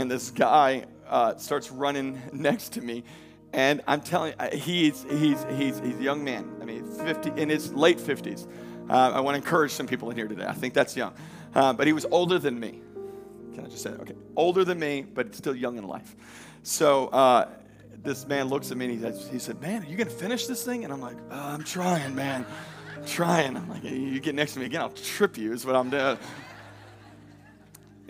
and 0.00 0.10
this 0.10 0.30
guy 0.30 0.84
uh, 1.08 1.36
starts 1.36 1.70
running 1.70 2.20
next 2.32 2.70
to 2.70 2.80
me. 2.80 3.04
And 3.52 3.82
I'm 3.86 4.00
telling 4.00 4.32
you, 4.40 4.58
he's, 4.58 5.04
he's, 5.10 5.44
he's, 5.56 5.78
he's 5.80 5.98
a 5.98 6.02
young 6.02 6.24
man. 6.24 6.50
I 6.60 6.64
mean, 6.64 6.84
50, 6.84 7.32
in 7.40 7.48
his 7.48 7.72
late 7.74 7.98
50s. 7.98 8.48
Uh, 8.88 8.92
I 8.92 9.20
want 9.20 9.34
to 9.34 9.42
encourage 9.42 9.72
some 9.72 9.86
people 9.86 10.10
in 10.10 10.16
here 10.16 10.28
today. 10.28 10.46
I 10.46 10.52
think 10.52 10.72
that's 10.72 10.96
young. 10.96 11.12
Uh, 11.54 11.72
but 11.72 11.86
he 11.86 11.92
was 11.92 12.06
older 12.10 12.38
than 12.38 12.58
me. 12.58 12.80
Can 13.54 13.64
I 13.64 13.68
just 13.68 13.82
say 13.82 13.90
that? 13.90 14.00
Okay. 14.00 14.14
Older 14.36 14.64
than 14.64 14.78
me, 14.78 15.02
but 15.02 15.34
still 15.34 15.54
young 15.54 15.78
in 15.78 15.86
life. 15.86 16.16
So 16.62 17.08
uh, 17.08 17.48
this 18.02 18.26
man 18.26 18.48
looks 18.48 18.70
at 18.70 18.76
me 18.76 18.86
and 18.86 18.94
he, 18.94 19.00
says, 19.00 19.28
he 19.30 19.38
said, 19.38 19.60
Man, 19.60 19.82
are 19.82 19.86
you 19.86 19.96
going 19.96 20.08
to 20.08 20.14
finish 20.14 20.46
this 20.46 20.64
thing? 20.64 20.84
And 20.84 20.92
I'm 20.92 21.00
like, 21.00 21.16
oh, 21.30 21.38
I'm 21.38 21.64
trying, 21.64 22.14
man. 22.14 22.46
I'm 22.96 23.04
trying. 23.04 23.56
I'm 23.56 23.68
like, 23.68 23.82
You 23.84 24.20
get 24.20 24.34
next 24.34 24.54
to 24.54 24.60
me 24.60 24.66
again, 24.66 24.80
I'll 24.80 24.90
trip 24.90 25.36
you, 25.36 25.52
is 25.52 25.66
what 25.66 25.76
I'm 25.76 25.90
doing. 25.90 26.18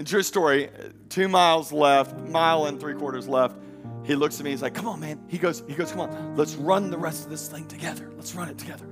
And 0.00 0.06
true 0.06 0.22
story, 0.22 0.70
two 1.10 1.28
miles 1.28 1.72
left, 1.72 2.16
mile 2.20 2.64
and 2.64 2.80
three 2.80 2.94
quarters 2.94 3.28
left. 3.28 3.54
He 4.02 4.14
looks 4.14 4.40
at 4.40 4.44
me, 4.44 4.50
he's 4.50 4.62
like, 4.62 4.72
come 4.72 4.88
on, 4.88 4.98
man. 4.98 5.22
He 5.28 5.36
goes, 5.36 5.62
he 5.68 5.74
goes, 5.74 5.90
come 5.90 6.00
on, 6.00 6.36
let's 6.38 6.54
run 6.54 6.88
the 6.88 6.96
rest 6.96 7.24
of 7.24 7.30
this 7.30 7.48
thing 7.48 7.68
together. 7.68 8.10
Let's 8.16 8.34
run 8.34 8.48
it 8.48 8.56
together. 8.56 8.86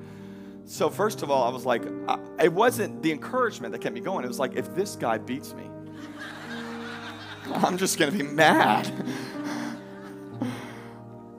So, 0.66 0.90
first 0.90 1.22
of 1.22 1.30
all, 1.30 1.44
I 1.44 1.48
was 1.50 1.64
like, 1.64 1.82
I, 2.08 2.18
it 2.42 2.52
wasn't 2.52 3.02
the 3.02 3.10
encouragement 3.10 3.72
that 3.72 3.78
kept 3.78 3.94
me 3.94 4.02
going. 4.02 4.22
It 4.22 4.28
was 4.28 4.38
like, 4.38 4.54
if 4.54 4.74
this 4.74 4.96
guy 4.96 5.16
beats 5.16 5.54
me, 5.54 5.62
I'm 7.54 7.78
just 7.78 7.96
to 7.96 8.10
be 8.10 8.22
mad. 8.22 8.92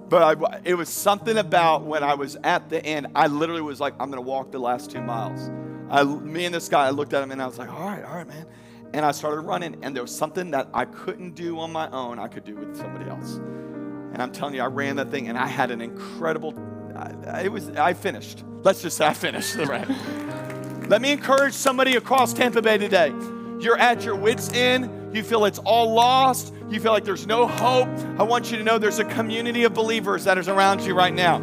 but 0.10 0.24
I, 0.24 0.62
it 0.64 0.74
was 0.74 0.90
something 0.90 1.38
about 1.38 1.84
when 1.84 2.02
I 2.02 2.16
was 2.16 2.38
at 2.44 2.72
the 2.72 2.84
end, 2.84 3.10
I 3.14 3.28
literally 3.28 3.62
was 3.62 3.80
like, 3.80 3.94
I'm 4.00 4.10
going 4.10 4.24
to 4.24 4.28
walk 4.28 4.52
the 4.52 4.58
last 4.58 4.90
two 4.90 5.02
miles. 5.02 5.52
I, 5.92 6.04
me 6.04 6.46
and 6.46 6.56
this 6.56 6.70
guy, 6.70 6.88
I 6.88 6.90
looked 6.90 7.14
at 7.14 7.22
him 7.22 7.30
and 7.30 7.40
I 7.40 7.46
was 7.46 7.60
like, 7.60 7.72
all 7.72 7.86
right, 7.86 8.04
all 8.04 8.16
right, 8.16 8.28
man. 8.28 8.48
And 8.94 9.06
I 9.06 9.12
started 9.12 9.42
running, 9.42 9.78
and 9.84 9.96
there 9.96 10.04
was 10.04 10.16
something 10.16 10.52
that 10.52 10.68
I 10.74 10.86
couldn't 10.86 11.36
do 11.36 11.60
on 11.60 11.72
my 11.72 11.90
own, 11.92 12.18
I 12.18 12.28
could 12.28 12.44
do 12.44 12.56
with 12.56 12.76
somebody 12.76 13.10
else. 13.10 13.36
And 13.36 14.22
I'm 14.22 14.32
telling 14.32 14.56
you, 14.56 14.62
I 14.62 14.68
ran 14.68 14.96
that 14.96 15.12
thing, 15.12 15.28
and 15.28 15.38
I 15.38 15.46
had 15.46 15.70
an 15.70 15.82
incredible. 15.82 16.54
I, 16.96 17.44
it 17.44 17.52
was. 17.52 17.70
I 17.70 17.94
finished. 17.94 18.44
Let's 18.64 18.82
just 18.82 18.98
say 18.98 19.06
I 19.06 19.14
finished 19.14 19.56
the 19.56 19.66
run. 19.66 20.90
Let 20.90 21.02
me 21.02 21.12
encourage 21.12 21.54
somebody 21.54 21.96
across 21.98 22.34
Tampa 22.34 22.64
Bay 22.64 22.80
today. 22.80 23.14
You're 23.60 23.78
at 23.78 24.04
your 24.04 24.16
wits' 24.16 24.52
end. 24.54 25.16
You 25.16 25.24
feel 25.24 25.46
it's 25.46 25.60
all 25.60 25.94
lost. 25.94 26.54
You 26.70 26.80
feel 26.80 26.92
like 26.92 27.04
there's 27.04 27.28
no 27.28 27.48
hope. 27.48 27.88
I 28.18 28.24
want 28.24 28.52
you 28.52 28.58
to 28.58 28.64
know 28.64 28.80
there's 28.80 29.00
a 29.00 29.06
community 29.06 29.66
of 29.66 29.74
believers 29.74 30.24
that 30.24 30.38
is 30.38 30.48
around 30.48 30.82
you 30.82 30.96
right 30.96 31.14
now. 31.14 31.38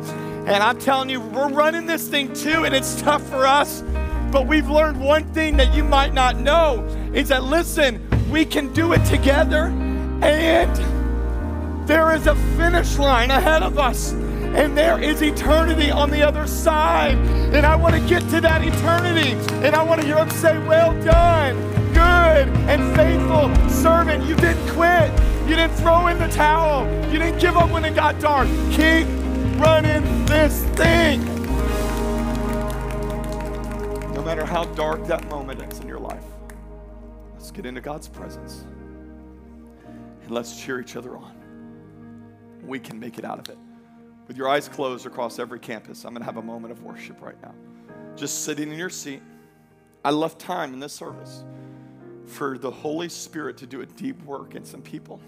And 0.46 0.62
I'm 0.62 0.78
telling 0.78 1.10
you, 1.10 1.20
we're 1.20 1.48
running 1.48 1.86
this 1.86 2.08
thing 2.08 2.32
too, 2.32 2.64
and 2.64 2.74
it's 2.74 3.00
tough 3.00 3.22
for 3.28 3.46
us. 3.46 3.82
But 4.30 4.46
we've 4.46 4.68
learned 4.68 5.00
one 5.00 5.24
thing 5.32 5.56
that 5.56 5.74
you 5.74 5.84
might 5.84 6.12
not 6.12 6.38
know 6.38 6.84
is 7.14 7.28
that, 7.28 7.44
listen, 7.44 8.06
we 8.30 8.44
can 8.44 8.72
do 8.72 8.92
it 8.92 9.04
together, 9.04 9.66
and 10.22 11.88
there 11.88 12.14
is 12.14 12.26
a 12.26 12.34
finish 12.56 12.98
line 12.98 13.30
ahead 13.30 13.62
of 13.62 13.78
us, 13.78 14.12
and 14.12 14.76
there 14.76 15.00
is 15.00 15.22
eternity 15.22 15.90
on 15.90 16.10
the 16.10 16.22
other 16.22 16.46
side. 16.46 17.14
And 17.54 17.64
I 17.64 17.76
want 17.76 17.94
to 17.94 18.00
get 18.08 18.20
to 18.30 18.40
that 18.40 18.62
eternity, 18.64 19.32
and 19.64 19.74
I 19.76 19.82
want 19.82 20.00
to 20.00 20.06
hear 20.06 20.16
them 20.16 20.30
say, 20.30 20.58
Well 20.66 20.92
done, 21.04 21.56
good 21.92 22.48
and 22.68 22.96
faithful 22.96 23.70
servant. 23.70 24.24
You 24.26 24.34
didn't 24.36 24.68
quit. 24.70 25.10
You 25.48 25.54
didn't 25.54 25.76
throw 25.76 26.08
in 26.08 26.18
the 26.18 26.28
towel. 26.28 26.84
You 27.12 27.20
didn't 27.20 27.38
give 27.38 27.56
up 27.56 27.70
when 27.70 27.84
it 27.84 27.94
got 27.94 28.18
dark. 28.20 28.48
Keep 28.72 29.06
running 29.60 30.26
this 30.26 30.64
thing. 30.74 31.35
Matter 34.36 34.52
how 34.52 34.64
dark 34.74 35.02
that 35.06 35.26
moment 35.30 35.62
is 35.62 35.80
in 35.80 35.88
your 35.88 35.98
life, 35.98 36.24
let's 37.32 37.50
get 37.50 37.64
into 37.64 37.80
God's 37.80 38.06
presence 38.06 38.66
and 40.22 40.30
let's 40.30 40.62
cheer 40.62 40.78
each 40.78 40.94
other 40.94 41.16
on. 41.16 41.34
We 42.62 42.78
can 42.78 43.00
make 43.00 43.16
it 43.16 43.24
out 43.24 43.38
of 43.38 43.48
it. 43.48 43.56
With 44.28 44.36
your 44.36 44.46
eyes 44.46 44.68
closed 44.68 45.06
across 45.06 45.38
every 45.38 45.58
campus, 45.58 46.04
I'm 46.04 46.12
going 46.12 46.20
to 46.20 46.26
have 46.26 46.36
a 46.36 46.42
moment 46.42 46.70
of 46.70 46.82
worship 46.82 47.22
right 47.22 47.40
now. 47.40 47.54
Just 48.14 48.44
sitting 48.44 48.70
in 48.70 48.78
your 48.78 48.90
seat. 48.90 49.22
I 50.04 50.10
left 50.10 50.38
time 50.38 50.74
in 50.74 50.80
this 50.80 50.92
service 50.92 51.42
for 52.26 52.58
the 52.58 52.70
Holy 52.70 53.08
Spirit 53.08 53.56
to 53.58 53.66
do 53.66 53.80
a 53.80 53.86
deep 53.86 54.22
work 54.24 54.54
in 54.54 54.66
some 54.66 54.82
people. 54.82 55.18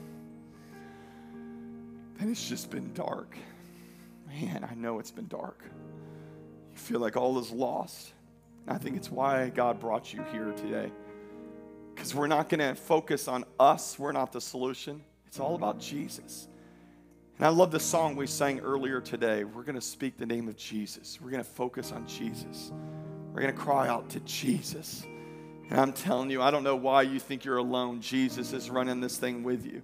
And 2.21 2.29
it's 2.29 2.47
just 2.47 2.71
been 2.71 2.93
dark. 2.93 3.39
Man, 4.27 4.69
I 4.71 4.75
know 4.75 4.99
it's 4.99 5.13
been 5.13 5.29
dark. 5.29 5.63
You 6.73 6.79
feel 6.79 7.01
like 7.01 7.17
all 7.17 7.39
is 7.39 7.51
lost. 7.51 8.13
I 8.69 8.79
think 8.79 8.97
it's 8.97 9.11
why 9.11 9.49
God 9.49 9.81
brought 9.81 10.13
you 10.13 10.23
here 10.33 10.53
today. 10.53 10.91
Because 11.95 12.15
we're 12.15 12.27
not 12.27 12.49
going 12.49 12.61
to 12.61 12.75
focus 12.75 13.27
on 13.27 13.45
us, 13.59 13.99
we're 13.99 14.13
not 14.13 14.33
the 14.33 14.41
solution. 14.41 15.03
It's 15.27 15.41
all 15.41 15.55
about 15.55 15.81
Jesus. 15.81 16.49
And 17.39 17.47
I 17.47 17.51
love 17.51 17.71
the 17.71 17.81
song 17.81 18.17
we 18.17 18.27
sang 18.27 18.61
earlier 18.61 19.01
today. 19.01 19.45
We're 19.45 19.63
going 19.63 19.77
to 19.77 19.81
speak 19.81 20.19
the 20.19 20.27
name 20.27 20.49
of 20.49 20.57
Jesus. 20.57 21.21
We're 21.21 21.31
going 21.31 21.43
to 21.43 21.49
focus 21.49 21.93
on 21.93 22.07
Jesus. 22.07 22.73
We're 23.33 23.43
going 23.43 23.55
to 23.55 23.61
cry 23.61 23.89
out 23.89 24.11
to 24.11 24.21
Jesus. 24.21 25.05
And 25.71 25.79
I'm 25.79 25.93
telling 25.93 26.31
you, 26.31 26.43
I 26.43 26.51
don't 26.51 26.65
know 26.65 26.77
why 26.77 27.03
you 27.03 27.21
think 27.21 27.45
you're 27.45 27.59
alone. 27.59 28.01
Jesus 28.01 28.53
is 28.53 28.71
running 28.71 29.01
this 29.01 29.19
thing 29.19 29.43
with 29.43 29.67
you. 29.67 29.83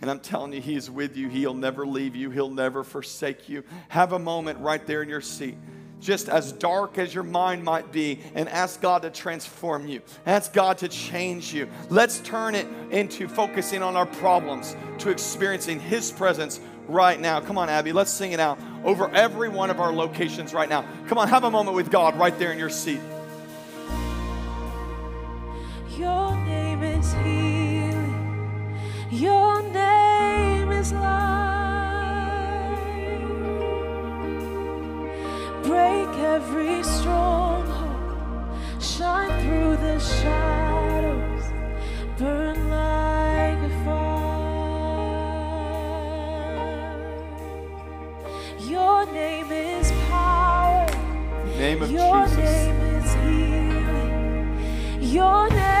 And 0.00 0.10
I'm 0.10 0.20
telling 0.20 0.52
you, 0.52 0.60
He 0.60 0.76
is 0.76 0.90
with 0.90 1.16
you. 1.16 1.28
He'll 1.28 1.54
never 1.54 1.86
leave 1.86 2.14
you, 2.14 2.30
He'll 2.30 2.50
never 2.50 2.84
forsake 2.84 3.48
you. 3.48 3.64
Have 3.88 4.12
a 4.12 4.18
moment 4.18 4.60
right 4.60 4.84
there 4.86 5.02
in 5.02 5.08
your 5.08 5.20
seat, 5.20 5.56
just 6.04 6.28
as 6.28 6.52
dark 6.52 6.98
as 6.98 7.14
your 7.14 7.24
mind 7.24 7.64
might 7.64 7.90
be, 7.90 8.20
and 8.34 8.48
ask 8.50 8.80
God 8.80 9.02
to 9.02 9.10
transform 9.10 9.88
you. 9.88 10.02
Ask 10.26 10.52
God 10.52 10.78
to 10.78 10.88
change 10.88 11.52
you. 11.52 11.66
Let's 11.88 12.20
turn 12.20 12.54
it 12.54 12.66
into 12.90 13.26
focusing 13.26 13.82
on 13.82 13.96
our 13.96 14.06
problems, 14.06 14.76
to 14.98 15.10
experiencing 15.10 15.80
His 15.80 16.12
presence 16.12 16.60
right 16.86 17.18
now. 17.18 17.40
Come 17.40 17.56
on, 17.56 17.70
Abby, 17.70 17.92
let's 17.92 18.10
sing 18.10 18.32
it 18.32 18.40
out 18.40 18.58
over 18.84 19.10
every 19.14 19.48
one 19.48 19.70
of 19.70 19.80
our 19.80 19.92
locations 19.92 20.52
right 20.52 20.68
now. 20.68 20.84
Come 21.08 21.16
on, 21.16 21.26
have 21.28 21.44
a 21.44 21.50
moment 21.50 21.74
with 21.74 21.90
God 21.90 22.18
right 22.18 22.38
there 22.38 22.52
in 22.52 22.58
your 22.58 22.68
seat. 22.68 23.00
Your 25.96 26.36
name 26.44 26.82
is 26.82 27.12
healing. 27.14 28.78
Your 29.10 29.62
name 29.62 30.70
is 30.70 30.92
life. 30.92 31.43
Break 35.64 36.08
every 36.18 36.82
stronghold. 36.82 38.82
Shine 38.82 39.30
through 39.42 39.76
the 39.78 39.98
shadows. 39.98 41.42
Burn 42.18 42.68
like 42.68 43.58
a 43.70 43.84
fire. 43.84 43.94
Your 48.60 49.06
name 49.12 49.50
is 49.50 49.90
power. 50.10 50.86
Name 51.58 51.82
of 51.82 51.90
Your 51.90 52.24
Jesus. 52.26 52.38
name 52.38 52.80
is 52.98 53.14
healing. 53.24 55.02
Your 55.02 55.48
name 55.50 55.73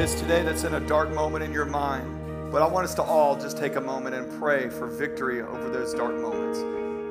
is 0.00 0.14
today 0.14 0.42
that's 0.42 0.64
in 0.64 0.72
a 0.72 0.80
dark 0.80 1.10
moment 1.10 1.44
in 1.44 1.52
your 1.52 1.66
mind, 1.66 2.50
but 2.50 2.62
I 2.62 2.66
want 2.66 2.86
us 2.86 2.94
to 2.94 3.02
all 3.02 3.38
just 3.38 3.58
take 3.58 3.76
a 3.76 3.80
moment 3.82 4.16
and 4.16 4.32
pray 4.40 4.70
for 4.70 4.86
victory 4.86 5.42
over 5.42 5.68
those 5.68 5.92
dark 5.92 6.14
moments. 6.14 6.58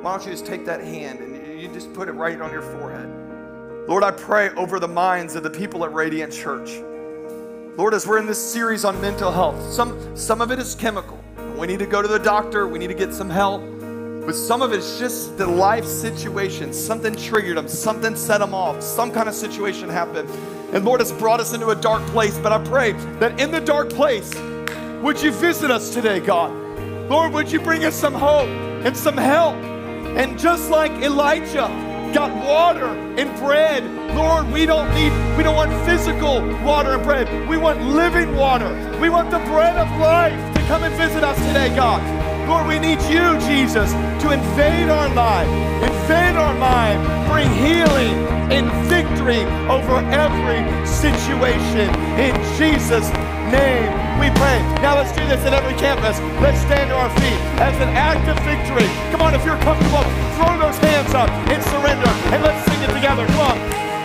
Why 0.04 0.18
don't 0.18 0.26
you 0.26 0.32
just 0.32 0.48
take 0.48 0.66
that 0.66 0.82
hand 0.82 1.20
and 1.20 1.62
you 1.62 1.68
just 1.68 1.94
put 1.94 2.10
it 2.10 2.14
right 2.14 2.42
on 2.42 2.52
your 2.52 2.64
forehead? 2.64 3.08
Lord, 3.88 4.04
I 4.04 4.10
pray 4.10 4.50
over 4.56 4.80
the 4.80 4.88
minds 4.88 5.36
of 5.36 5.44
the 5.44 5.52
people 5.52 5.86
at 5.86 5.94
Radiant 5.94 6.34
Church. 6.34 6.82
Lord, 7.78 7.94
as 7.94 8.08
we're 8.08 8.18
in 8.18 8.26
this 8.26 8.44
series 8.44 8.84
on 8.84 9.00
mental 9.00 9.32
health, 9.32 9.72
some, 9.72 10.18
some 10.18 10.42
of 10.42 10.50
it 10.50 10.58
is 10.58 10.74
chemical. 10.74 11.24
We 11.60 11.68
need 11.68 11.80
to 11.80 11.86
go 11.86 12.02
to 12.02 12.08
the 12.08 12.18
doctor, 12.18 12.68
we 12.68 12.80
need 12.80 12.88
to 12.88 12.96
get 12.96 13.14
some 13.14 13.30
help. 13.30 13.62
But 14.30 14.36
some 14.36 14.62
of 14.62 14.74
it's 14.74 15.00
just 15.00 15.40
the 15.40 15.48
life 15.48 15.86
situation. 15.86 16.72
Something 16.72 17.16
triggered 17.16 17.58
them, 17.58 17.68
something 17.68 18.16
set 18.16 18.38
them 18.38 18.54
off, 18.54 18.84
some 18.84 19.12
kind 19.12 19.28
of 19.28 19.34
situation 19.34 19.90
happened. 19.90 20.30
And 20.72 20.86
Lord, 20.86 21.00
has 21.00 21.12
brought 21.12 21.40
us 21.40 21.56
into 21.56 21.70
a 21.70 21.76
dark 21.76 22.04
place. 22.10 22.38
But 22.38 22.52
I 22.52 22.64
pray 22.64 22.92
that 23.18 23.40
in 23.40 23.50
the 23.50 23.60
dark 23.60 23.90
place, 23.90 24.32
would 25.02 25.20
you 25.20 25.32
visit 25.32 25.72
us 25.72 25.92
today, 25.96 26.20
God? 26.20 26.54
Lord, 27.10 27.34
would 27.34 27.52
you 27.52 27.60
bring 27.60 27.86
us 27.86 27.96
some 27.96 28.14
hope 28.14 28.50
and 28.86 28.96
some 28.96 29.18
help? 29.18 29.56
And 29.56 30.38
just 30.38 30.70
like 30.70 30.92
Elijah 31.02 31.68
got 32.14 32.30
water 32.46 32.86
and 32.86 33.36
bread, 33.40 33.84
Lord, 34.16 34.48
we 34.52 34.68
don't 34.68 34.94
need, 34.94 35.12
we 35.38 35.44
don't 35.44 35.56
want 35.56 35.72
physical 35.88 36.42
water 36.64 36.92
and 36.92 37.04
bread. 37.04 37.50
We 37.50 37.58
want 37.58 37.82
living 37.82 38.36
water. 38.36 38.70
We 39.02 39.10
want 39.10 39.32
the 39.32 39.40
bread 39.40 39.76
of 39.76 39.90
life 40.00 40.54
to 40.54 40.62
come 40.68 40.84
and 40.84 40.94
visit 40.98 41.24
us 41.24 41.36
today, 41.48 41.76
God. 41.76 42.29
Lord, 42.50 42.66
we 42.66 42.80
need 42.80 43.00
you, 43.06 43.38
Jesus, 43.46 43.94
to 43.94 44.32
invade 44.32 44.90
our 44.90 45.08
life, 45.14 45.48
invade 45.86 46.36
our 46.36 46.58
mind, 46.58 46.98
bring 47.30 47.48
healing 47.62 48.18
and 48.50 48.66
victory 48.90 49.46
over 49.70 50.02
every 50.10 50.66
situation. 50.84 51.94
In 52.18 52.34
Jesus' 52.58 53.14
name 53.54 53.86
we 54.18 54.34
pray. 54.42 54.58
Now 54.82 54.98
let's 54.98 55.14
do 55.14 55.22
this 55.30 55.46
at 55.46 55.54
every 55.54 55.78
campus. 55.78 56.18
Let's 56.42 56.60
stand 56.62 56.90
to 56.90 56.96
our 56.96 57.14
feet 57.22 57.40
as 57.62 57.76
an 57.86 57.90
act 57.94 58.26
of 58.26 58.36
victory. 58.42 58.90
Come 59.14 59.22
on, 59.22 59.36
if 59.36 59.46
you're 59.46 59.62
comfortable, 59.62 60.02
throw 60.34 60.58
those 60.58 60.78
hands 60.82 61.14
up 61.14 61.30
and 61.54 61.62
surrender 61.70 62.10
and 62.34 62.42
let's 62.42 62.66
sing 62.66 62.82
it 62.82 62.92
together. 62.98 63.28
Come 63.28 63.54
on. 63.54 63.99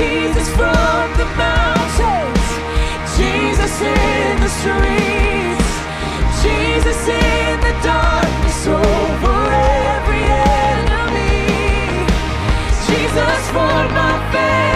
Jesus 0.00 0.48
from 0.56 1.12
the 1.20 1.26
mountains. 1.36 2.46
Jesus 3.18 3.74
in 3.82 4.40
the 4.40 4.48
streets. 4.60 5.70
Jesus 6.42 7.00
in 7.06 7.60
the 7.60 7.74
darkness 7.84 8.66
over 8.66 9.36
every 9.92 10.24
enemy. 10.56 12.06
Jesus 12.86 13.42
for 13.52 13.76
my 13.92 14.16
family. 14.32 14.69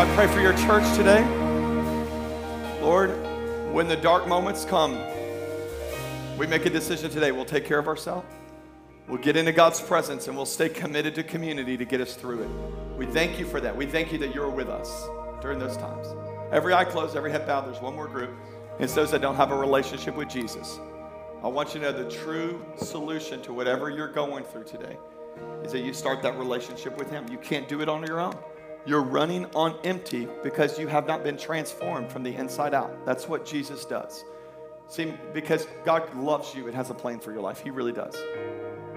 I 0.00 0.06
pray 0.14 0.26
for 0.28 0.40
your 0.40 0.54
church 0.54 0.96
today. 0.96 1.22
Lord, 2.80 3.10
When 3.70 3.86
the 3.86 3.96
dark 3.96 4.26
moments 4.26 4.64
come, 4.64 4.98
we 6.38 6.46
make 6.46 6.64
a 6.64 6.70
decision 6.70 7.10
today. 7.10 7.32
We'll 7.32 7.44
take 7.44 7.66
care 7.66 7.78
of 7.78 7.86
ourselves. 7.86 8.26
We'll 9.08 9.20
get 9.20 9.36
into 9.36 9.52
God's 9.52 9.78
presence 9.78 10.26
and 10.26 10.34
we'll 10.34 10.46
stay 10.46 10.70
committed 10.70 11.14
to 11.16 11.22
community 11.22 11.76
to 11.76 11.84
get 11.84 12.00
us 12.00 12.14
through 12.14 12.44
it. 12.44 12.96
We 12.96 13.04
thank 13.04 13.38
you 13.38 13.44
for 13.44 13.60
that. 13.60 13.76
We 13.76 13.84
thank 13.84 14.10
you 14.10 14.16
that 14.20 14.34
you're 14.34 14.48
with 14.48 14.70
us 14.70 15.06
during 15.42 15.58
those 15.58 15.76
times. 15.76 16.06
Every 16.50 16.72
eye 16.72 16.84
closed, 16.84 17.14
every 17.14 17.30
head 17.30 17.46
bowed. 17.46 17.66
There's 17.66 17.82
one 17.82 17.94
more 17.94 18.08
group. 18.08 18.30
It's 18.78 18.94
those 18.94 19.10
that 19.10 19.20
don't 19.20 19.36
have 19.36 19.50
a 19.50 19.56
relationship 19.56 20.16
with 20.16 20.30
Jesus. 20.30 20.78
I 21.42 21.48
want 21.48 21.74
you 21.74 21.80
to 21.80 21.92
know 21.92 22.02
the 22.04 22.10
true 22.10 22.64
solution 22.78 23.42
to 23.42 23.52
whatever 23.52 23.90
you're 23.90 24.08
going 24.10 24.44
through 24.44 24.64
today 24.64 24.96
is 25.62 25.72
that 25.72 25.80
you 25.80 25.92
start 25.92 26.22
that 26.22 26.38
relationship 26.38 26.96
with 26.96 27.10
Him. 27.10 27.28
You 27.30 27.36
can't 27.36 27.68
do 27.68 27.82
it 27.82 27.88
on 27.90 28.02
your 28.06 28.18
own. 28.18 28.34
You're 28.90 29.02
running 29.02 29.46
on 29.54 29.78
empty 29.84 30.26
because 30.42 30.76
you 30.76 30.88
have 30.88 31.06
not 31.06 31.22
been 31.22 31.36
transformed 31.36 32.10
from 32.10 32.24
the 32.24 32.34
inside 32.34 32.74
out. 32.74 33.06
That's 33.06 33.28
what 33.28 33.46
Jesus 33.46 33.84
does. 33.84 34.24
See, 34.88 35.14
because 35.32 35.68
God 35.84 36.12
loves 36.16 36.56
you 36.56 36.66
and 36.66 36.74
has 36.74 36.90
a 36.90 36.94
plan 36.94 37.20
for 37.20 37.30
your 37.30 37.40
life. 37.40 37.60
He 37.60 37.70
really 37.70 37.92
does. 37.92 38.16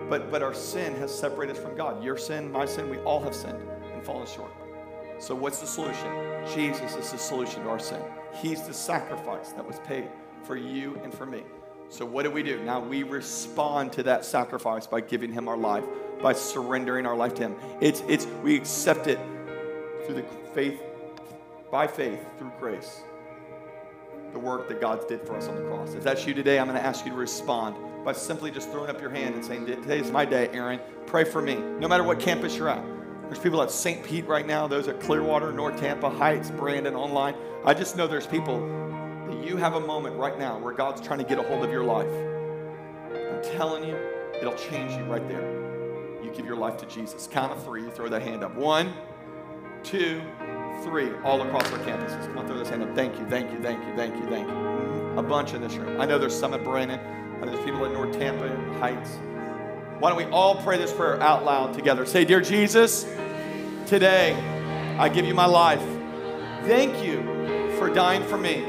But, 0.09 0.31
but 0.31 0.41
our 0.41 0.55
sin 0.55 0.95
has 0.95 1.15
separated 1.15 1.57
us 1.57 1.61
from 1.61 1.77
God. 1.77 2.03
Your 2.03 2.17
sin, 2.17 2.51
my 2.51 2.65
sin, 2.65 2.89
we 2.89 2.97
all 3.01 3.21
have 3.21 3.35
sinned 3.35 3.61
and 3.93 4.03
fallen 4.03 4.25
short. 4.25 4.51
So, 5.19 5.35
what's 5.35 5.59
the 5.59 5.67
solution? 5.67 6.11
Jesus 6.55 6.95
is 6.95 7.11
the 7.11 7.19
solution 7.19 7.61
to 7.61 7.69
our 7.69 7.77
sin. 7.77 8.01
He's 8.41 8.63
the 8.63 8.73
sacrifice 8.73 9.51
that 9.51 9.63
was 9.63 9.79
paid 9.81 10.07
for 10.41 10.55
you 10.55 10.99
and 11.03 11.13
for 11.13 11.27
me. 11.27 11.43
So, 11.89 12.03
what 12.03 12.23
do 12.23 12.31
we 12.31 12.41
do? 12.41 12.63
Now 12.63 12.79
we 12.79 13.03
respond 13.03 13.93
to 13.93 14.01
that 14.01 14.25
sacrifice 14.25 14.87
by 14.87 15.01
giving 15.01 15.31
Him 15.31 15.47
our 15.47 15.57
life, 15.57 15.85
by 16.19 16.33
surrendering 16.33 17.05
our 17.05 17.15
life 17.15 17.35
to 17.35 17.43
Him. 17.43 17.55
It's, 17.79 18.01
it's, 18.07 18.25
we 18.41 18.55
accept 18.55 19.05
it 19.05 19.19
through 20.05 20.15
the 20.15 20.25
faith, 20.53 20.81
by 21.71 21.87
faith, 21.87 22.19
through 22.37 22.51
grace, 22.59 23.01
the 24.31 24.39
work 24.39 24.67
that 24.67 24.81
God 24.81 25.07
did 25.07 25.21
for 25.25 25.35
us 25.35 25.47
on 25.47 25.55
the 25.55 25.61
cross. 25.61 25.93
If 25.93 26.03
that's 26.03 26.25
you 26.25 26.33
today, 26.33 26.59
I'm 26.59 26.67
going 26.67 26.79
to 26.79 26.85
ask 26.85 27.05
you 27.05 27.11
to 27.11 27.17
respond 27.17 27.75
by 28.03 28.13
simply 28.13 28.51
just 28.51 28.69
throwing 28.71 28.89
up 28.89 28.99
your 28.99 29.09
hand 29.09 29.35
and 29.35 29.45
saying, 29.45 29.65
Today's 29.65 30.11
my 30.11 30.25
day, 30.25 30.49
Aaron. 30.51 30.79
Pray 31.05 31.23
for 31.23 31.41
me, 31.41 31.55
no 31.55 31.87
matter 31.87 32.03
what 32.03 32.19
campus 32.19 32.57
you're 32.57 32.69
at. 32.69 32.83
There's 33.23 33.39
people 33.39 33.61
at 33.61 33.71
St. 33.71 34.03
Pete 34.03 34.27
right 34.27 34.45
now, 34.45 34.67
those 34.67 34.87
at 34.87 34.99
Clearwater, 34.99 35.51
North 35.51 35.79
Tampa, 35.79 36.09
Heights, 36.09 36.51
Brandon, 36.51 36.95
online. 36.95 37.35
I 37.65 37.73
just 37.73 37.95
know 37.95 38.05
there's 38.07 38.27
people 38.27 38.59
that 39.27 39.43
you 39.43 39.57
have 39.57 39.75
a 39.75 39.79
moment 39.79 40.17
right 40.17 40.37
now 40.37 40.59
where 40.59 40.73
God's 40.73 41.01
trying 41.01 41.19
to 41.19 41.25
get 41.25 41.39
a 41.39 41.43
hold 41.43 41.63
of 41.63 41.71
your 41.71 41.83
life. 41.83 42.11
I'm 43.11 43.41
telling 43.57 43.87
you, 43.87 43.97
it'll 44.39 44.55
change 44.55 44.91
you 44.91 45.03
right 45.05 45.27
there. 45.27 46.21
You 46.23 46.31
give 46.35 46.45
your 46.45 46.57
life 46.57 46.77
to 46.77 46.85
Jesus. 46.85 47.27
Count 47.31 47.53
of 47.53 47.63
three, 47.63 47.81
you 47.81 47.89
throw 47.89 48.09
that 48.09 48.21
hand 48.21 48.43
up. 48.43 48.55
One, 48.55 48.93
two, 49.84 50.21
three, 50.84 51.11
all 51.23 51.41
across 51.41 51.71
our 51.71 51.79
campuses. 51.79 52.25
Come 52.27 52.38
on, 52.38 52.47
throw 52.47 52.57
this 52.57 52.69
hand 52.69 52.84
up. 52.84 52.95
Thank 52.95 53.19
you, 53.19 53.25
thank 53.27 53.51
you, 53.51 53.59
thank 53.61 53.84
you, 53.86 53.95
thank 53.95 54.15
you, 54.15 54.29
thank 54.29 54.47
you. 54.47 54.55
A 55.17 55.23
bunch 55.23 55.53
in 55.53 55.61
this 55.61 55.75
room. 55.75 55.99
I 55.99 56.05
know 56.05 56.17
there's 56.17 56.38
some 56.38 56.53
at 56.53 56.63
Brandon, 56.63 56.99
and 56.99 57.47
there's 57.47 57.63
people 57.63 57.86
at 57.86 57.91
North 57.91 58.17
Tampa 58.17 58.49
Heights. 58.79 59.19
Why 59.99 60.09
don't 60.09 60.17
we 60.17 60.25
all 60.25 60.55
pray 60.55 60.77
this 60.77 60.91
prayer 60.91 61.21
out 61.21 61.45
loud 61.45 61.73
together? 61.73 62.05
Say, 62.05 62.25
Dear 62.25 62.41
Jesus, 62.41 63.05
today 63.86 64.34
I 64.97 65.07
give 65.09 65.25
you 65.25 65.34
my 65.34 65.45
life. 65.45 65.84
Thank 66.63 67.03
you 67.03 67.21
for 67.77 67.89
dying 67.89 68.23
for 68.23 68.38
me. 68.38 68.65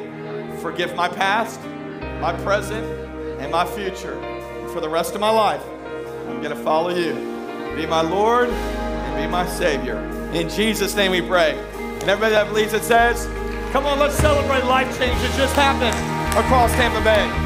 Forgive 0.60 0.94
my 0.94 1.08
past, 1.08 1.60
my 2.20 2.32
present, 2.42 2.84
and 3.40 3.50
my 3.50 3.64
future. 3.64 4.14
And 4.14 4.70
for 4.70 4.80
the 4.80 4.88
rest 4.88 5.14
of 5.14 5.20
my 5.20 5.30
life, 5.30 5.62
I'm 6.28 6.40
going 6.42 6.56
to 6.56 6.62
follow 6.62 6.90
you. 6.90 7.14
Be 7.76 7.86
my 7.86 8.00
Lord 8.00 8.48
and 8.48 9.16
be 9.16 9.30
my 9.30 9.46
Savior. 9.46 10.13
In 10.34 10.48
Jesus' 10.48 10.96
name 10.96 11.12
we 11.12 11.22
pray. 11.22 11.56
And 11.78 12.02
everybody 12.10 12.32
that 12.32 12.48
believes 12.48 12.72
it 12.72 12.82
says, 12.82 13.26
Come 13.70 13.86
on, 13.86 14.00
let's 14.00 14.16
celebrate 14.16 14.64
life 14.64 14.88
change 14.98 15.16
that 15.20 15.36
just 15.36 15.54
happened 15.54 15.96
across 16.36 16.72
Tampa 16.72 17.00
Bay. 17.02 17.43